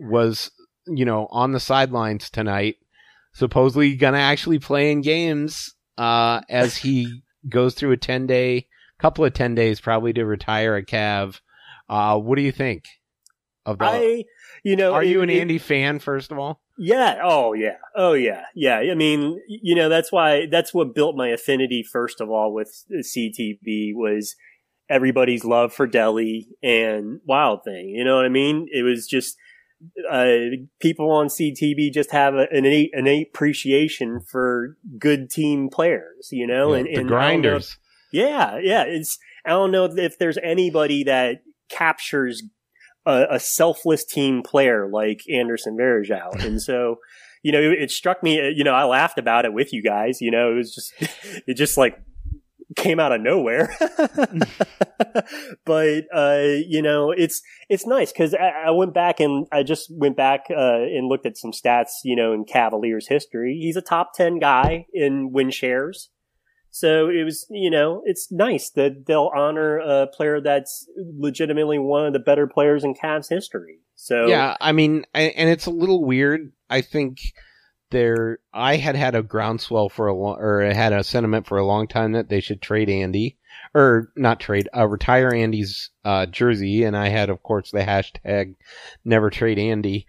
[0.00, 0.50] was
[0.86, 2.76] you know on the sidelines tonight,
[3.32, 8.66] supposedly gonna actually play in games uh, as he goes through a 10 day,
[8.98, 11.40] couple of 10 days probably to retire a Cav.
[11.88, 12.84] Uh, what do you think
[13.66, 13.94] of that?
[13.94, 14.24] I,
[14.62, 16.60] you know, Are you an it- Andy fan, first of all?
[16.80, 17.18] Yeah.
[17.24, 17.76] Oh, yeah.
[17.96, 18.44] Oh, yeah.
[18.54, 18.76] Yeah.
[18.78, 22.84] I mean, you know, that's why, that's what built my affinity, first of all, with
[22.92, 24.36] CTB was
[24.88, 27.88] everybody's love for Delly and Wild Thing.
[27.88, 28.68] You know what I mean?
[28.72, 29.36] It was just,
[30.10, 30.32] uh,
[30.80, 36.46] people on CTB just have a, an innate, innate appreciation for good team players, you
[36.46, 37.78] know, Yeah, and, and don't know- grinders.
[38.12, 38.84] yeah, yeah.
[38.86, 42.42] It's I don't know if there's anybody that captures
[43.06, 46.96] a, a selfless team player like Anderson Varejao, and so
[47.42, 48.34] you know it, it struck me.
[48.54, 50.20] You know, I laughed about it with you guys.
[50.20, 50.92] You know, it was just
[51.46, 51.98] it just like
[52.76, 53.74] came out of nowhere.
[55.64, 59.90] but uh, you know, it's it's nice because I, I went back and I just
[59.90, 61.90] went back uh, and looked at some stats.
[62.04, 66.10] You know, in Cavaliers history, he's a top ten guy in win shares.
[66.70, 72.06] So it was, you know, it's nice that they'll honor a player that's legitimately one
[72.06, 73.80] of the better players in Cavs history.
[73.94, 76.52] So Yeah, I mean, and it's a little weird.
[76.70, 77.18] I think
[77.90, 81.66] there, I had had a groundswell for a long, or had a sentiment for a
[81.66, 83.38] long time that they should trade Andy,
[83.74, 88.56] or not trade, uh, retire Andy's uh, jersey, and I had, of course, the hashtag
[89.04, 90.06] never trade Andy.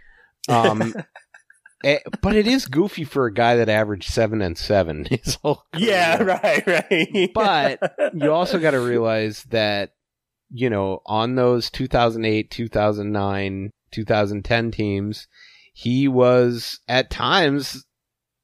[0.47, 0.93] Um,
[1.83, 5.63] eh, but it is goofy for a guy that averaged seven and seven his whole
[5.77, 7.31] yeah, right, right.
[7.33, 9.93] But you also got to realize that
[10.51, 15.27] you know on those 2008 2009 2010 teams
[15.81, 17.85] he was at times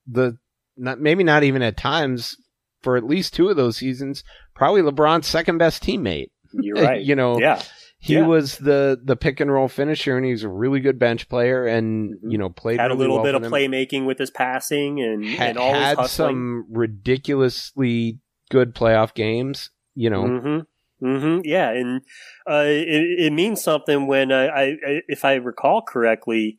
[0.07, 0.38] the
[0.78, 2.38] not maybe not even at times
[2.82, 4.24] for at least two of those seasons
[4.56, 7.02] probably lebron's second best teammate you're right.
[7.10, 7.62] you know yeah,
[7.99, 8.26] he Yeah.
[8.26, 11.66] was the the pick and roll finisher and he was a really good bench player
[11.66, 12.32] and Mhm.
[12.32, 15.26] you know played had a little well bit of them playmaking with his passing and
[15.26, 20.60] ha- and all his had some ridiculously good playoff games you know Mm-hmm.
[21.06, 21.41] Mm-hmm.
[21.44, 22.02] Yeah, and
[22.49, 26.57] uh, it, it means something when uh, I, I, if I recall correctly,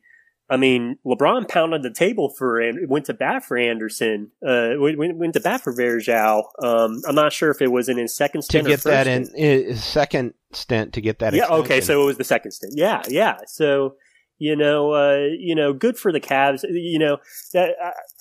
[0.49, 4.31] I mean LeBron pounded the table for and went to bat for Anderson.
[4.45, 6.43] Uh, went, went to bat for Varejao.
[6.63, 9.07] Um, I'm not sure if it was in his second to stint or get that
[9.07, 11.47] in his second stint to get that Yeah.
[11.47, 11.81] Okay.
[11.81, 12.73] So it was the second stint.
[12.75, 13.01] Yeah.
[13.07, 13.37] Yeah.
[13.47, 13.95] So
[14.39, 16.63] you know, uh, you know, good for the Cavs.
[16.69, 17.17] You know,
[17.53, 17.71] that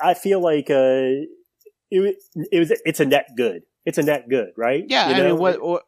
[0.00, 1.28] I, I feel like uh,
[1.90, 2.16] it,
[2.50, 3.62] it was it's a net good.
[3.84, 4.84] It's a net good, right?
[4.88, 5.28] yeah You i know?
[5.28, 5.82] mean what, what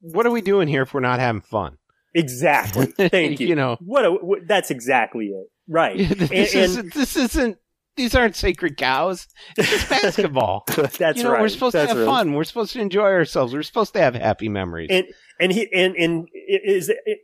[0.00, 1.78] what are we doing here if we're not having fun
[2.14, 2.86] Exactly.
[3.08, 3.48] Thank you.
[3.48, 3.76] You know.
[3.80, 4.46] what, a, what?
[4.46, 5.46] That's exactly it.
[5.68, 5.98] Right.
[6.08, 7.58] this, And- isn't, this isn't
[7.96, 10.64] these aren't sacred cows it's basketball
[10.98, 11.40] that's you know right.
[11.40, 12.12] we're supposed That's to have right.
[12.12, 15.06] fun we're supposed to enjoy ourselves we're supposed to have happy memories And
[15.38, 17.18] and he and and is it,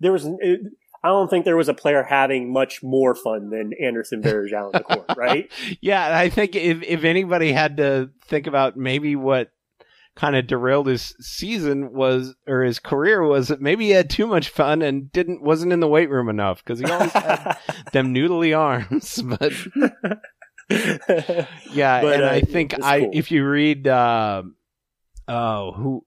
[0.00, 0.26] there was.
[0.40, 0.60] It,
[1.02, 4.72] I don't think there was a player having much more fun than Anderson Varejao on
[4.72, 5.50] the court, right?
[5.82, 9.50] Yeah, I think if if anybody had to think about maybe what
[10.16, 14.26] kind of derailed his season was or his career was that maybe he had too
[14.26, 17.56] much fun and didn't wasn't in the weight room enough because he always had
[17.92, 19.22] them noodly arms.
[19.28, 19.52] But
[21.72, 23.10] yeah, But, and uh, I think I cool.
[23.12, 24.44] if you read uh,
[25.28, 26.06] oh who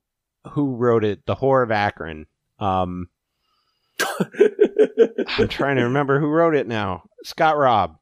[0.52, 2.26] who wrote it the Whore of Akron.
[2.60, 3.10] Um,
[4.10, 7.04] I'm trying to remember who wrote it now.
[7.24, 7.96] Scott Raab,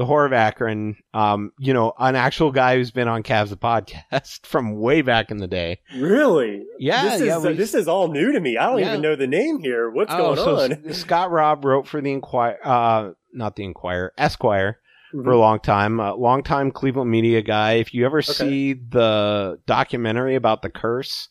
[0.00, 0.96] the Whore of Akron.
[1.12, 5.30] Um, you know, an actual guy who's been on Cavs the podcast from way back
[5.30, 5.80] in the day.
[5.94, 6.64] really?
[6.78, 7.38] Yeah, This is yeah.
[7.38, 8.56] we- this is all new to me.
[8.56, 8.88] I don't Yeah.
[8.92, 9.90] even know the name here.
[9.90, 10.58] What's oh, going so
[10.88, 10.92] on?
[10.94, 14.78] Scott Raab wrote for the Inquirer, uh, not the Inquirer, Esquire
[15.12, 15.24] Mm-hmm.
[15.24, 15.98] for a long time.
[16.00, 17.72] A long time Cleveland media guy.
[17.74, 21.28] If you ever see the documentary about the curse,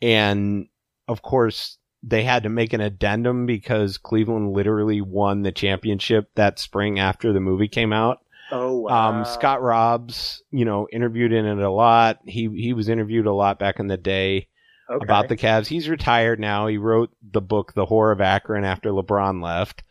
[0.00, 0.66] and
[1.08, 6.58] of course they had to make an addendum because Cleveland literally won the championship that
[6.58, 8.20] spring after the movie came out.
[8.50, 9.20] Oh wow.
[9.20, 12.18] Um, Scott Raab's, you know, interviewed in it a lot.
[12.26, 14.48] He he was interviewed a lot back in the day
[14.90, 15.04] Okay.
[15.04, 15.68] about the Cavs.
[15.68, 16.66] He's retired now.
[16.66, 19.84] He wrote the book The Whore of Akron after LeBron left.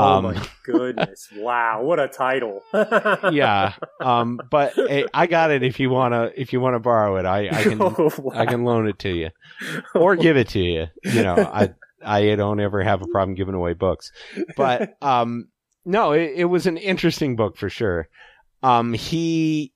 [0.00, 1.28] Oh Um, my goodness!
[1.34, 2.62] Wow, what a title!
[3.32, 3.74] yeah.
[4.00, 5.62] Um, but hey, I got it.
[5.62, 8.32] If you wanna, if you wanna borrow it, I, I can, Oh, wow.
[8.34, 9.30] I can loan it to you
[9.94, 10.86] or give it to you.
[11.04, 14.12] You know, I, I don't ever have a problem giving away books.
[14.56, 15.48] But, um,
[15.84, 18.08] no, it, it was an interesting book for sure.
[18.62, 19.72] Um, he,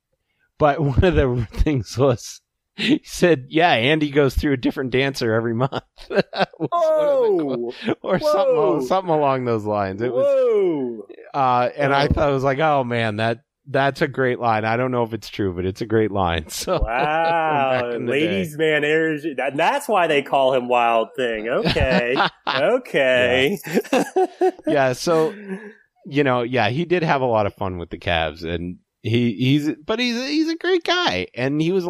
[0.59, 2.41] but one of the things was
[2.77, 6.19] he said, "Yeah, Andy goes through a different dancer every month." Was
[6.59, 8.19] one of the Oh, or Whoa.
[8.19, 10.01] something, something along those lines.
[10.03, 10.27] It was,
[11.35, 12.09] uh, and I Oh.
[12.13, 15.13] thought it was like, "Oh man, that that's a great line." I don't know if
[15.13, 16.47] it's true, but it's a great line.
[16.49, 19.25] So Wow, ladies' man, airs.
[19.37, 21.49] That, that's why they call him Wild Thing.
[21.49, 22.17] Okay,
[22.49, 23.59] okay.
[24.67, 25.35] yeah, so
[26.07, 29.33] you know, yeah, he did have a lot of fun with the Cavs, and he
[29.35, 31.87] he's but he's he's a great guy, and he was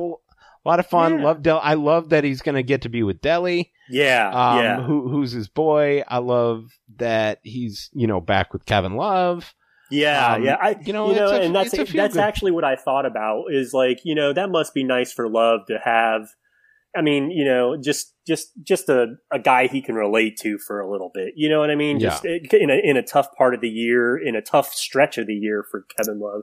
[0.64, 1.18] a, lot of fun.
[1.18, 1.24] Yeah.
[1.24, 1.60] Love Del.
[1.62, 5.08] I love that he's going to get to be with Delly, yeah, um, yeah, who
[5.08, 6.02] who's his boy.
[6.08, 9.54] I love that he's you know back with Kevin Love.
[9.90, 10.56] yeah, um, yeah.
[10.60, 13.06] I, you know, you know, a- and that's a that's good- actually what I thought
[13.06, 13.44] about.
[13.50, 16.28] Is like, you know, that must be nice for Love to have.
[16.94, 20.78] I mean, you know, just just just a, a guy he can relate to for
[20.78, 21.32] a little bit.
[21.36, 21.98] You know what I mean?
[21.98, 22.10] Yeah.
[22.10, 25.26] Just in a in a tough part of the year, in a tough stretch of
[25.26, 26.42] the year for Kevin Love.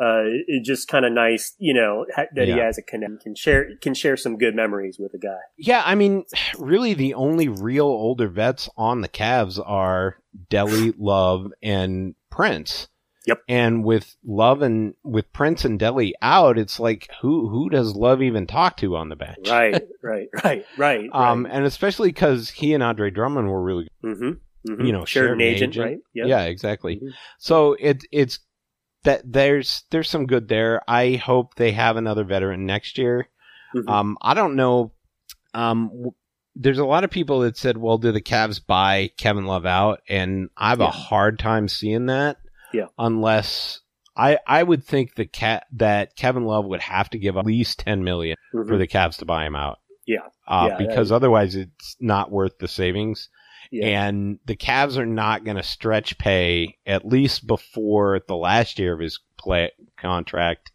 [0.00, 3.34] Uh, it's just kind of nice, you know, ha- that he has a connect, can
[3.34, 5.38] share can share some good memories with a guy.
[5.58, 6.24] Yeah, I mean,
[6.58, 10.16] really, the only real older vets on the Cavs are
[10.48, 12.88] Delly, Love, and Prince.
[13.26, 13.42] Yep.
[13.48, 18.22] And with Love and with Prince and Delly out, it's like who who does Love
[18.22, 19.48] even talk to on the bench?
[19.50, 21.10] Right, right, right, right.
[21.12, 24.30] Um, and especially because he and Andre Drummond were really, mm-hmm,
[24.72, 24.84] mm-hmm.
[24.84, 25.84] you know, shared shared an agent, agent.
[25.84, 25.98] right?
[26.14, 26.26] Yep.
[26.28, 26.96] yeah, exactly.
[26.96, 27.10] Mhm.
[27.38, 28.38] So it it's
[29.04, 30.82] that there's there's some good there.
[30.88, 33.28] I hope they have another veteran next year.
[33.74, 33.88] Mhm.
[33.88, 34.92] Um, I don't know.
[35.54, 36.12] Um, w-
[36.56, 40.00] there's a lot of people that said, "Well, do the Cavs buy Kevin Love out?"
[40.08, 40.88] And I have Yeah.
[40.88, 42.38] a hard time seeing that.
[42.72, 42.86] Yeah.
[42.98, 43.80] Unless
[44.16, 47.78] I I would think the cat that Kevin Love would have to give at least
[47.80, 48.66] ten million Mhm.
[48.68, 49.78] for the Cavs to buy him out.
[50.06, 50.26] Yeah.
[50.46, 53.28] Uh, Yeah, because otherwise it's not worth the savings.
[53.70, 54.06] Yeah.
[54.08, 58.92] And the Cavs are not going to stretch pay at least before the last year
[58.94, 60.72] of his play contract.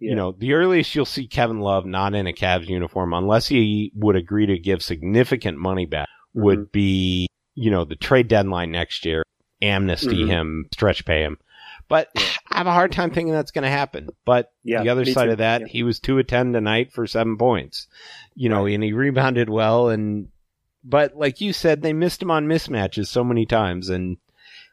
[0.00, 0.10] Yeah.
[0.10, 3.92] You know, the earliest you'll see Kevin Love not in a Cavs uniform, unless he
[3.94, 6.44] would agree to give significant money back, Mm-hmm.
[6.46, 9.22] would be, you know, the trade deadline next year,
[9.62, 10.28] amnesty Mhm.
[10.28, 11.38] him, stretch pay him.
[11.88, 12.08] But.
[12.54, 14.10] I have a hard time thinking that's going to happen.
[14.24, 15.32] But Yeah, the other side too.
[15.32, 15.66] of that, Yeah.
[15.68, 17.88] he was two of ten tonight for seven points.
[18.36, 19.88] You know, and he rebounded well.
[19.88, 20.28] And
[20.84, 24.18] but like you said, they missed him on mismatches so many times, and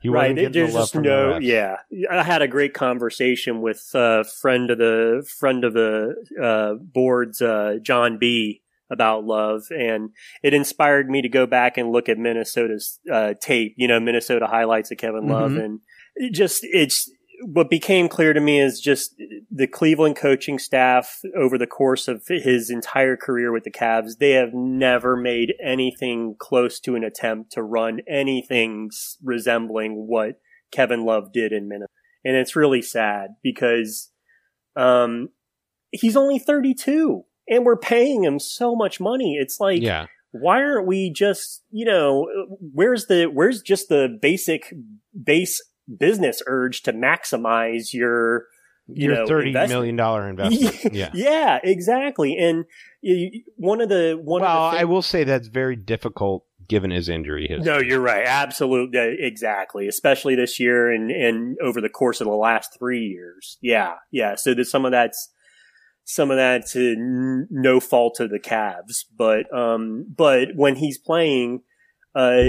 [0.01, 0.35] he right.
[0.35, 1.33] There's the love just the no.
[1.33, 1.41] refs.
[1.43, 1.77] Yeah.
[2.09, 7.41] I had a great conversation with uh, friend of the friend of the uh, board's
[7.41, 10.09] uh, John B about love, and
[10.43, 13.75] it inspired me to go back and look at Minnesota's uh, tape.
[13.77, 15.63] You know, Minnesota highlights of Kevin Love, Mhm.
[15.63, 15.79] and
[16.15, 17.09] it just it's
[17.43, 19.15] what became clear to me is just
[19.49, 24.31] the Cleveland coaching staff over the course of his entire career with the Cavs, they
[24.31, 28.89] have never made anything close to an attempt to run anything
[29.23, 30.39] resembling what
[30.71, 31.91] Kevin Love did in Minnesota.
[32.23, 34.11] And it's really sad because
[34.75, 35.29] um,
[35.91, 39.37] he's only 32 and we're paying him so much money.
[39.39, 40.05] It's like, yeah.
[40.31, 42.27] why aren't we just, you know,
[42.73, 44.73] where's the, where's just the basic
[45.23, 45.59] base
[45.97, 48.45] business urge to maximize your,
[48.87, 49.79] you Your know, thirty investment?
[49.79, 50.79] million dollar investment.
[50.93, 51.09] yeah.
[51.13, 52.37] yeah, exactly.
[52.37, 52.65] And
[53.01, 56.91] you, one of the, one Well, of the I will say that's very difficult given
[56.91, 57.65] his injury history.
[57.65, 58.25] no, you're right.
[58.25, 59.17] Absolutely.
[59.19, 59.87] Exactly.
[59.87, 63.57] Especially this year and, and over the course of the last three years.
[63.61, 63.95] Yeah.
[64.11, 64.35] Yeah.
[64.35, 65.29] So there's some of that's,
[66.03, 70.97] some of that's uh, n- no fault of the Cavs, but, um, but when he's
[70.97, 71.61] playing,
[72.15, 72.43] uh,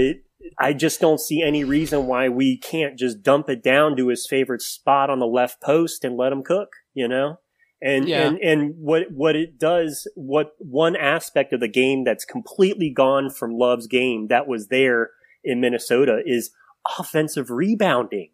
[0.59, 4.27] I just don't see any reason why we can't just dump it down to his
[4.29, 7.39] favorite spot on the left post and let him cook, you know?
[7.81, 8.27] And, Yeah.
[8.27, 13.29] and, and what, what it does, what one aspect of the game that's completely gone
[13.29, 15.09] from Love's game that was there
[15.43, 16.51] in Minnesota is
[16.99, 18.29] offensive rebounding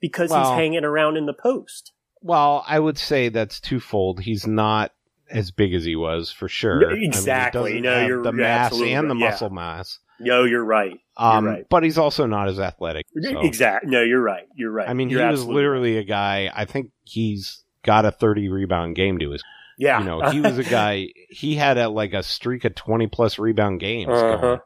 [0.00, 1.92] because Well- he's hanging around in the post.
[2.20, 4.20] Well, I would say that's twofold.
[4.20, 4.92] He's not
[5.28, 6.80] as big as he was for sure.
[6.80, 7.80] No, I mean, exactly.
[7.80, 8.80] No, you're- the mass and
[9.10, 9.18] the right.
[9.20, 9.30] Yeah.
[9.30, 9.98] muscle mass.
[10.20, 11.00] No, you're right.
[11.16, 11.64] Um, right.
[11.68, 13.06] but he's also not as athletic.
[13.20, 13.90] so- Exactly.
[13.90, 14.44] No, you're right.
[14.56, 14.88] You're right.
[14.88, 16.50] I mean, You're he was literally a guy.
[16.54, 19.42] I think he's got a thirty rebound game to his.
[19.78, 19.98] Yeah.
[20.00, 21.08] You know, he was a guy.
[21.30, 24.58] He had a like a streak of twenty plus rebound games Uh-huh.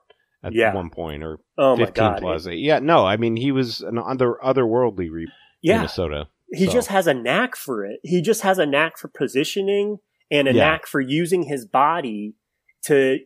[0.44, 0.74] at Yeah.
[0.74, 2.20] one point, or oh my fifteen god.
[2.20, 2.46] plus.
[2.48, 5.30] Yeah, no, I mean he was an other otherworldly re-
[5.62, 5.76] Yeah.
[5.78, 6.28] Minnesota.
[6.52, 7.98] He So- just has a knack for it.
[8.04, 9.98] He just has a knack for positioning
[10.30, 10.64] and a Yeah.
[10.70, 12.34] knack for using his body
[12.86, 13.18] to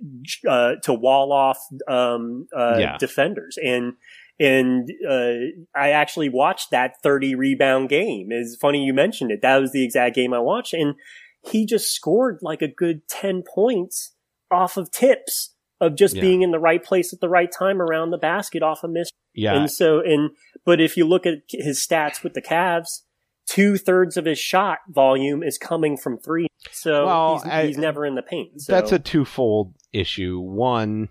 [0.48, 1.58] uh, to wall off
[1.88, 2.96] um, uh, Yeah.
[2.98, 3.58] defenders.
[3.62, 3.94] And
[4.38, 5.34] and uh,
[5.74, 8.28] I actually watched that thirty rebound game.
[8.30, 9.42] It's funny you mentioned it.
[9.42, 10.94] That was the exact game I watched, and
[11.42, 14.14] he just scored like a good ten points
[14.50, 16.20] off of tips of just Yeah.
[16.22, 19.10] being in the right place at the right time around the basket off a miss
[19.34, 20.30] Yeah, and so, and
[20.66, 23.02] But if you look at his stats with the Cavs,
[23.50, 26.46] two thirds of his shot volume is coming from three.
[26.70, 28.60] So Well, he's, I- he's never in the paint.
[28.60, 30.38] So That's a twofold issue.
[30.38, 31.08] One,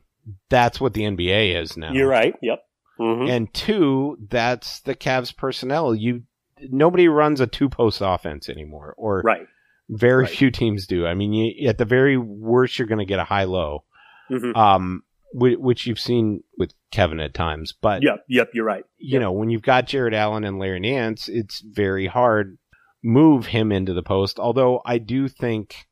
[0.50, 1.92] that's what the NBA is now.
[1.92, 2.36] You're right.
[2.42, 2.60] Yep.
[3.00, 3.30] Mhm.
[3.30, 5.94] And two, that's the Cavs personnel.
[5.96, 6.24] You
[6.70, 9.48] nobody runs a two post offense anymore, or Right.
[9.90, 10.32] very right.
[10.32, 11.06] few teams do.
[11.08, 13.86] I mean, you, at the very worst, you're going to get a high low,
[14.30, 14.56] Mhm.
[14.56, 15.04] um,
[15.34, 17.74] which, you've seen with Kevin at times.
[17.74, 18.26] But Yep.
[18.28, 18.50] Yep.
[18.54, 18.84] You're right.
[18.98, 22.58] you know, when you've got Jarrett Allen and Larry Nance, it's very hard
[23.04, 24.40] move him into the post.
[24.40, 25.88] Although I do think,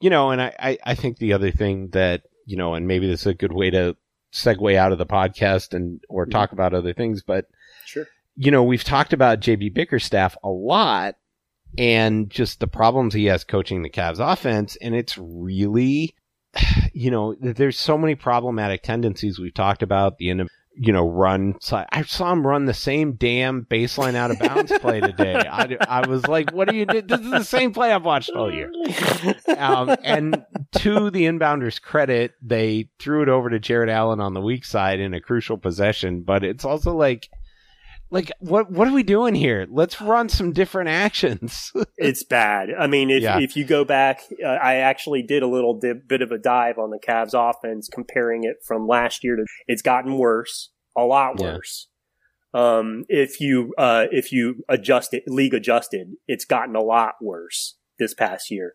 [0.00, 3.06] you know, and I, I, I think the other thing that, you know, and maybe
[3.06, 3.96] this is a good way to
[4.32, 6.32] segue out of the podcast and, or mm-hmm.
[6.32, 7.46] talk about other things, but,
[7.86, 8.06] Sure.
[8.36, 11.16] you know, we've talked about JB Bickerstaff a lot
[11.78, 14.76] and just the problems he has coaching the Cavs offense.
[14.76, 16.14] And it's really,
[16.92, 21.08] you know, there's so many problematic tendencies we've talked about the end of, you know,
[21.08, 21.54] run.
[21.60, 25.36] So I saw him run the same damn baseline out of bounds play today.
[25.36, 27.06] I, I was like, what are you doing?
[27.06, 28.72] This is the same play I've watched all year.
[29.56, 30.44] Um, and
[30.78, 34.98] to the inbounders credit, they threw it over to Jarrett Allen on the weak side
[34.98, 37.28] in a crucial possession, but it's also like,
[38.10, 39.66] like what what are we doing here?
[39.70, 41.72] Let's run some different actions.
[41.96, 42.68] it's bad.
[42.78, 43.38] I mean, if Yeah.
[43.40, 46.78] if you go back, uh, I actually did a little di- bit of a dive
[46.78, 49.44] on the Cavs offense, comparing it from last year to.
[49.66, 51.54] It's gotten worse, a lot Yeah.
[51.54, 51.88] worse.
[52.52, 57.76] Um, if you uh, if you adjust it, league adjusted, it's gotten a lot worse
[57.98, 58.72] this past year.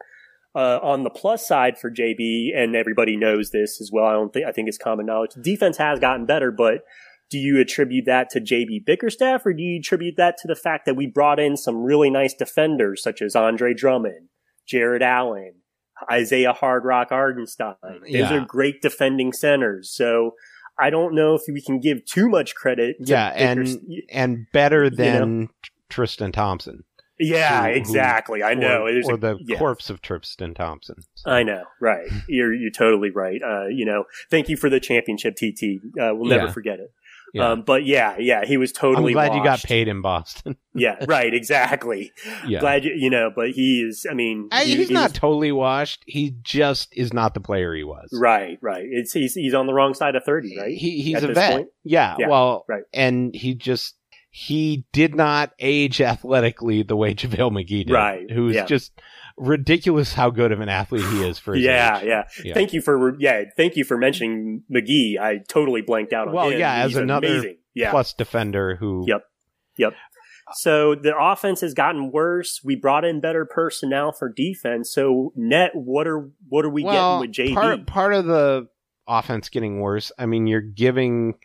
[0.55, 4.05] Uh, on the plus side for JB, and everybody knows this as well.
[4.05, 5.31] I don't think I think it's common knowledge.
[5.41, 6.79] Defense has gotten better, but
[7.29, 10.85] do you attribute that to JB Bickerstaff or do you attribute that to the fact
[10.85, 14.29] that we brought in some really nice defenders such as Andre Drummond,
[14.67, 15.53] Jarrett Allen,
[16.11, 17.75] Isaiah Hard Rock Hartenstein?
[17.83, 18.33] Those Yeah.
[18.41, 19.91] are great defending centers.
[19.91, 20.31] So
[20.79, 22.97] I don't know if we can give too much credit.
[23.05, 23.77] To yeah, and
[24.11, 24.95] and better know?
[24.95, 25.49] than
[25.89, 26.83] Tristan Thompson.
[27.19, 28.43] yeah, who- who- exactly.
[28.43, 28.83] I know.
[28.85, 29.57] or, or a- the yeah.
[29.57, 30.95] corpse of Tristan Thompson.
[31.15, 32.07] So, I know, right?
[32.29, 33.41] You're you're totally right.
[33.43, 35.81] Uh, you know, thank you for the championship, TT.
[36.01, 36.51] Uh, we'll never Yeah.
[36.53, 36.91] forget it.
[37.33, 37.49] Yeah.
[37.51, 39.11] Um, but yeah, yeah, he was totally.
[39.11, 40.55] I'm glad you got paid in Boston.
[40.75, 41.33] Yeah, right.
[41.33, 42.13] Exactly.
[42.47, 42.59] yeah.
[42.61, 44.05] Glad you, you know, but he is.
[44.09, 46.03] I mean, I- he- he's he not was- totally washed.
[46.05, 48.07] He just is not the player he was.
[48.13, 48.85] right, right.
[48.89, 50.69] It's he's he's on the wrong side of thirty, right?
[50.77, 51.65] He he's At a vet.
[51.83, 52.83] Yeah, Yeah, Well, right.
[52.93, 53.95] And he just
[54.29, 57.91] he did not age athletically the way JaVale McGee did.
[57.91, 58.65] Right, Who's yeah.
[58.65, 58.93] just
[59.39, 62.05] ridiculous how good of an athlete he is for his yeah, age.
[62.05, 62.53] yeah, Yeah.
[62.53, 65.17] Thank you for yeah, thank you for mentioning McGee.
[65.19, 66.59] I totally blanked out on Well, him.
[66.59, 67.57] yeah, as another amazing.
[67.73, 67.91] Yeah.
[67.91, 69.23] Plus defender who Yep.
[69.77, 69.93] Yep.
[70.53, 72.59] So the offense has gotten worse.
[72.63, 74.91] We brought in better personnel for defense.
[74.91, 77.53] So net, what are what are we well, getting with JB?
[77.53, 78.67] Part, part of the
[79.07, 80.11] offense getting worse.
[80.17, 81.35] I mean, you're giving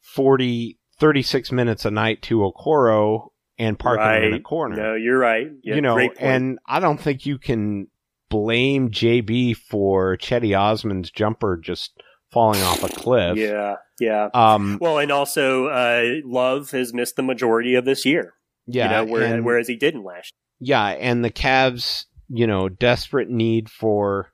[0.00, 4.44] 40, 36 minutes a night to Okoro and parking him in a Right.
[4.44, 4.76] corner.
[4.76, 5.48] No, you're right.
[5.62, 7.88] Yeah, you know, and I don't think you can
[8.30, 11.92] blame JB for Cedi Osman's jumper just
[12.30, 13.36] falling off a cliff.
[13.38, 14.28] yeah, yeah.
[14.34, 18.34] Um, Well, and also, uh, Love has missed the majority of this year.
[18.66, 18.84] yeah.
[18.84, 20.34] you know, whereas, and- whereas he didn't last.
[20.60, 24.30] yeah, and the Cavs, you know, desperate need for.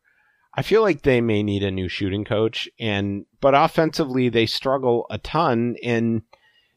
[0.57, 5.07] I feel like they may need a new shooting coach, and but offensively they struggle
[5.11, 5.77] a ton.
[5.85, 6.23] And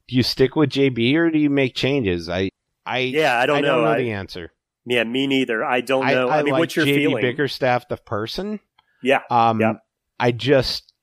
[0.08, 2.30] do you stick with JB or do you make changes?
[2.30, 2.50] I,
[2.86, 3.76] I, Yeah, I don't know.
[3.76, 4.52] don't know I- the answer.
[4.90, 5.66] Yeah, me neither.
[5.66, 6.30] I don't I, know.
[6.30, 7.22] I, I mean, like what's your JB feeling?
[7.22, 8.62] Bickerstaff, the person.
[9.04, 9.74] Yeah, Um, Yeah.
[10.20, 10.94] I just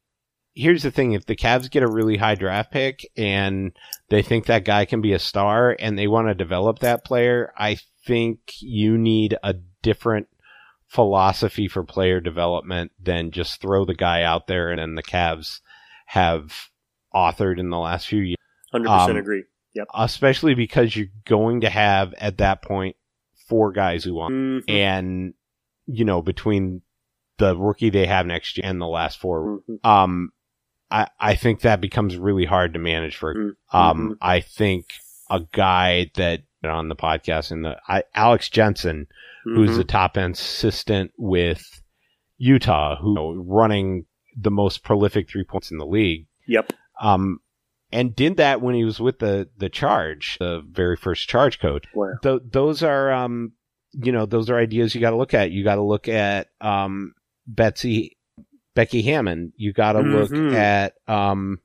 [0.54, 3.72] here's the thing: if the Cavs get a really high draft pick and
[4.08, 7.52] they think that guy can be a star and they want to develop that player,
[7.58, 7.76] I
[8.06, 10.28] think you need a different
[10.88, 15.60] philosophy for player development than just throw the guy out there and then the Cavs
[16.06, 16.70] have
[17.14, 18.38] authored in the last few years.
[18.74, 19.44] Hundred percent um, agree.
[19.74, 19.88] Yep.
[19.94, 22.96] Especially because you're going to have at that point
[23.48, 24.64] four guys who want Mhm.
[24.70, 25.34] and
[25.86, 26.80] you know between
[27.38, 29.84] the rookie they have next year and the last four Mhm.
[29.84, 30.30] um
[30.90, 33.52] i i think that becomes really hard to manage for Mhm.
[33.74, 34.86] um i think
[35.28, 39.08] a guy that on the podcast in the I, alex jensen
[39.44, 39.76] who's Mhm.
[39.76, 41.82] the top end assistant with
[42.38, 44.06] utah who you know, running
[44.36, 46.72] the most prolific three points in the league Yep.
[47.00, 47.40] um
[47.94, 51.84] and did that when he was with the the charge the very first charge coach
[51.94, 52.12] Wow.
[52.22, 53.52] Th- those are um
[53.92, 56.48] you know those are ideas you got to look at you got to look at
[56.60, 57.14] um
[57.46, 58.16] betsy
[58.74, 60.12] becky hammon you got to Mhm.
[60.12, 61.60] look at um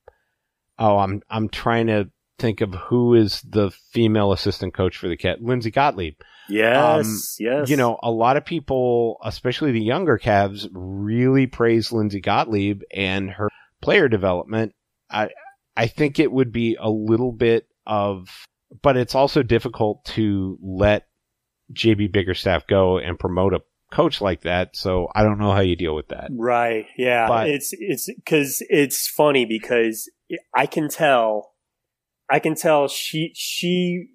[0.78, 5.18] oh i'm i'm trying to think of who is the female assistant coach for the
[5.18, 6.14] cat lindsay gottlieb
[6.52, 7.36] Yes.
[7.40, 7.60] yes.
[7.60, 12.82] Um, you know, a lot of people, especially the younger Cavs, really praise Lindsay Gottlieb
[12.92, 13.50] and her
[13.84, 14.74] player development.
[15.12, 15.30] I
[15.80, 18.28] I think it would be a little bit of,
[18.82, 21.08] but it's also difficult to let
[21.74, 24.76] JB Bickerstaff go and promote a coach like that.
[24.76, 26.32] So I don't know how you deal with that.
[26.32, 26.86] Right.
[26.98, 27.28] Yeah.
[27.30, 30.12] But- it's it's because it's funny because
[30.54, 31.54] I can tell,
[32.30, 34.10] I can tell she she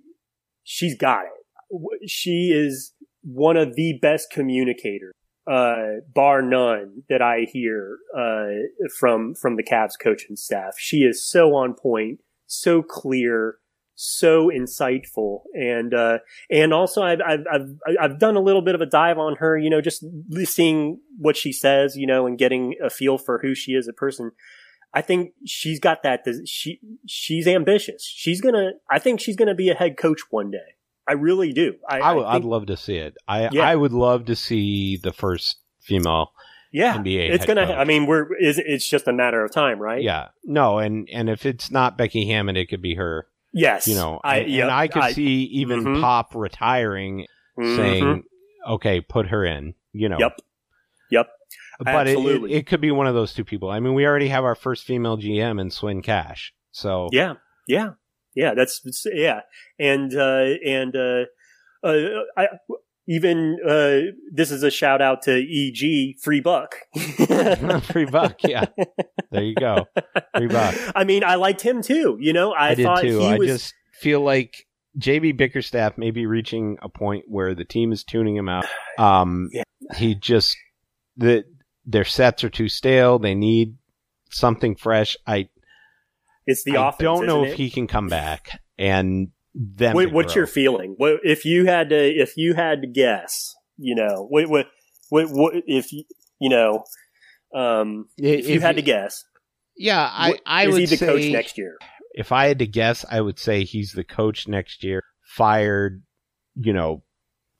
[0.64, 2.10] she's got it.
[2.10, 2.92] She is
[3.22, 5.14] one of the best communicators,
[5.46, 10.74] uh, bar none, that I hear uh, from from the Cavs coaching staff.
[10.78, 13.58] She is so on point, so clear,
[13.94, 16.18] so insightful, and uh,
[16.50, 19.58] and also I've, I've I've I've done a little bit of a dive on her.
[19.58, 20.04] You know, just
[20.44, 23.88] seeing what she says, you know, and getting a feel for who she is as
[23.88, 24.32] a person.
[24.94, 26.24] I think she's got that.
[26.46, 28.04] She she's ambitious.
[28.04, 28.72] She's gonna.
[28.90, 30.76] I think she's gonna be a head coach one day.
[31.06, 31.74] I really do.
[31.88, 33.16] I, I, would, think, I'd love to see it.
[33.28, 33.62] I Yeah.
[33.68, 36.32] I would love to see the first female.
[36.72, 37.66] yeah, NBA it's gonna.
[37.66, 37.76] coach.
[37.76, 38.34] I mean, we're.
[38.36, 40.02] Is it's just a matter of time, right?
[40.02, 43.26] Yeah, no, and and if it's not Becky Hammon, it could be her.
[43.52, 43.86] Yes.
[43.86, 44.38] You know, I.
[44.38, 46.00] and, yep, and I could see even Mhm.
[46.00, 47.26] Pop retiring,
[47.58, 47.76] Mhm.
[47.76, 48.22] saying,
[48.68, 50.18] "Okay, put her in." You know.
[50.18, 50.40] Yep.
[51.10, 51.28] Yep.
[51.80, 53.68] But it, it, it could be one of those two people.
[53.70, 56.52] I mean, we already have our first female GM in Swin Cash.
[56.72, 57.34] So Yeah,
[57.68, 57.90] yeah,
[58.34, 58.54] yeah.
[58.54, 58.82] That's
[59.12, 59.40] yeah,
[59.78, 61.24] and uh, and uh,
[61.82, 62.48] uh, I
[63.06, 66.76] even uh, this is a shout out to EG Free Buck.
[67.84, 68.36] free buck.
[68.42, 68.66] Yeah.
[69.30, 69.86] There you go.
[70.36, 70.74] Free buck.
[70.94, 72.16] I mean, I liked him too.
[72.20, 73.18] You know, I, I, did thought too.
[73.18, 73.48] he I was.
[73.48, 74.66] just feel like
[74.98, 78.66] JB Bickerstaff may be reaching a point where the team is tuning him out.
[78.96, 79.64] Um, Yeah.
[79.96, 80.56] he just
[81.16, 81.44] the
[81.84, 83.18] their sets are too stale.
[83.18, 83.76] They need
[84.30, 85.16] something fresh.
[85.26, 85.48] I
[86.46, 86.98] it's the I offense.
[87.02, 87.62] don't know isn't if it?
[87.62, 90.94] he can come back and then What, what's your feeling?
[90.96, 94.66] What, if you had to, if you had to guess, you know, what, what,
[95.10, 96.04] what, what if you,
[96.40, 96.84] you know,
[97.54, 99.22] um, if, you had to guess,
[99.76, 101.76] Yeah, I what- I is would he the say coach next year?
[102.14, 105.00] if I had to guess, I would say he's the coach next year.
[105.36, 106.02] Fired,
[106.56, 107.02] you know,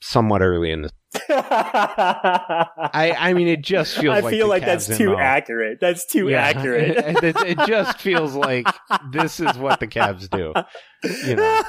[0.05, 0.91] somewhat early in the.
[1.31, 4.17] I I mean, it just feels.
[4.17, 5.19] I like feel like that's too MO.
[5.19, 5.79] accurate.
[5.81, 6.43] That's too Yeah.
[6.43, 6.97] accurate.
[7.25, 8.67] it, it just feels like
[9.13, 10.53] this is what the Cavs do.
[11.27, 11.63] You know.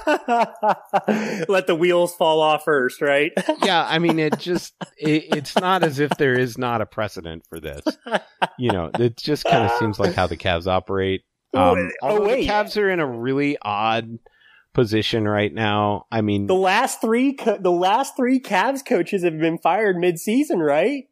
[1.48, 3.32] Let the wheels fall off first, right?
[3.64, 7.44] Yeah, I mean, it just it, it's not as if there is not a precedent
[7.49, 7.82] for this.
[8.57, 11.24] You know, it just kind of seems like how the Cavs operate.
[11.53, 12.41] Um, Oh, although wait.
[12.41, 14.18] the Cavs are in a really odd
[14.76, 16.06] position right now.
[16.12, 20.60] I mean, The last three, co- the last three Cavs coaches have been fired mid-season,
[20.60, 21.06] right?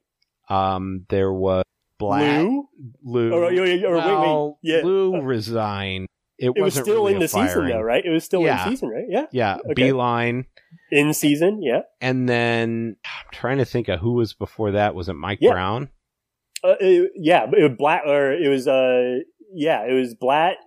[0.50, 1.64] um, there was
[1.98, 2.68] Blatt Lou?
[3.04, 3.32] Lou.
[3.32, 4.82] Or, or, or, or wait, well, wait, yeah.
[4.84, 6.08] Lou resigned.
[6.38, 8.04] It, It was still really in the season though, right?
[8.04, 8.64] It was still Yeah.
[8.66, 9.06] in season, right?
[9.08, 9.26] Yeah.
[9.32, 9.74] Yeah, Okay.
[9.74, 10.46] Beeline.
[10.92, 11.82] In season, yeah.
[12.02, 14.94] And then I'm trying to think of who was before that.
[14.96, 15.52] Was it Mike Yeah.
[15.52, 15.90] Brown?
[16.64, 19.20] Uh, it- yeah, it was Blatt or it was uh
[19.56, 20.58] yeah, it was Blatt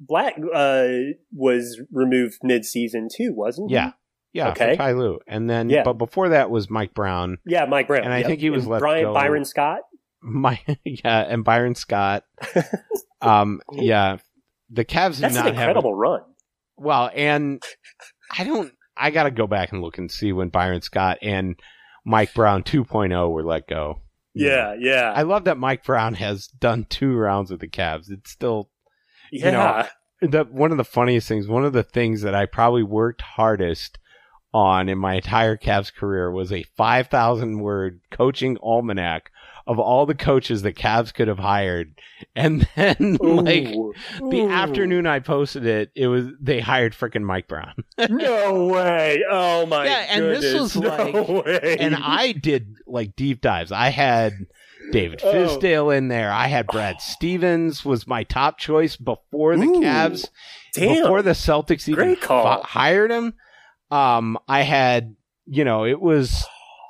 [0.00, 0.88] Blatt uh
[1.32, 3.74] was removed mid-season too, wasn't he?
[3.74, 3.92] Yeah.
[4.32, 4.72] Yeah, Okay.
[4.72, 5.18] for Ty Lue.
[5.26, 5.82] And then, Yeah.
[5.82, 7.38] but before that was Mike Brown.
[7.44, 8.04] Yeah, Mike Brown.
[8.04, 8.26] And I yep.
[8.28, 9.80] think he was And let Brian go- Byron Scott.
[10.22, 12.24] My, yeah, and Byron Scott.
[13.20, 14.18] um, yeah,
[14.70, 15.98] the Cavs That's not an incredible have.
[15.98, 16.20] run.
[16.76, 17.62] Well, and
[18.38, 18.72] I don't.
[18.96, 21.56] I got to go back and look and see when Byron Scott and
[22.04, 24.00] Mike Brown 2.0 were let go.
[24.34, 25.12] Yeah, yeah.
[25.14, 28.10] I love that Mike Brown has done two rounds with the Cavs.
[28.10, 28.69] It's still
[29.32, 29.86] yeah.
[30.20, 32.82] you know, the one of the funniest things, one of the things that I probably
[32.82, 33.98] worked hardest
[34.52, 39.30] on in my entire Cavs career was a 5,000 word coaching almanac
[39.66, 41.94] of all the coaches the Cavs could have hired.
[42.34, 44.50] And then like the Ooh.
[44.50, 47.74] afternoon I posted it, it was, they hired frickin' Mike Brown.
[48.10, 49.22] no way.
[49.30, 50.74] Oh my Yeah, and this goodness.
[50.74, 51.76] was no like- way.
[51.78, 53.70] and I did like deep dives.
[53.70, 54.32] I had
[54.92, 55.32] David Oh.
[55.32, 56.30] Fizdale in there.
[56.32, 59.80] I had Brad Stevens was my top choice before the Ooh.
[59.80, 60.28] Cavs.
[60.72, 61.02] Damn.
[61.02, 63.34] before the Celtics even fi- hired him.
[63.90, 66.46] Um, I had, you know, it was,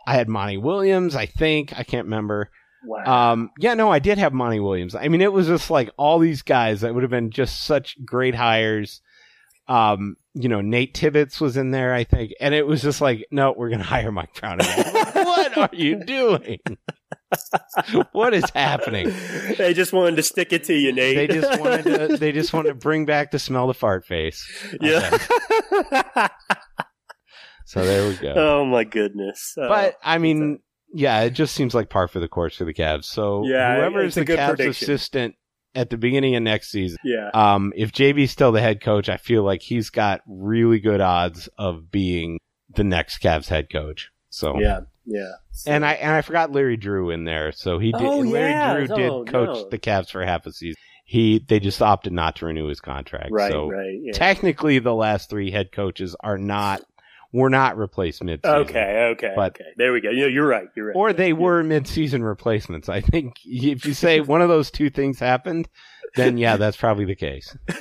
[0.07, 2.51] I had Monty Williams, I think, I can't remember.
[2.85, 3.33] wow.
[3.33, 4.95] Um, yeah, no, I did have Monty Williams.
[4.95, 7.97] I mean, it was just like all these guys that would have been just such
[8.05, 9.01] great hires.
[9.67, 13.27] Um, you know, Nate Tibbetts was in there, I think, and it was just like,
[13.31, 14.85] no, we're gonna hire Mike Brown again.
[15.15, 16.59] what are you doing?
[18.13, 19.13] what is happening?
[19.59, 21.17] they just wanted to stick it to you, Nate.
[21.17, 24.45] They just wanted to, they just wanted to bring back the smell the fart face.
[24.81, 25.19] yeah.
[27.67, 28.35] So there we go.
[28.37, 29.55] oh my goodness.
[29.57, 30.59] Uh, But I mean,
[30.93, 33.05] yeah, it just seems like par for the course for the Cavs.
[33.05, 34.85] So Yeah, whoever is the Cavs prediction.
[34.85, 35.35] assistant
[35.77, 37.31] at the beginning of next season, yeah.
[37.33, 41.49] um, if JB's still the head coach, I feel like he's got really good odds
[41.59, 42.39] of being
[42.75, 44.11] the next Cavs head coach.
[44.31, 44.81] So Yeah.
[45.07, 45.33] Yeah.
[45.67, 47.53] and I and I forgot Larry Drew in there.
[47.53, 48.03] So he did.
[48.03, 48.75] Oh, Larry yeah.
[48.75, 49.69] Drew did Oh, coach no.
[49.69, 50.77] the Cavs for half a season.
[51.05, 53.31] he they just opted not to renew his contract.
[53.33, 53.99] Right, so right.
[54.03, 54.13] Yeah.
[54.13, 56.83] technically, the last three head coaches are not
[57.33, 58.45] were not replacements.
[58.45, 59.71] Okay, okay, But- okay.
[59.77, 60.11] There we go.
[60.11, 60.67] You know, you're right.
[60.77, 60.97] You're right.
[60.97, 62.89] or they were mid-season replacements.
[62.89, 65.69] I think if you say one of those two things happened,
[66.17, 67.57] then yeah, that's probably the case.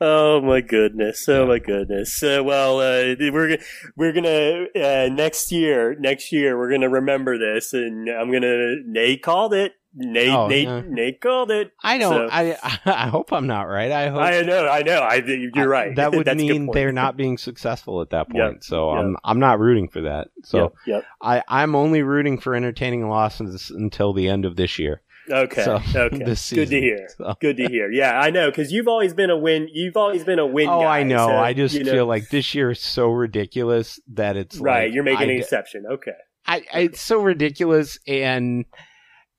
[0.00, 1.28] oh my goodness!
[1.28, 1.48] Oh Yeah.
[1.48, 2.22] my goodness!
[2.22, 3.58] Uh, well, uh, we're
[3.96, 5.94] we're gonna uh, next year.
[5.98, 8.76] Next year, we're gonna remember this, and I'm gonna.
[8.86, 9.72] Nate called it.
[9.94, 10.28] Nate.
[10.30, 10.64] Oh, Nate.
[10.64, 10.82] yeah.
[10.86, 11.72] Nate called it.
[11.82, 12.12] I don't.
[12.14, 13.90] So- I I hope I'm not right.
[13.92, 14.66] I hope I know.
[14.66, 15.00] I know.
[15.00, 15.16] I.
[15.54, 15.94] You're right.
[15.96, 18.64] That would mean they're not being successful at that Yep, point.
[18.64, 19.04] So yep.
[19.04, 20.28] I'm I'm not rooting for that.
[20.44, 21.04] So Yep, yep.
[21.20, 25.02] I I'm only rooting for entertaining losses until the end of this year.
[25.32, 25.64] Okay.
[25.64, 26.24] So, okay.
[26.24, 27.08] this Good to hear.
[27.16, 27.90] So- Good to hear.
[27.90, 29.68] Yeah, I know because you've always been a win.
[29.72, 30.68] You've always been a win.
[30.68, 31.26] Oh, guy, I know.
[31.26, 34.84] so, I just you know- feel like this year is so ridiculous that it's right.
[34.84, 35.84] like, you're making I, an exception.
[35.90, 36.12] Okay.
[36.46, 38.64] I, I it's so ridiculous and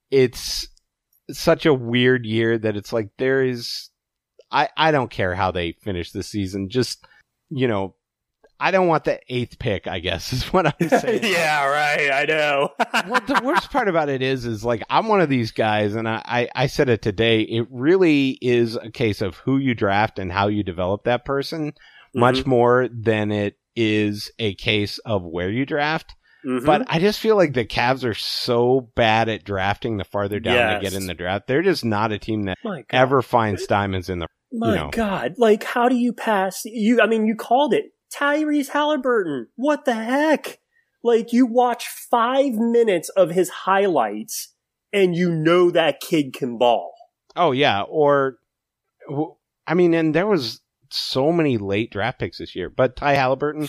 [0.10, 0.68] it's
[1.32, 3.90] such a weird year that it's like there is
[4.52, 6.70] I I don't care how they finish the season.
[6.70, 7.06] Just
[7.50, 7.96] you know,
[8.66, 9.88] I don't want the eighth pick.
[9.88, 11.24] I guess is what I'm saying.
[11.24, 11.66] yeah.
[11.66, 12.10] Right.
[12.12, 12.70] I know.
[13.10, 16.08] well, the worst part about it is, is like I'm one of these guys, and
[16.08, 17.42] I, I, I said it today.
[17.42, 21.74] It really is a case of who you draft and how you develop that person,
[22.16, 22.46] much Mhm.
[22.48, 26.16] more than it is a case of where you draft.
[26.46, 26.66] Mhm.
[26.66, 30.56] But I just feel like the Cavs are so bad at drafting the farther down
[30.56, 30.78] Yes.
[30.84, 31.48] they get in the draft.
[31.48, 32.58] They're just not a team that
[32.92, 34.28] ever finds diamonds in the.
[34.56, 34.90] My know.
[34.92, 39.48] God, like how do you pass you I mean you called it Tyrese Halliburton.
[39.56, 40.60] What the heck?
[41.04, 44.54] Like you watch 5 minutes of his highlights
[44.94, 46.94] and you know that kid can ball.
[47.36, 48.38] Oh yeah, or
[49.68, 50.62] I mean, and there was
[50.92, 53.68] so many late draft picks this year, but Ty Halliburton.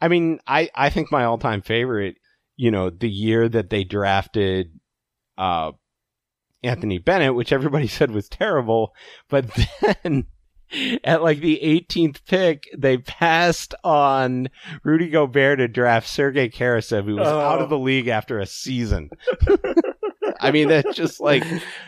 [0.00, 2.16] I mean, I I think my all time favorite.
[2.56, 4.78] You know, the year that they drafted
[5.36, 5.72] uh
[6.62, 8.94] Anthony Bennett, which everybody said was terrible,
[9.28, 9.46] but
[10.04, 10.26] then.
[11.04, 14.48] At like the 18th pick, they passed on
[14.84, 17.40] Rudy Gobert to draft Sergei Karasev, who was Oh.
[17.40, 17.82] out of the oh.
[17.82, 19.10] league after a season.
[20.40, 21.42] I mean, that's just like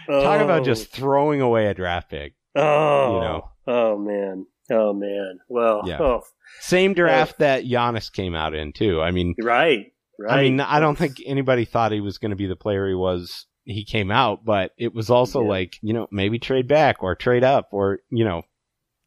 [0.08, 0.64] Talk about Oh.
[0.64, 2.34] just throwing away a draft pick.
[2.56, 3.48] oh, you know.
[3.66, 4.46] Oh man.
[4.70, 5.38] Oh man.
[5.48, 5.98] Well, Yeah.
[6.00, 6.22] oh,
[6.60, 6.94] Same oh.
[6.94, 9.00] draft that Giannis came out in too.
[9.00, 9.92] I mean, right.
[10.18, 10.38] Right.
[10.38, 12.94] I mean, I don't think anybody thought he was going to be the player he
[12.94, 13.46] was.
[13.64, 15.48] He came out, but it was also Yeah.
[15.48, 18.42] like you know maybe trade back or trade up or you know,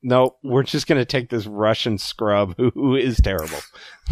[0.06, 3.60] no, we're just going to take this Russian scrub who, who is terrible.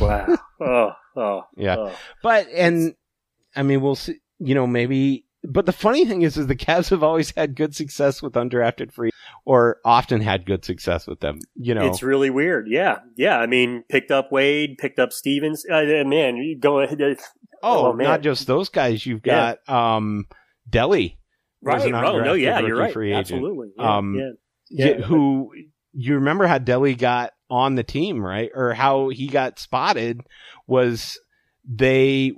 [0.01, 0.37] wow.
[0.65, 1.41] Oh, oh.
[1.57, 1.75] Yeah.
[1.77, 1.91] oh.
[2.21, 2.95] But and
[3.55, 4.15] I mean, we'll see.
[4.39, 5.25] You know, maybe.
[5.43, 8.93] But the funny thing is, is the Cavs have always had good success with undrafted
[8.93, 9.09] free,
[9.43, 11.39] or often had good success with them.
[11.55, 12.67] You know, It's really weird.
[12.69, 12.99] Yeah.
[13.17, 13.37] Yeah.
[13.37, 15.65] I mean, picked up Wade, picked up Stevens.
[15.69, 17.01] Uh, man, you go ahead.
[17.61, 18.05] Oh, Oh, man.
[18.05, 19.05] not just those guys.
[19.05, 19.55] You've Yeah.
[19.67, 20.27] got um
[20.69, 21.17] Delly.
[21.61, 21.85] Right.
[21.85, 22.93] an Oh, no, yeah, you're rookie right.
[22.93, 23.19] free agent.
[23.43, 23.71] Absolutely.
[23.77, 24.29] Yeah, Um, yeah.
[24.69, 25.05] Yeah, Yeah.
[25.05, 25.51] who
[25.93, 28.49] you remember how Delly got on the team, right?
[28.53, 30.21] Or how he got spotted
[30.67, 31.19] was
[31.65, 32.33] they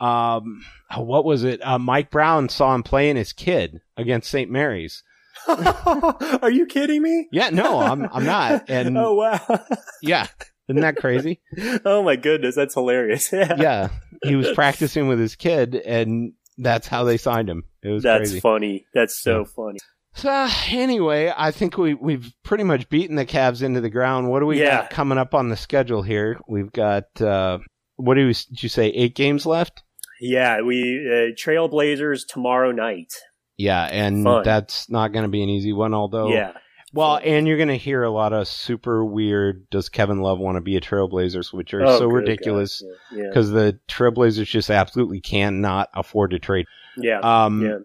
[0.00, 0.64] um
[0.96, 1.60] what was it?
[1.64, 4.50] Uh, Mike Brown saw him playing his kid against St.
[4.50, 5.02] Mary's.
[5.48, 7.28] Are you kidding me?
[7.32, 8.64] Yeah, no, I'm I'm not.
[8.68, 9.40] And oh wow.
[10.02, 10.26] yeah,
[10.68, 11.40] isn't that crazy?
[11.84, 13.30] oh my goodness, that's hilarious.
[13.32, 13.56] Yeah.
[13.58, 13.88] Yeah,
[14.24, 17.64] he was practicing with his kid, and that's how they signed him.
[17.82, 18.40] It was That's crazy.
[18.40, 18.86] funny.
[18.92, 19.44] That's so Yeah.
[19.44, 19.78] funny.
[20.14, 24.28] So anyway, I think we we've pretty much beaten the Cavs into the ground.
[24.30, 24.82] What do we Yeah.
[24.82, 26.38] got coming up on the schedule here?
[26.48, 27.58] We've got uh
[27.96, 28.86] what do you, did you say?
[28.88, 29.82] Eight games left.
[30.22, 33.12] Yeah, we uh, Trailblazers tomorrow night.
[33.56, 34.42] Yeah, and Fun.
[34.42, 35.92] that's not going to be an easy one.
[35.92, 36.52] Although, yeah.
[36.94, 39.68] well, and you're going to hear a lot of super weird.
[39.70, 41.52] Does Kevin Love want to be a Trailblazers?
[41.52, 43.18] Which are Oh, so ridiculous God.
[43.18, 43.24] Yeah.
[43.28, 46.64] because the Trailblazers just absolutely cannot afford to trade.
[46.96, 47.20] Yeah.
[47.22, 47.44] Yeah.
[47.44, 47.78] Um, yeah.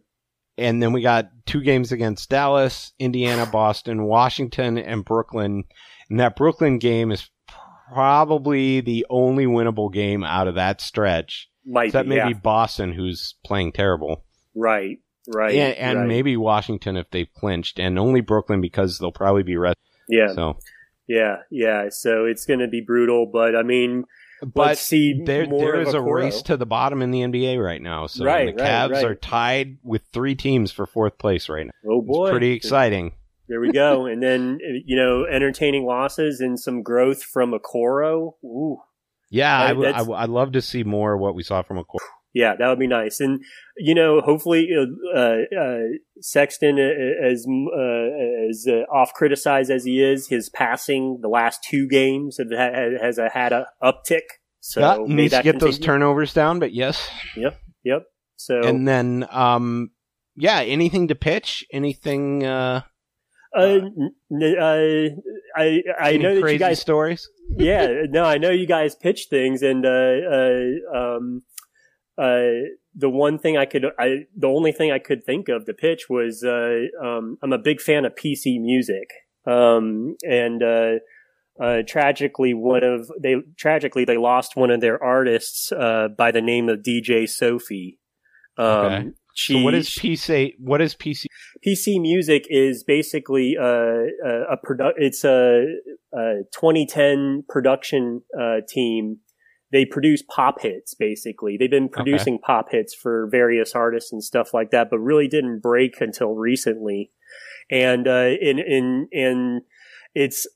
[0.58, 5.64] And then we got two games against Dallas, Indiana, Boston, Washington, and Brooklyn.
[6.10, 7.30] And that Brooklyn game is
[7.92, 11.50] probably the only winnable game out of that stretch.
[11.66, 12.40] Might Except be, maybe yeah.
[12.40, 14.24] Boston, who's playing terrible.
[14.54, 15.00] Right.
[15.28, 15.56] Right.
[15.56, 16.08] and and right.
[16.08, 19.82] maybe Washington if they've clinched, and only Brooklyn because they'll probably be rested.
[20.08, 20.34] Yeah.
[20.34, 20.60] So,
[21.08, 21.38] Yeah.
[21.50, 21.90] Yeah.
[21.90, 24.04] So it's going to be brutal, but I mean,
[24.42, 26.14] but let's see there more there of is a Okoro.
[26.16, 28.08] race to the bottom in the NBA right now.
[28.08, 29.06] So Right, the Cavs right.
[29.06, 31.72] are tied with three teams for fourth place right now.
[31.90, 32.26] Oh boy.
[32.28, 33.14] It's pretty exciting.
[33.48, 34.06] There we go.
[34.08, 38.34] and then, you know, entertaining losses and some growth from Okoro.
[38.44, 38.78] Ooh.
[39.30, 41.78] Yeah, I- I, would- I, I'd love to see more of what we saw from
[41.78, 41.84] a
[42.36, 43.22] Yeah, that would be nice.
[43.22, 43.42] And,
[43.78, 45.20] you know, hopefully, uh,
[45.58, 45.78] uh,
[46.20, 51.64] Sexton, uh, as, uh, as uh, off criticized as he is, his passing the last
[51.64, 52.52] two games have,
[53.02, 54.28] has uh, had a uptick.
[54.60, 57.10] So yeah, needs to get those turnovers down, but yes.
[57.38, 57.58] Yep.
[57.84, 58.04] Yep.
[58.36, 59.92] So, And then um
[60.36, 61.66] yeah, anything to pitch?
[61.72, 62.44] Anything?
[62.46, 62.82] Uh,
[63.56, 63.80] Uh,
[64.34, 65.08] uh,
[65.56, 67.30] I I know that crazy you guys stories?
[67.58, 71.44] yeah, no, I know you guys pitch things, and uh, uh, um,
[72.18, 75.74] uh, the one thing I could, I the only thing I could think of to
[75.74, 79.10] pitch was, uh, um, I'm a big fan of PC music,
[79.46, 80.92] um, and uh,
[81.62, 86.42] uh, tragically, one of they tragically they lost one of their artists uh, by the
[86.42, 88.00] name of DJ Sophie.
[88.58, 89.10] Um, Okay.
[89.38, 90.54] She, so what is PC?
[90.60, 91.26] What is PC?
[91.66, 93.66] PC Music is basically uh,
[94.26, 95.66] a, a produ- It's a,
[96.14, 99.18] a 2010 production uh, team.
[99.76, 100.94] They produce pop hits.
[100.94, 105.28] Basically, they've been producing pop hits for various artists and stuff like that, but really
[105.28, 107.12] didn't break until recently.
[107.70, 109.62] And uh, in in in
[110.14, 110.48] it's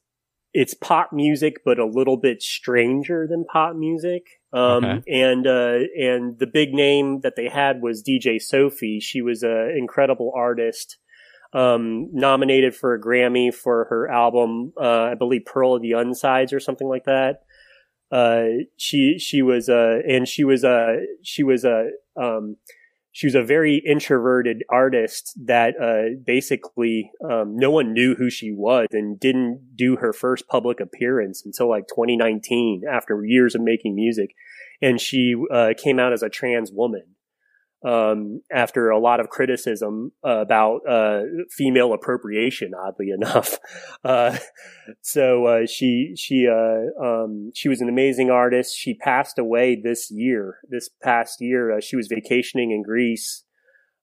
[0.54, 4.24] it's pop music, but a little bit stranger than pop music.
[4.54, 5.04] Um, Okay.
[5.22, 9.00] and, uh, and the big name that they had was DJ Sophie.
[9.00, 10.98] She was an incredible artist,
[11.54, 16.54] um, nominated for a Grammy for her album, uh, I believe Pearl of the Unsides
[16.54, 17.44] or something like that.
[18.12, 22.58] Uh, she, she was, uh, and she was, uh, she was, a um,
[23.12, 28.52] she was a very introverted artist that uh, basically um, no one knew who she
[28.52, 33.96] was and didn't do her first public appearance until like 2019 after years of making
[33.96, 34.30] music.
[34.82, 37.04] And she uh, came out as a trans woman
[37.86, 43.58] um, after a lot of criticism about uh, female appropriation oddly enough
[44.04, 44.38] uh,
[45.02, 48.76] so uh, she she uh, um, she was an amazing artist.
[48.78, 50.58] She passed away this year.
[50.68, 53.44] This past year, uh, she was vacationing in Greece,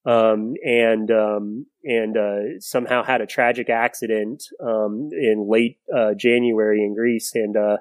[0.05, 6.83] um, and um, and uh, somehow had a tragic accident um, in late uh, January
[6.83, 7.33] in Greece.
[7.35, 7.79] And uh,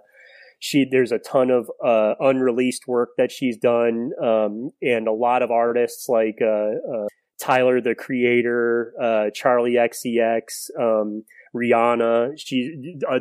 [0.59, 5.41] she there's a ton of uh, unreleased work that she's done, um, and a lot
[5.41, 7.07] of artists like uh, uh,
[7.39, 10.69] Tyler the Creator, uh, Charli XCX.
[10.79, 11.23] Um,
[11.55, 12.33] Rihanna.
[12.37, 13.19] She a,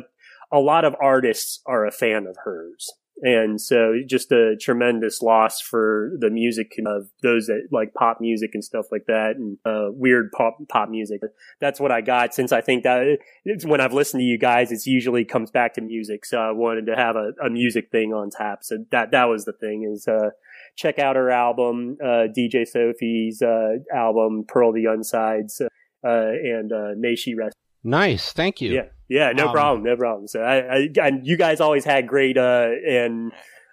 [0.51, 2.91] a lot of artists are a fan of hers.
[3.21, 8.51] And so just a tremendous loss for the music of those that like pop music
[8.53, 11.21] and stuff like that and uh, weird pop pop music.
[11.61, 13.17] That's what I got since I think that
[13.63, 16.25] when I've listened to you guys, it's usually comes back to music.
[16.25, 18.59] So I wanted to have a, a music thing on tap.
[18.63, 20.31] So that, that was the thing is, uh,
[20.75, 25.67] check out her album, uh, DJ Sophie's, uh, album, Pearl the Unsides, uh,
[26.03, 27.55] and, uh, may she rest
[27.87, 28.73] Nice, thank you.
[28.73, 30.27] yeah, yeah, no Um, problem, no problem.
[30.27, 33.31] So I, I, and you guys always had great uh, and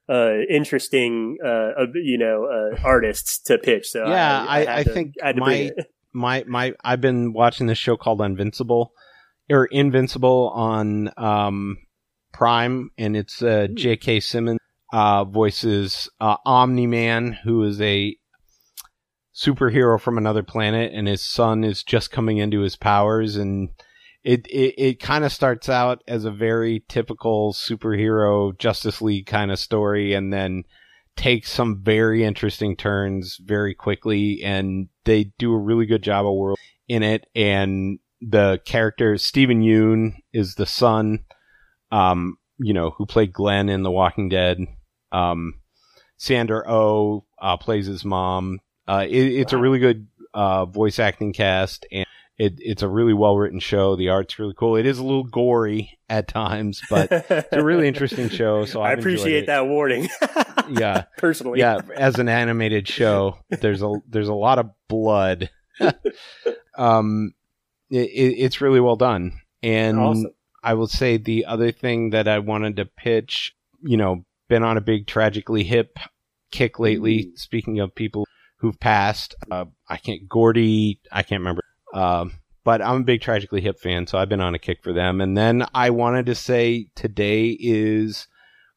[0.09, 3.89] uh, interesting, uh, you know, uh, artists to pitch.
[3.89, 5.71] So Yeah, I- I to- think my-
[6.13, 8.93] my my I've been watching this show called Invincible
[9.51, 11.79] or Invincible on um
[12.35, 13.75] Prime and it's uh Hmm.
[13.77, 14.21] J.K.
[14.21, 14.59] Simmons
[14.93, 18.15] uh voices uh Omni Man who is a
[19.35, 23.71] superhero from another planet and his son is just coming into his powers and
[24.25, 29.51] it it, it kind of starts out as a very typical superhero Justice League kind
[29.51, 30.65] of story and then
[31.17, 36.35] takes some very interesting turns very quickly and they do a really good job of
[36.35, 36.59] world
[36.89, 41.25] in it and the character Steven Yeun is the son
[41.91, 44.59] um you know who played Glenn in The Walking Dead.
[45.11, 45.55] Um
[46.17, 48.61] Sandra Oh uh, plays his mom.
[48.87, 52.07] Uh it, it's a really good uh voice acting cast and
[52.39, 53.95] it, it's a really well written show.
[53.97, 54.77] The art's really cool.
[54.77, 58.65] It is a little gory at times, but it's a really interesting show.
[58.65, 60.09] So I I've enjoyed appreciate that warning.
[60.71, 61.05] Yeah.
[61.19, 61.59] personally.
[61.59, 65.51] yeah as an animated show there's a there's a lot of blood
[66.79, 67.33] um
[67.91, 69.33] it, it, it's really well done
[69.63, 70.31] and Awesome.
[70.63, 74.77] i will say the other thing that i wanted to pitch you know been on
[74.77, 75.99] a big tragically hip
[76.53, 77.39] kick lately Mm.
[77.39, 78.27] speaking of people
[78.59, 82.33] who've passed uh i can't gordy i can't remember um
[82.65, 85.21] but i'm a big tragically hip fan so i've been on a kick for them
[85.21, 88.29] and then i wanted to say today is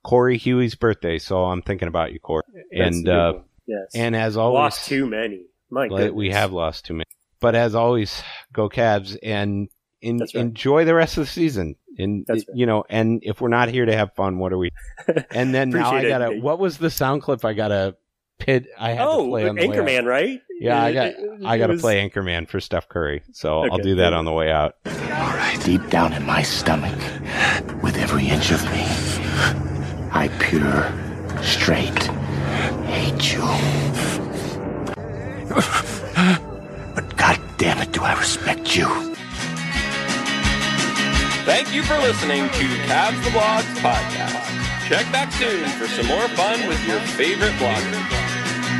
[0.03, 3.33] corey huey's birthday so i'm thinking about you corey That's and uh,
[3.67, 5.45] yes, and as always, lost too many.
[5.69, 6.11] My goodness.
[6.11, 7.05] we have lost too many.
[7.39, 8.23] But as always,
[8.53, 9.67] go Cavs and
[10.01, 10.35] in, right.
[10.35, 11.75] enjoy the rest of the season.
[11.97, 12.43] And right.
[12.53, 14.71] you know, and if we're not here to have fun, what are we?
[15.31, 16.29] And then now I gotta.
[16.29, 16.43] Nate.
[16.43, 17.95] What was the sound clip I gotta
[18.39, 18.67] pit?
[18.79, 19.85] I had to Oh, play on the way out.
[19.85, 20.41] Anchorman, right?
[20.59, 21.07] Yeah, I got.
[21.07, 24.25] It- it- I gotta was- play Anchorman for Steph Curry, so I'll do that on
[24.25, 24.75] the way out.
[24.85, 26.95] All right, Deep down in my stomach,
[27.81, 28.85] with every inch of me,
[30.11, 30.91] I pure,
[31.41, 32.03] straight
[32.87, 33.41] hate you.
[36.95, 38.85] But god damn it, do I respect you.
[41.45, 44.87] Thank you for listening to Cavs the Blogs podcast.
[44.87, 48.24] Check back soon for some more fun with your favorite bloggers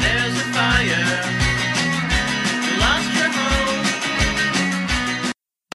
[0.06, 1.08] there's a fire.
[2.82, 3.85] Lost your home.